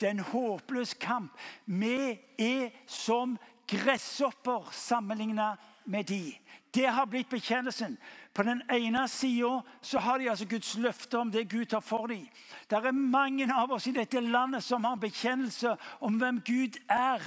Det 0.00 0.06
er 0.06 0.10
en 0.10 0.28
håpløs 0.28 0.94
kamp. 0.94 1.32
Vi 1.66 2.18
er 2.38 2.70
som 2.86 3.38
gresshopper 3.66 4.68
sammenlignet 4.72 5.56
med 5.84 6.04
de. 6.04 6.34
Det 6.74 6.86
har 6.86 7.06
blitt 7.06 7.28
bekjennelsen. 7.28 7.96
På 8.34 8.42
den 8.42 8.62
ene 8.72 9.08
sida 9.08 9.62
har 9.98 10.18
de 10.18 10.30
altså 10.30 10.44
Guds 10.44 10.76
løfte 10.76 11.18
om 11.18 11.30
det 11.32 11.48
Gud 11.48 11.66
tar 11.66 11.80
for 11.80 12.06
dem. 12.06 12.28
Det 12.70 12.76
er 12.76 12.92
mange 12.92 13.48
av 13.54 13.72
oss 13.72 13.86
i 13.86 13.94
dette 13.96 14.20
landet 14.20 14.64
som 14.64 14.84
har 14.84 14.96
bekjennelse 15.00 15.76
om 16.00 16.18
hvem 16.20 16.42
Gud 16.44 16.76
er 16.88 17.22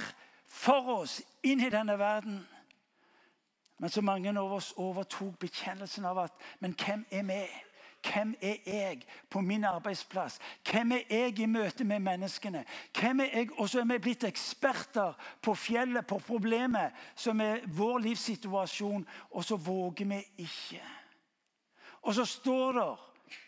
for 0.46 1.00
oss 1.00 1.20
inn 1.42 1.60
i 1.60 1.70
denne 1.70 1.98
verden. 1.98 2.44
Men 3.80 3.90
så 3.90 4.02
mange 4.04 4.30
av 4.38 4.52
oss 4.52 4.74
overtok 4.76 5.38
bekjennelsen 5.40 6.04
av 6.04 6.18
at 6.18 6.32
Men 6.60 6.74
hvem 6.76 7.04
er 7.10 7.22
vi? 7.22 7.42
Hvem 8.00 8.34
er 8.40 8.56
jeg 8.66 9.02
på 9.30 9.40
min 9.40 9.64
arbeidsplass? 9.64 10.38
Hvem 10.70 10.92
er 10.92 11.02
jeg 11.10 11.38
i 11.38 11.46
møte 11.46 11.84
med 11.84 12.00
menneskene? 12.00 12.64
Hvem 13.00 13.20
er 13.20 13.28
jeg? 13.34 13.50
Og 13.58 13.68
så 13.68 13.80
er 13.80 13.84
vi 13.84 13.98
blitt 13.98 14.24
eksperter 14.24 15.12
på 15.42 15.54
fjellet, 15.54 16.06
på 16.06 16.18
problemet, 16.18 16.96
som 17.14 17.40
er 17.40 17.60
vår 17.66 17.98
livssituasjon, 17.98 19.06
og 19.30 19.44
så 19.44 19.56
våger 19.56 20.04
vi 20.04 20.24
ikke. 20.36 20.82
Og 22.02 22.14
så 22.14 22.24
står 22.24 22.72
det 22.72 22.88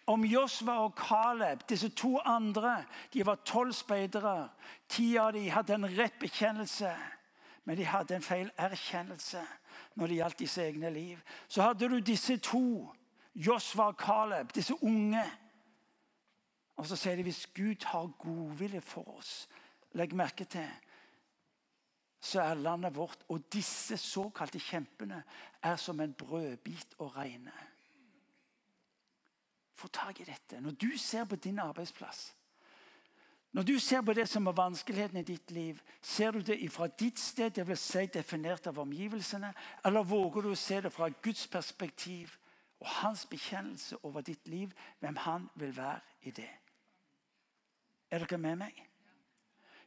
om 0.07 0.25
Josva 0.25 0.73
og 0.85 0.95
Caleb, 0.99 1.65
disse 1.69 1.89
to 1.89 2.19
andre. 2.19 2.85
De 3.13 3.27
var 3.27 3.41
tolv 3.45 3.73
speidere. 3.73 4.49
Ti 4.89 5.17
av 5.17 5.33
dem 5.33 5.49
hadde 5.51 5.75
en 5.75 5.91
rett 5.99 6.19
bekjennelse, 6.21 6.93
men 7.65 7.77
de 7.77 7.87
hadde 7.87 8.15
en 8.17 8.23
feil 8.23 8.51
erkjennelse 8.59 9.41
når 9.95 10.07
det 10.07 10.17
gjaldt 10.17 10.39
disse 10.39 10.63
egne 10.65 10.91
liv. 10.91 11.19
Så 11.49 11.63
hadde 11.63 11.89
du 11.89 11.99
disse 12.01 12.37
to, 12.37 12.93
Josva 13.35 13.91
og 13.93 13.99
Caleb, 13.99 14.53
disse 14.55 14.77
unge. 14.85 15.25
Og 16.77 16.87
så 16.87 16.97
sier 16.97 17.17
de 17.17 17.27
hvis 17.27 17.47
Gud 17.55 17.85
har 17.87 18.11
godvilje 18.19 18.81
for 18.81 19.19
oss, 19.19 19.47
legg 19.97 20.15
merke 20.17 20.45
til 20.49 20.69
så 22.23 22.41
er 22.41 22.55
landet 22.55 22.95
vårt 22.95 23.25
og 23.35 23.49
disse 23.53 23.97
såkalte 23.99 24.61
kjempene 24.63 25.25
er 25.63 25.77
som 25.77 26.01
en 26.01 26.13
brødbit 26.15 26.95
å 27.03 27.09
regne. 27.17 27.55
Få 29.75 29.91
tak 29.91 30.21
i 30.23 30.29
dette. 30.29 30.61
Når 30.63 30.77
du 30.79 30.93
ser 30.99 31.27
på 31.27 31.37
din 31.37 31.59
arbeidsplass 31.59 32.31
når 33.53 33.63
du 33.69 33.79
ser 33.79 34.01
på 34.01 34.15
det 34.17 34.25
som 34.33 34.47
er 34.49 34.55
vanskeligheten 34.57 35.19
i 35.21 35.27
ditt 35.29 35.51
liv, 35.53 35.81
ser 36.01 36.31
du 36.33 36.39
det 36.41 36.57
fra 36.73 36.87
ditt 36.87 37.19
sted, 37.21 37.51
det 37.53 37.67
vil 37.69 37.77
si 37.77 38.07
definert 38.09 38.67
av 38.67 38.79
omgivelsene, 38.81 39.51
eller 39.85 40.07
våger 40.09 40.47
du 40.47 40.49
å 40.55 40.57
se 40.57 40.79
det 40.81 40.93
fra 40.93 41.11
Guds 41.13 41.43
perspektiv 41.53 42.33
og 42.83 42.89
hans 42.89 43.27
bekjennelse 43.31 44.01
over 44.03 44.25
ditt 44.27 44.49
liv, 44.51 44.73
hvem 44.99 45.17
han 45.23 45.49
vil 45.55 45.77
være 45.77 46.01
i 46.27 46.31
det? 46.35 46.51
Er 48.11 48.25
dere 48.25 48.39
med 48.39 48.59
meg? 48.65 48.81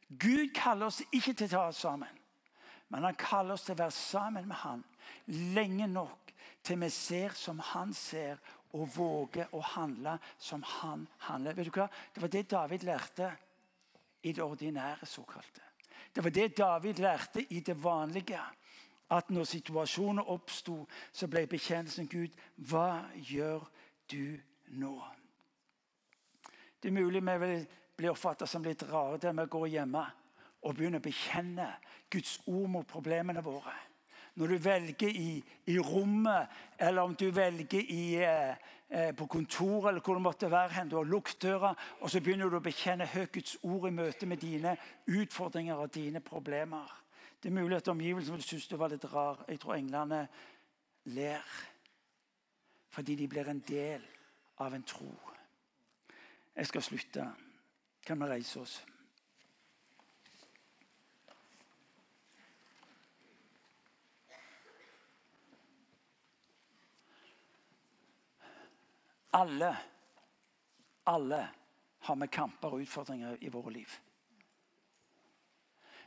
Gud 0.07 0.53
kaller 0.55 0.87
oss 0.87 1.01
ikke 1.11 1.33
til 1.33 1.49
å 1.49 1.51
ta 1.51 1.63
oss 1.69 1.81
sammen. 1.83 2.21
Men 2.87 3.03
han 3.03 3.17
kaller 3.19 3.57
oss 3.57 3.65
til 3.67 3.75
å 3.75 3.81
være 3.83 3.97
sammen 3.97 4.47
med 4.47 4.61
han 4.61 4.83
lenge 5.27 5.87
nok 5.91 6.31
til 6.65 6.79
vi 6.81 6.89
ser 6.89 7.35
som 7.37 7.59
han 7.73 7.93
ser, 7.93 8.39
og 8.75 8.89
våger 8.91 9.51
å 9.55 9.61
handle 9.63 10.17
som 10.41 10.63
han 10.81 11.05
handler. 11.29 11.55
Vet 11.55 11.69
du 11.69 11.77
hva? 11.77 11.85
Det 12.11 12.21
var 12.23 12.31
det 12.31 12.49
David 12.51 12.83
lærte 12.83 13.29
i 14.27 14.33
det 14.35 14.43
ordinære 14.43 15.07
såkalte. 15.07 15.61
Det 16.11 16.23
var 16.23 16.33
det 16.35 16.57
David 16.57 16.99
lærte 16.99 17.45
i 17.53 17.61
det 17.63 17.75
vanlige. 17.83 18.41
At 19.09 19.29
når 19.29 19.43
situasjoner 19.43 20.29
oppsto, 20.33 20.87
så 21.13 21.27
ble 21.29 21.45
bekjennelsen 21.47 22.07
Gud 22.09 22.33
Hva 22.57 23.05
gjør 23.13 23.67
du 24.11 24.37
nå? 24.79 24.95
Det 26.81 26.89
er 26.89 26.97
mulig 27.01 27.21
vi 27.21 27.37
vil 27.41 27.65
bli 27.97 28.09
oppfattet 28.09 28.49
som 28.49 28.63
litt 28.65 28.83
rare 28.89 29.17
der 29.21 29.33
vi 29.33 29.45
går 29.49 29.67
hjemme 29.77 30.05
og 30.65 30.73
begynner 30.75 31.01
å 31.01 31.05
bekjenne 31.05 31.67
Guds 32.11 32.39
ord 32.49 32.69
mot 32.73 32.87
problemene 32.89 33.43
våre. 33.45 33.73
Når 34.35 34.51
du 34.51 34.57
velger 34.59 35.09
i, 35.15 35.37
i 35.71 35.77
rommet, 35.79 36.51
eller 36.79 37.07
om 37.07 37.13
du 37.15 37.29
velger 37.31 37.79
i, 37.79 38.15
eh, 38.19 38.55
eh 38.89 39.13
på 39.15 39.27
kontoret, 39.31 39.89
eller 39.89 40.01
hvor 40.01 40.17
det 40.17 40.25
måtte 40.25 40.51
være 40.51 40.73
hen, 40.73 40.89
du 40.89 40.97
har 40.97 41.07
lukket 41.07 41.41
døra, 41.41 41.73
og 42.01 42.09
så 42.09 42.19
begynner 42.19 42.49
du 42.49 42.57
å 42.57 42.65
bekjenne 42.65 43.05
høyt 43.05 43.55
ord 43.63 43.87
i 43.87 43.93
møte 43.95 44.25
med 44.25 44.37
dine 44.37 44.75
utfordringer 45.07 45.75
og 45.75 45.93
dine 45.93 46.19
problemer. 46.19 47.04
Det 47.45 47.51
er 47.51 47.61
mulig 47.61 47.77
at 47.77 47.87
omgivelsene 47.87 48.41
synes 48.41 48.67
du 48.67 48.73
var 48.75 48.89
litt 48.89 49.03
rar. 49.05 49.43
Jeg 49.47 49.59
tror 49.61 49.75
englene 49.75 50.23
ler 51.13 51.43
fordi 52.89 53.13
de 53.15 53.27
blir 53.29 53.45
en 53.51 53.59
del 53.67 54.01
av 54.65 54.73
en 54.73 54.83
tro. 54.83 55.11
Jeg 56.55 56.65
skal 56.65 56.81
slutte. 56.81 57.25
Kan 58.01 58.17
vi 58.17 58.29
reise 58.31 58.59
oss? 58.63 58.79
Alle, 69.37 69.69
alle 71.05 71.43
har 72.09 72.15
vi 72.15 72.27
kamper 72.27 72.73
og 72.73 72.81
utfordringer 72.87 73.37
i 73.41 73.53
våre 73.53 73.77
liv. 73.77 73.99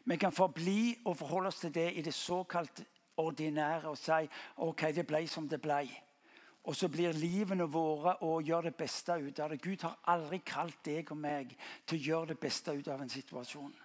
Vi 0.08 0.16
kan 0.16 0.32
forbli 0.32 0.96
og 1.04 1.18
forholde 1.20 1.50
oss 1.52 1.60
til 1.60 1.74
det 1.74 1.90
i 1.98 2.02
det 2.02 2.14
såkalt 2.16 2.80
ordinære 3.20 3.90
og 3.90 3.98
si 4.00 4.28
ok, 4.56 4.86
det 4.96 5.04
ble 5.06 5.26
som 5.28 5.48
det 5.48 5.60
ble. 5.60 5.82
Og 6.64 6.76
så 6.76 6.88
blir 6.88 7.16
livene 7.16 7.66
våre 7.68 8.14
å 8.24 8.38
gjøre 8.44 8.70
det 8.70 8.78
beste 8.78 9.18
ut 9.20 9.40
av 9.40 9.52
det. 9.52 9.60
Gud 9.60 9.84
har 9.84 9.98
aldri 10.08 10.40
kalt 10.44 10.80
deg 10.84 11.12
og 11.12 11.20
meg 11.20 11.52
til 11.86 11.98
å 11.98 12.06
gjøre 12.06 12.32
det 12.32 12.38
beste 12.40 12.72
ut 12.72 12.88
av 12.88 13.04
en 13.04 13.12
situasjon. 13.12 13.76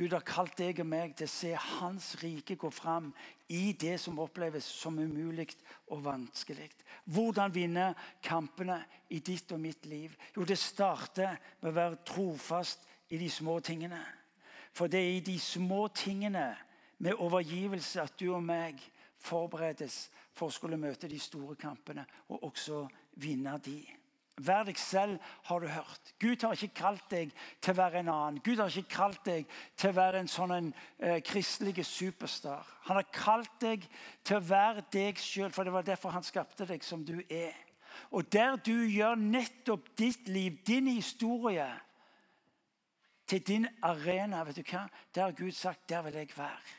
Gud 0.00 0.14
har 0.14 0.26
kalt 0.26 0.56
deg 0.58 0.78
og 0.80 0.86
meg 0.88 1.16
til 1.18 1.28
å 1.28 1.32
se 1.36 1.50
Hans 1.54 2.12
rike 2.22 2.56
gå 2.58 2.70
fram 2.72 3.10
i 3.52 3.72
det 3.78 3.98
som 4.00 4.18
oppleves 4.22 4.64
som 4.64 4.98
umulig 4.98 5.50
og 5.90 6.02
vanskelig. 6.06 6.70
Hvordan 7.04 7.54
vinne 7.54 7.90
kampene 8.24 8.78
i 9.10 9.20
ditt 9.20 9.52
og 9.52 9.60
mitt 9.60 9.86
liv? 9.86 10.16
Jo, 10.34 10.46
det 10.46 10.58
starter 10.58 11.36
med 11.60 11.70
å 11.70 11.76
være 11.76 12.00
trofast 12.06 12.86
i 13.10 13.18
de 13.20 13.28
små 13.30 13.58
tingene. 13.60 14.00
For 14.72 14.86
det 14.86 15.00
er 15.00 15.16
i 15.16 15.24
de 15.24 15.38
små 15.40 15.88
tingene 15.88 16.56
med 16.98 17.18
overgivelse 17.18 18.02
at 18.02 18.18
du 18.20 18.30
og 18.34 18.42
meg 18.44 18.80
forberedes 19.20 20.08
for 20.32 20.48
å 20.48 20.54
skulle 20.54 20.80
møte 20.80 21.08
de 21.08 21.18
store 21.20 21.56
kampene 21.60 22.04
og 22.28 22.44
også 22.50 22.84
vinne 23.20 23.56
de. 23.64 23.80
Vær 24.40 24.64
deg 24.64 24.78
selv, 24.80 25.18
har 25.44 25.60
du 25.60 25.66
hørt. 25.68 26.12
Gud 26.20 26.40
har 26.46 26.54
ikke 26.56 26.80
kalt 26.80 27.10
deg 27.12 27.32
til 27.60 27.74
å 27.74 27.76
være 27.76 28.00
en 28.00 28.08
annen. 28.08 28.38
Gud 28.44 28.60
har 28.62 28.72
ikke 28.72 28.94
kalt 28.94 29.20
deg 29.26 29.50
til 29.76 29.90
å 29.90 29.96
være 29.98 30.22
en 30.22 30.30
sånn 30.32 30.54
en, 30.54 30.70
eh, 30.98 31.18
kristelig 31.20 31.84
superstar. 31.84 32.64
Han 32.88 32.96
har 32.96 33.08
kalt 33.12 33.60
deg 33.60 33.84
til 34.24 34.38
å 34.38 34.46
være 34.48 34.86
deg 34.92 35.20
sjøl, 35.20 35.52
for 35.52 35.64
det 35.64 35.72
var 35.72 35.82
derfor 35.82 36.10
han 36.10 36.24
skapte 36.24 36.66
deg 36.66 36.82
som 36.82 37.04
du 37.04 37.20
er. 37.28 37.56
Og 38.10 38.32
der 38.32 38.56
du 38.56 38.86
gjør 38.88 39.14
nettopp 39.14 39.94
ditt 39.96 40.28
liv, 40.28 40.64
din 40.64 40.86
historie, 40.86 41.68
til 43.30 43.42
din 43.46 43.66
arena, 43.86 44.42
vet 44.44 44.58
du 44.58 44.64
hva? 44.66 44.88
der 45.14 45.28
har 45.28 45.34
Gud 45.38 45.52
sagt 45.54 45.88
der 45.88 46.02
vil 46.02 46.18
jeg 46.18 46.32
være. 46.36 46.78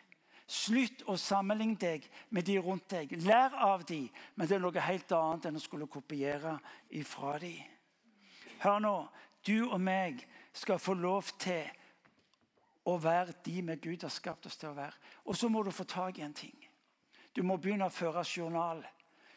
Slutt 0.51 1.05
å 1.07 1.15
sammenligne 1.15 1.79
deg 1.79 2.07
med 2.29 2.43
de 2.43 2.57
rundt 2.59 2.89
deg. 2.91 3.13
Lær 3.23 3.55
av 3.55 3.85
de, 3.87 4.01
men 4.35 4.47
det 4.47 4.57
er 4.57 4.63
noe 4.63 4.83
helt 4.83 5.13
annet 5.15 5.47
enn 5.47 5.59
å 5.59 5.63
skulle 5.63 5.87
kopiere 5.87 6.57
ifra 6.99 7.37
de. 7.39 7.55
Hør 8.65 8.81
nå. 8.83 8.95
Du 9.47 9.71
og 9.71 9.79
meg 9.81 10.19
skal 10.53 10.77
få 10.77 10.93
lov 10.93 11.31
til 11.39 11.63
å 12.85 12.97
være 12.99 13.33
de 13.45 13.61
med 13.65 13.79
Gud 13.81 14.03
har 14.03 14.11
skapt 14.13 14.45
oss 14.45 14.59
til 14.59 14.69
å 14.69 14.77
være. 14.77 14.99
Og 15.25 15.37
så 15.39 15.49
må 15.49 15.63
du 15.63 15.71
få 15.71 15.87
tak 15.87 16.19
i 16.19 16.25
en 16.25 16.35
ting. 16.35 16.67
Du 17.33 17.41
må 17.47 17.55
begynne 17.57 17.87
å 17.87 17.93
føre 17.93 18.25
journal. 18.27 18.83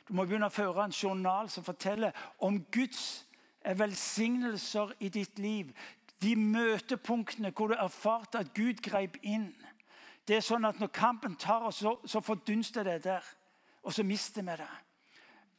Du 0.05 0.13
må 0.19 0.27
begynne 0.27 0.51
å 0.51 0.53
føre 0.53 0.85
en 0.85 0.93
journal 0.93 1.49
som 1.49 1.65
forteller 1.65 2.13
om 2.43 2.59
Guds 2.75 3.25
velsignelser 3.65 4.93
i 5.01 5.09
ditt 5.09 5.39
liv. 5.39 5.71
De 6.23 6.37
møtepunktene 6.37 7.51
hvor 7.51 7.73
du 7.73 7.75
erfarte 7.75 8.39
at 8.39 8.55
Gud 8.55 8.83
greip 8.83 9.17
inn. 9.23 9.53
Det 10.29 10.37
er 10.37 10.45
sånn 10.45 10.65
at 10.65 10.81
Når 10.81 10.93
kampen 10.95 11.37
tar 11.37 11.67
oss, 11.69 11.83
så, 12.05 12.21
fordunster 12.21 12.85
det 12.85 13.03
der. 13.05 13.25
Og 13.83 13.93
så 13.93 14.03
mister 14.03 14.43
vi 14.43 14.57
det. 14.57 14.71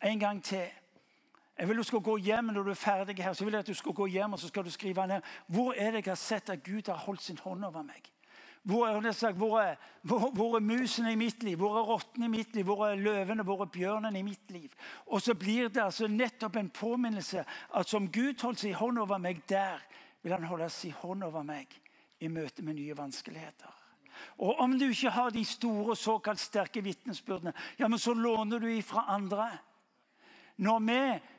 En 0.10 0.20
gang 0.20 0.44
til. 0.44 0.66
Jeg 1.58 1.68
vil 1.68 1.78
du 1.78 1.84
skal 1.84 2.02
gå 2.04 2.18
hjem 2.18 2.52
når 2.52 2.64
du 2.64 2.70
er 2.72 2.80
ferdig 2.80 3.24
her, 3.24 3.34
så 3.34 3.46
vil 3.46 3.54
jeg 3.54 3.64
at 3.64 3.68
du 3.68 3.74
skal 3.74 3.94
gå 3.94 4.06
hjem 4.12 4.34
og 4.34 4.40
så 4.40 4.48
skal 4.48 4.66
du 4.66 4.72
skrive 4.72 5.08
ned 5.08 5.22
hvor 5.48 5.72
er 5.72 5.92
det 5.92 6.02
jeg 6.04 6.12
har 6.12 6.20
sett 6.20 6.50
at 6.50 6.64
Gud 6.64 6.90
har 6.92 7.00
holdt 7.00 7.22
sin 7.24 7.40
hånd 7.40 7.64
over 7.66 7.86
meg. 7.86 8.12
Hvor 8.66 8.88
er, 8.88 9.32
hvor, 9.32 9.60
er, 9.62 9.76
hvor, 10.02 10.32
hvor 10.34 10.56
er, 10.56 10.60
musene 10.60 11.12
i 11.12 11.16
mitt 11.16 11.44
liv? 11.44 11.58
Hvor 11.58 11.78
er 11.78 11.86
rottene 11.86 12.26
i 12.26 12.30
mitt 12.34 12.56
liv? 12.56 12.66
Hvor 12.66 12.88
er 12.88 12.96
løvene? 12.96 13.44
Hvor 13.44 13.62
er 13.62 13.66
bjørnene 13.66 14.20
i 14.20 14.26
mitt 14.26 14.52
liv? 14.52 14.70
Og 15.06 15.22
så 15.22 15.36
blir 15.38 15.68
det 15.68 15.84
altså 15.84 16.08
nettopp 16.08 16.56
en 16.56 16.70
påminnelse 16.70 17.46
at 17.76 17.90
som 17.90 18.12
Gud 18.12 18.42
holdt 18.42 18.60
sin 18.60 18.74
hånd 18.74 18.98
over 19.00 19.22
meg 19.22 19.44
der, 19.50 19.86
vil 20.26 20.34
han 20.34 20.48
holde 20.50 20.66
sin 20.74 20.94
hånd 21.04 21.22
over 21.28 21.44
meg 21.46 21.70
i 22.26 22.30
møte 22.34 22.64
med 22.66 22.80
nye 22.80 22.96
vanskeligheter. 22.98 23.70
Og 24.42 24.58
om 24.64 24.72
du 24.74 24.88
ikke 24.88 25.12
har 25.14 25.30
de 25.30 25.44
store, 25.46 25.94
såkalt 25.94 26.42
sterke 26.42 26.82
vitnesbyrdene, 26.82 27.54
ja, 27.78 27.86
men 27.86 28.02
så 28.02 28.16
låner 28.18 28.64
du 28.64 28.66
ifra 28.72 29.04
andre. 29.14 29.52
Når 30.66 30.80
vi 30.88 30.98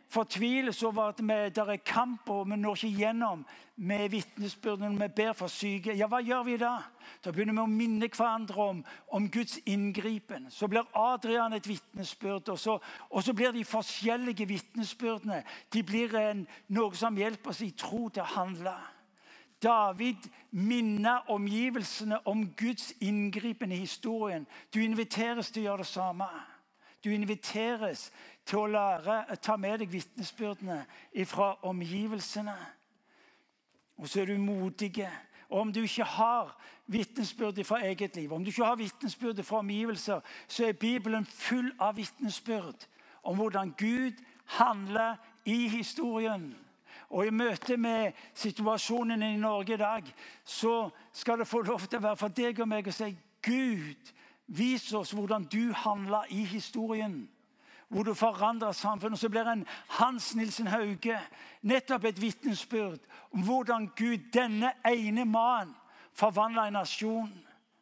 fortviles 0.09 0.83
over 0.83 1.11
at 1.11 1.19
det 1.19 1.59
er 1.59 1.77
kamp 1.85 2.31
og 2.31 2.51
vi 2.51 2.57
når 2.57 2.77
ikke 2.77 2.99
gjennom 2.99 3.45
med 3.77 4.09
vitnesbyrdene 4.09 5.01
vi 5.01 5.09
ber 5.17 5.33
for 5.37 5.53
syke, 5.53 5.93
ja, 5.93 6.07
hva 6.09 6.23
gjør 6.25 6.45
vi 6.47 6.57
da? 6.57 6.79
Da 7.25 7.33
begynner 7.33 7.59
vi 7.59 7.61
å 7.61 7.69
minne 7.69 8.09
hverandre 8.09 8.69
om, 8.71 8.83
om 9.13 9.29
Guds 9.31 9.59
inngripen. 9.67 10.49
Så 10.51 10.69
blir 10.69 10.87
Adrian 10.97 11.53
et 11.53 11.69
vitnesbyrd, 11.69 12.49
og 12.49 12.59
så, 12.59 12.79
og 13.11 13.23
så 13.23 13.35
blir 13.37 13.53
de 13.53 13.65
forskjellige 13.65 14.49
vitnesbyrdene 14.49 15.43
de 15.73 15.83
blir 15.85 16.17
en, 16.17 16.47
noe 16.69 16.97
som 16.97 17.17
hjelper 17.19 17.53
oss 17.53 17.65
i 17.67 17.73
tro 17.77 18.09
til 18.09 18.25
å 18.25 18.33
handle. 18.39 18.77
David 19.63 20.29
minner 20.51 21.31
omgivelsene 21.33 22.21
om 22.29 22.45
Guds 22.57 22.93
inngripen 23.01 23.73
i 23.73 23.83
historien. 23.85 24.47
Du 24.75 24.81
inviteres 24.81 25.51
til 25.51 25.65
å 25.65 25.71
gjøre 25.71 25.85
det 25.85 25.93
samme. 25.93 26.29
Du 27.05 27.13
inviteres 27.13 28.11
til 28.47 28.63
å 28.63 28.71
lære, 28.71 29.25
å 29.33 29.37
ta 29.43 29.57
med 29.59 29.81
deg 29.83 29.93
vitnesbyrdene 29.93 30.81
fra 31.27 31.55
omgivelsene. 31.67 32.57
Og 33.97 34.09
så 34.09 34.23
er 34.23 34.31
du 34.31 34.39
modige. 34.39 35.11
Og 35.49 35.61
om 35.61 35.73
du 35.73 35.83
ikke 35.83 36.05
har 36.05 36.53
vitnesbyrd 36.87 37.65
fra 37.65 37.81
eget 37.87 38.17
liv, 38.17 38.33
om 38.33 38.45
du 38.45 38.51
ikke 38.51 38.65
har 38.65 38.77
vitnesbyrd 38.77 39.43
fra 39.43 39.59
omgivelser, 39.59 40.21
så 40.49 40.67
er 40.67 40.73
Bibelen 40.73 41.27
full 41.27 41.73
av 41.81 41.97
vitnesbyrd 41.97 42.87
om 43.23 43.37
hvordan 43.37 43.75
Gud 43.79 44.23
handler 44.45 45.17
i 45.45 45.69
historien. 45.69 46.55
Og 47.11 47.27
i 47.27 47.31
møte 47.31 47.77
med 47.77 48.13
situasjonen 48.35 49.23
i 49.23 49.37
Norge 49.39 49.75
i 49.75 49.77
dag 49.81 50.09
så 50.45 50.91
skal 51.13 51.39
det 51.39 51.47
få 51.47 51.63
lov 51.63 51.87
til 51.87 51.99
å 51.99 52.03
være 52.09 52.19
for 52.19 52.35
deg 52.35 52.61
og 52.61 52.69
meg 52.69 52.89
å 52.91 52.95
si 52.95 53.13
Gud, 53.47 54.13
vis 54.47 54.93
oss 54.95 55.15
hvordan 55.15 55.47
du 55.51 55.73
handler 55.73 56.27
i 56.35 56.43
historien. 56.51 57.29
Hvor 57.89 58.03
du 58.03 58.15
forandrer 58.15 58.73
samfunnet. 58.73 59.19
Så 59.19 59.29
blir 59.29 59.47
en 59.49 59.67
Hans 59.89 60.35
Nilsen 60.35 60.67
Hauge 60.67 61.21
nettopp 61.63 62.05
et 62.05 62.21
vitnesbyrd 62.21 63.01
om 63.31 63.43
hvordan 63.47 63.91
Gud, 63.97 64.31
denne 64.35 64.73
ene 64.87 65.25
mannen, 65.25 65.75
forvandla 66.17 66.67
en 66.67 66.79
nasjon. 66.81 67.33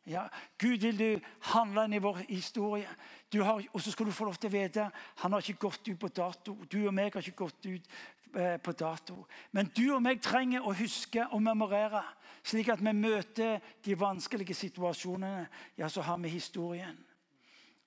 Ja, 0.07 0.27
Gud, 0.59 0.79
vil 0.85 0.99
du 0.99 1.21
handle 1.41 1.87
inn 1.87 1.97
i 1.97 2.03
vår 2.03 2.27
historie? 2.29 2.89
Har, 3.35 3.63
og 3.73 3.81
så 3.83 3.91
skal 3.91 4.07
du 4.07 4.13
få 4.15 4.29
lov 4.29 4.37
til 4.39 4.53
å 4.53 4.55
vite 4.55 4.83
han 5.23 5.33
har 5.33 5.43
ikke 5.43 5.65
gått 5.65 5.89
ut 5.89 5.99
på 5.99 6.11
dato. 6.15 6.53
Du 6.71 6.85
og 6.87 6.93
meg 6.95 7.15
har 7.15 7.25
ikke 7.25 7.47
gått 7.47 7.67
ut 7.67 7.89
eh, 8.37 8.59
på 8.63 8.75
dato. 8.79 9.25
Men 9.51 9.73
du 9.75 9.89
og 9.95 10.03
meg 10.05 10.21
trenger 10.23 10.67
å 10.67 10.75
huske 10.77 11.25
og 11.33 11.43
memorere, 11.43 12.05
slik 12.45 12.69
at 12.71 12.85
vi 12.85 12.93
møter 12.95 13.65
de 13.83 13.97
vanskelige 13.99 14.55
situasjonene. 14.55 15.49
Ja, 15.81 15.89
så 15.89 16.05
har 16.05 16.21
vi 16.23 16.35
historien. 16.37 17.01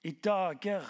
I 0.04 0.12
dager, 0.24 0.84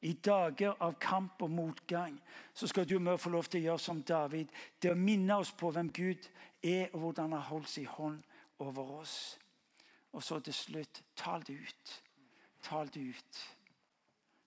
I 0.00 0.12
dager 0.12 0.76
av 0.78 0.94
kamp 1.02 1.42
og 1.42 1.50
motgang 1.50 2.14
så 2.54 2.68
skal 2.70 2.86
du 2.86 2.94
og 2.96 3.02
meg 3.02 3.18
få 3.18 3.32
lov 3.34 3.48
til 3.50 3.64
å 3.64 3.66
gjøre 3.70 3.82
som 3.82 4.02
David. 4.06 4.52
Det 4.78 4.92
å 4.92 4.98
minne 4.98 5.40
oss 5.42 5.50
på 5.50 5.72
hvem 5.74 5.90
Gud 5.90 6.28
er, 6.62 6.86
og 6.92 7.00
hvordan 7.00 7.32
han 7.32 7.38
har 7.40 7.48
holdt 7.50 7.72
sin 7.72 7.88
hånd 7.90 8.20
over 8.62 8.98
oss. 9.00 9.38
Og 10.14 10.22
så 10.22 10.38
til 10.40 10.54
slutt 10.54 11.02
tal 11.18 11.42
det 11.46 11.58
ut. 11.58 11.94
Tal 12.62 12.90
det 12.94 13.08
ut. 13.10 13.40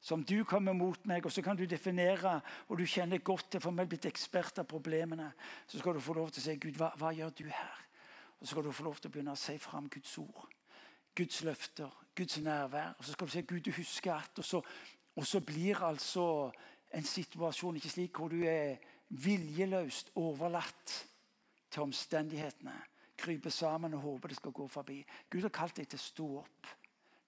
Som 0.02 0.24
du 0.26 0.44
kommer 0.48 0.74
mot 0.74 1.04
meg, 1.06 1.26
og 1.26 1.32
så 1.32 1.44
kan 1.46 1.58
du 1.60 1.66
definere, 1.70 2.40
og 2.68 2.80
du 2.80 2.88
kjenner 2.90 3.22
godt 3.22 3.52
til, 3.52 3.62
for 3.62 3.76
vi 3.76 3.86
blitt 3.86 4.08
ekspert 4.10 4.64
av 4.64 4.66
problemene. 4.66 5.30
Så 5.68 5.78
skal 5.80 5.94
du 5.94 6.02
få 6.02 6.16
lov 6.18 6.32
til 6.32 6.42
å 6.42 6.46
si 6.48 6.56
Gud, 6.58 6.80
hva, 6.80 6.90
hva 6.98 7.12
gjør 7.14 7.36
du 7.38 7.44
her? 7.52 7.84
Og 8.40 8.48
så 8.48 8.56
skal 8.56 8.66
du 8.66 8.72
få 8.74 8.88
lov 8.88 8.98
til 8.98 9.12
å 9.12 9.14
begynne 9.14 9.36
å 9.36 9.40
si 9.40 9.60
fram 9.62 9.92
Guds 9.94 10.16
ord. 10.18 10.48
Guds 11.16 11.44
løfter, 11.44 11.92
Guds 12.18 12.40
nærvær. 12.42 12.96
Og 12.98 13.06
så 13.06 13.14
skal 13.14 13.28
du 13.28 13.36
si 13.36 13.46
Gud, 13.46 13.62
du 13.68 13.72
husker 13.76 14.16
at 14.16 14.40
Og 14.40 14.48
så, 14.48 14.62
og 15.16 15.28
så 15.28 15.42
blir 15.44 15.84
altså 15.84 16.52
en 16.94 17.04
situasjon 17.08 17.76
ikke 17.80 17.90
slik 17.90 18.20
hvor 18.20 18.32
du 18.32 18.44
er 18.48 18.78
viljeløst 19.10 20.12
overlatt 20.16 20.94
til 21.72 21.82
omstendighetene. 21.88 22.76
Kryper 23.18 23.50
sammen 23.50 23.94
og 23.94 24.02
håper 24.02 24.32
det 24.32 24.38
skal 24.38 24.52
gå 24.52 24.68
forbi. 24.68 25.02
Gud 25.30 25.42
har 25.42 25.54
kalt 25.54 25.78
deg 25.78 25.90
til 25.90 26.00
å 26.00 26.04
stå 26.04 26.28
opp. 26.42 26.70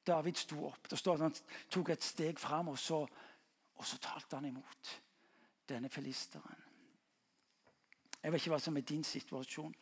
David 0.07 0.39
sto 0.39 0.65
opp. 0.67 0.89
Det 0.89 0.99
står 0.99 1.13
at 1.13 1.21
Han 1.21 1.35
tok 1.69 1.89
et 1.89 2.03
steg 2.03 2.39
fram, 2.39 2.67
og 2.67 2.79
så, 2.79 3.03
og 3.75 3.85
så 3.85 3.97
talte 3.97 4.35
han 4.35 4.45
imot 4.45 4.93
denne 5.69 5.89
filisteren. 5.89 6.63
Jeg 8.23 8.31
vet 8.31 8.41
ikke 8.41 8.53
hva 8.55 8.59
som 8.59 8.77
er 8.77 8.87
din 8.87 9.03
situasjon, 9.03 9.75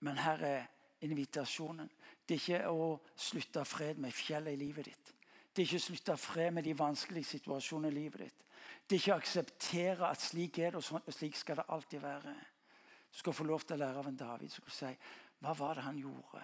men 0.00 0.18
her 0.18 0.44
er 0.44 0.66
invitasjonen. 1.04 1.88
Det 2.28 2.36
er 2.36 2.40
ikke 2.40 2.70
å 2.72 2.88
slutte 3.16 3.64
fred 3.64 4.00
med 4.00 4.12
fjellet 4.16 4.56
i 4.56 4.60
livet 4.60 4.88
ditt. 4.88 5.15
Det 5.56 5.62
er 5.62 5.70
ikke 5.70 5.80
å 5.80 5.86
slutte 5.86 6.14
fred 6.20 6.50
med 6.52 6.66
de 6.66 6.74
vanskelige 6.76 7.30
situasjonene 7.30 7.88
i 7.88 7.96
livet 7.96 8.26
ditt. 8.26 8.42
Det 8.84 8.98
er 8.98 9.00
ikke 9.00 9.14
å 9.14 9.22
akseptere 9.22 10.10
at 10.10 10.20
slik 10.20 10.58
er 10.60 10.74
det, 10.74 10.82
og 10.84 11.14
slik 11.16 11.38
skal 11.40 11.56
det 11.56 11.64
alltid 11.72 12.02
være. 12.02 12.34
Du 13.08 13.16
skal 13.22 13.32
få 13.32 13.46
lov 13.48 13.64
til 13.64 13.78
å 13.78 13.80
lære 13.80 14.02
av 14.02 14.10
en 14.10 14.18
David 14.20 14.52
som 14.52 14.66
skal 14.66 14.76
si 14.76 14.90
hva 15.40 15.54
var 15.56 15.78
det 15.78 15.86
han 15.86 16.00
gjorde. 16.02 16.42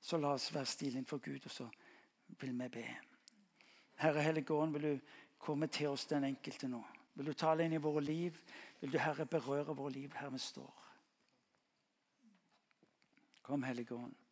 Så 0.00 0.20
la 0.20 0.34
oss 0.36 0.50
være 0.52 0.68
stille 0.68 1.00
innenfor 1.00 1.22
Gud, 1.24 1.48
og 1.48 1.50
så 1.50 1.70
vil 2.36 2.52
vi 2.52 2.68
be. 2.76 2.84
Herre 4.04 4.26
Helligånd, 4.28 4.76
vil 4.76 4.86
du 4.90 5.16
komme 5.40 5.70
til 5.72 5.88
oss 5.88 6.04
den 6.12 6.28
enkelte 6.28 6.68
nå? 6.68 6.82
Vil 7.16 7.32
du 7.32 7.32
tale 7.32 7.64
inn 7.64 7.78
i 7.78 7.80
våre 7.80 8.04
liv? 8.04 8.36
Vil 8.82 8.92
du, 8.92 8.98
Herre, 9.00 9.24
berøre 9.24 9.72
våre 9.72 9.94
liv 9.96 10.12
her 10.20 10.28
vi 10.36 10.42
står? 10.44 10.84
Kom, 13.42 13.64
Helligånd. 13.64 14.25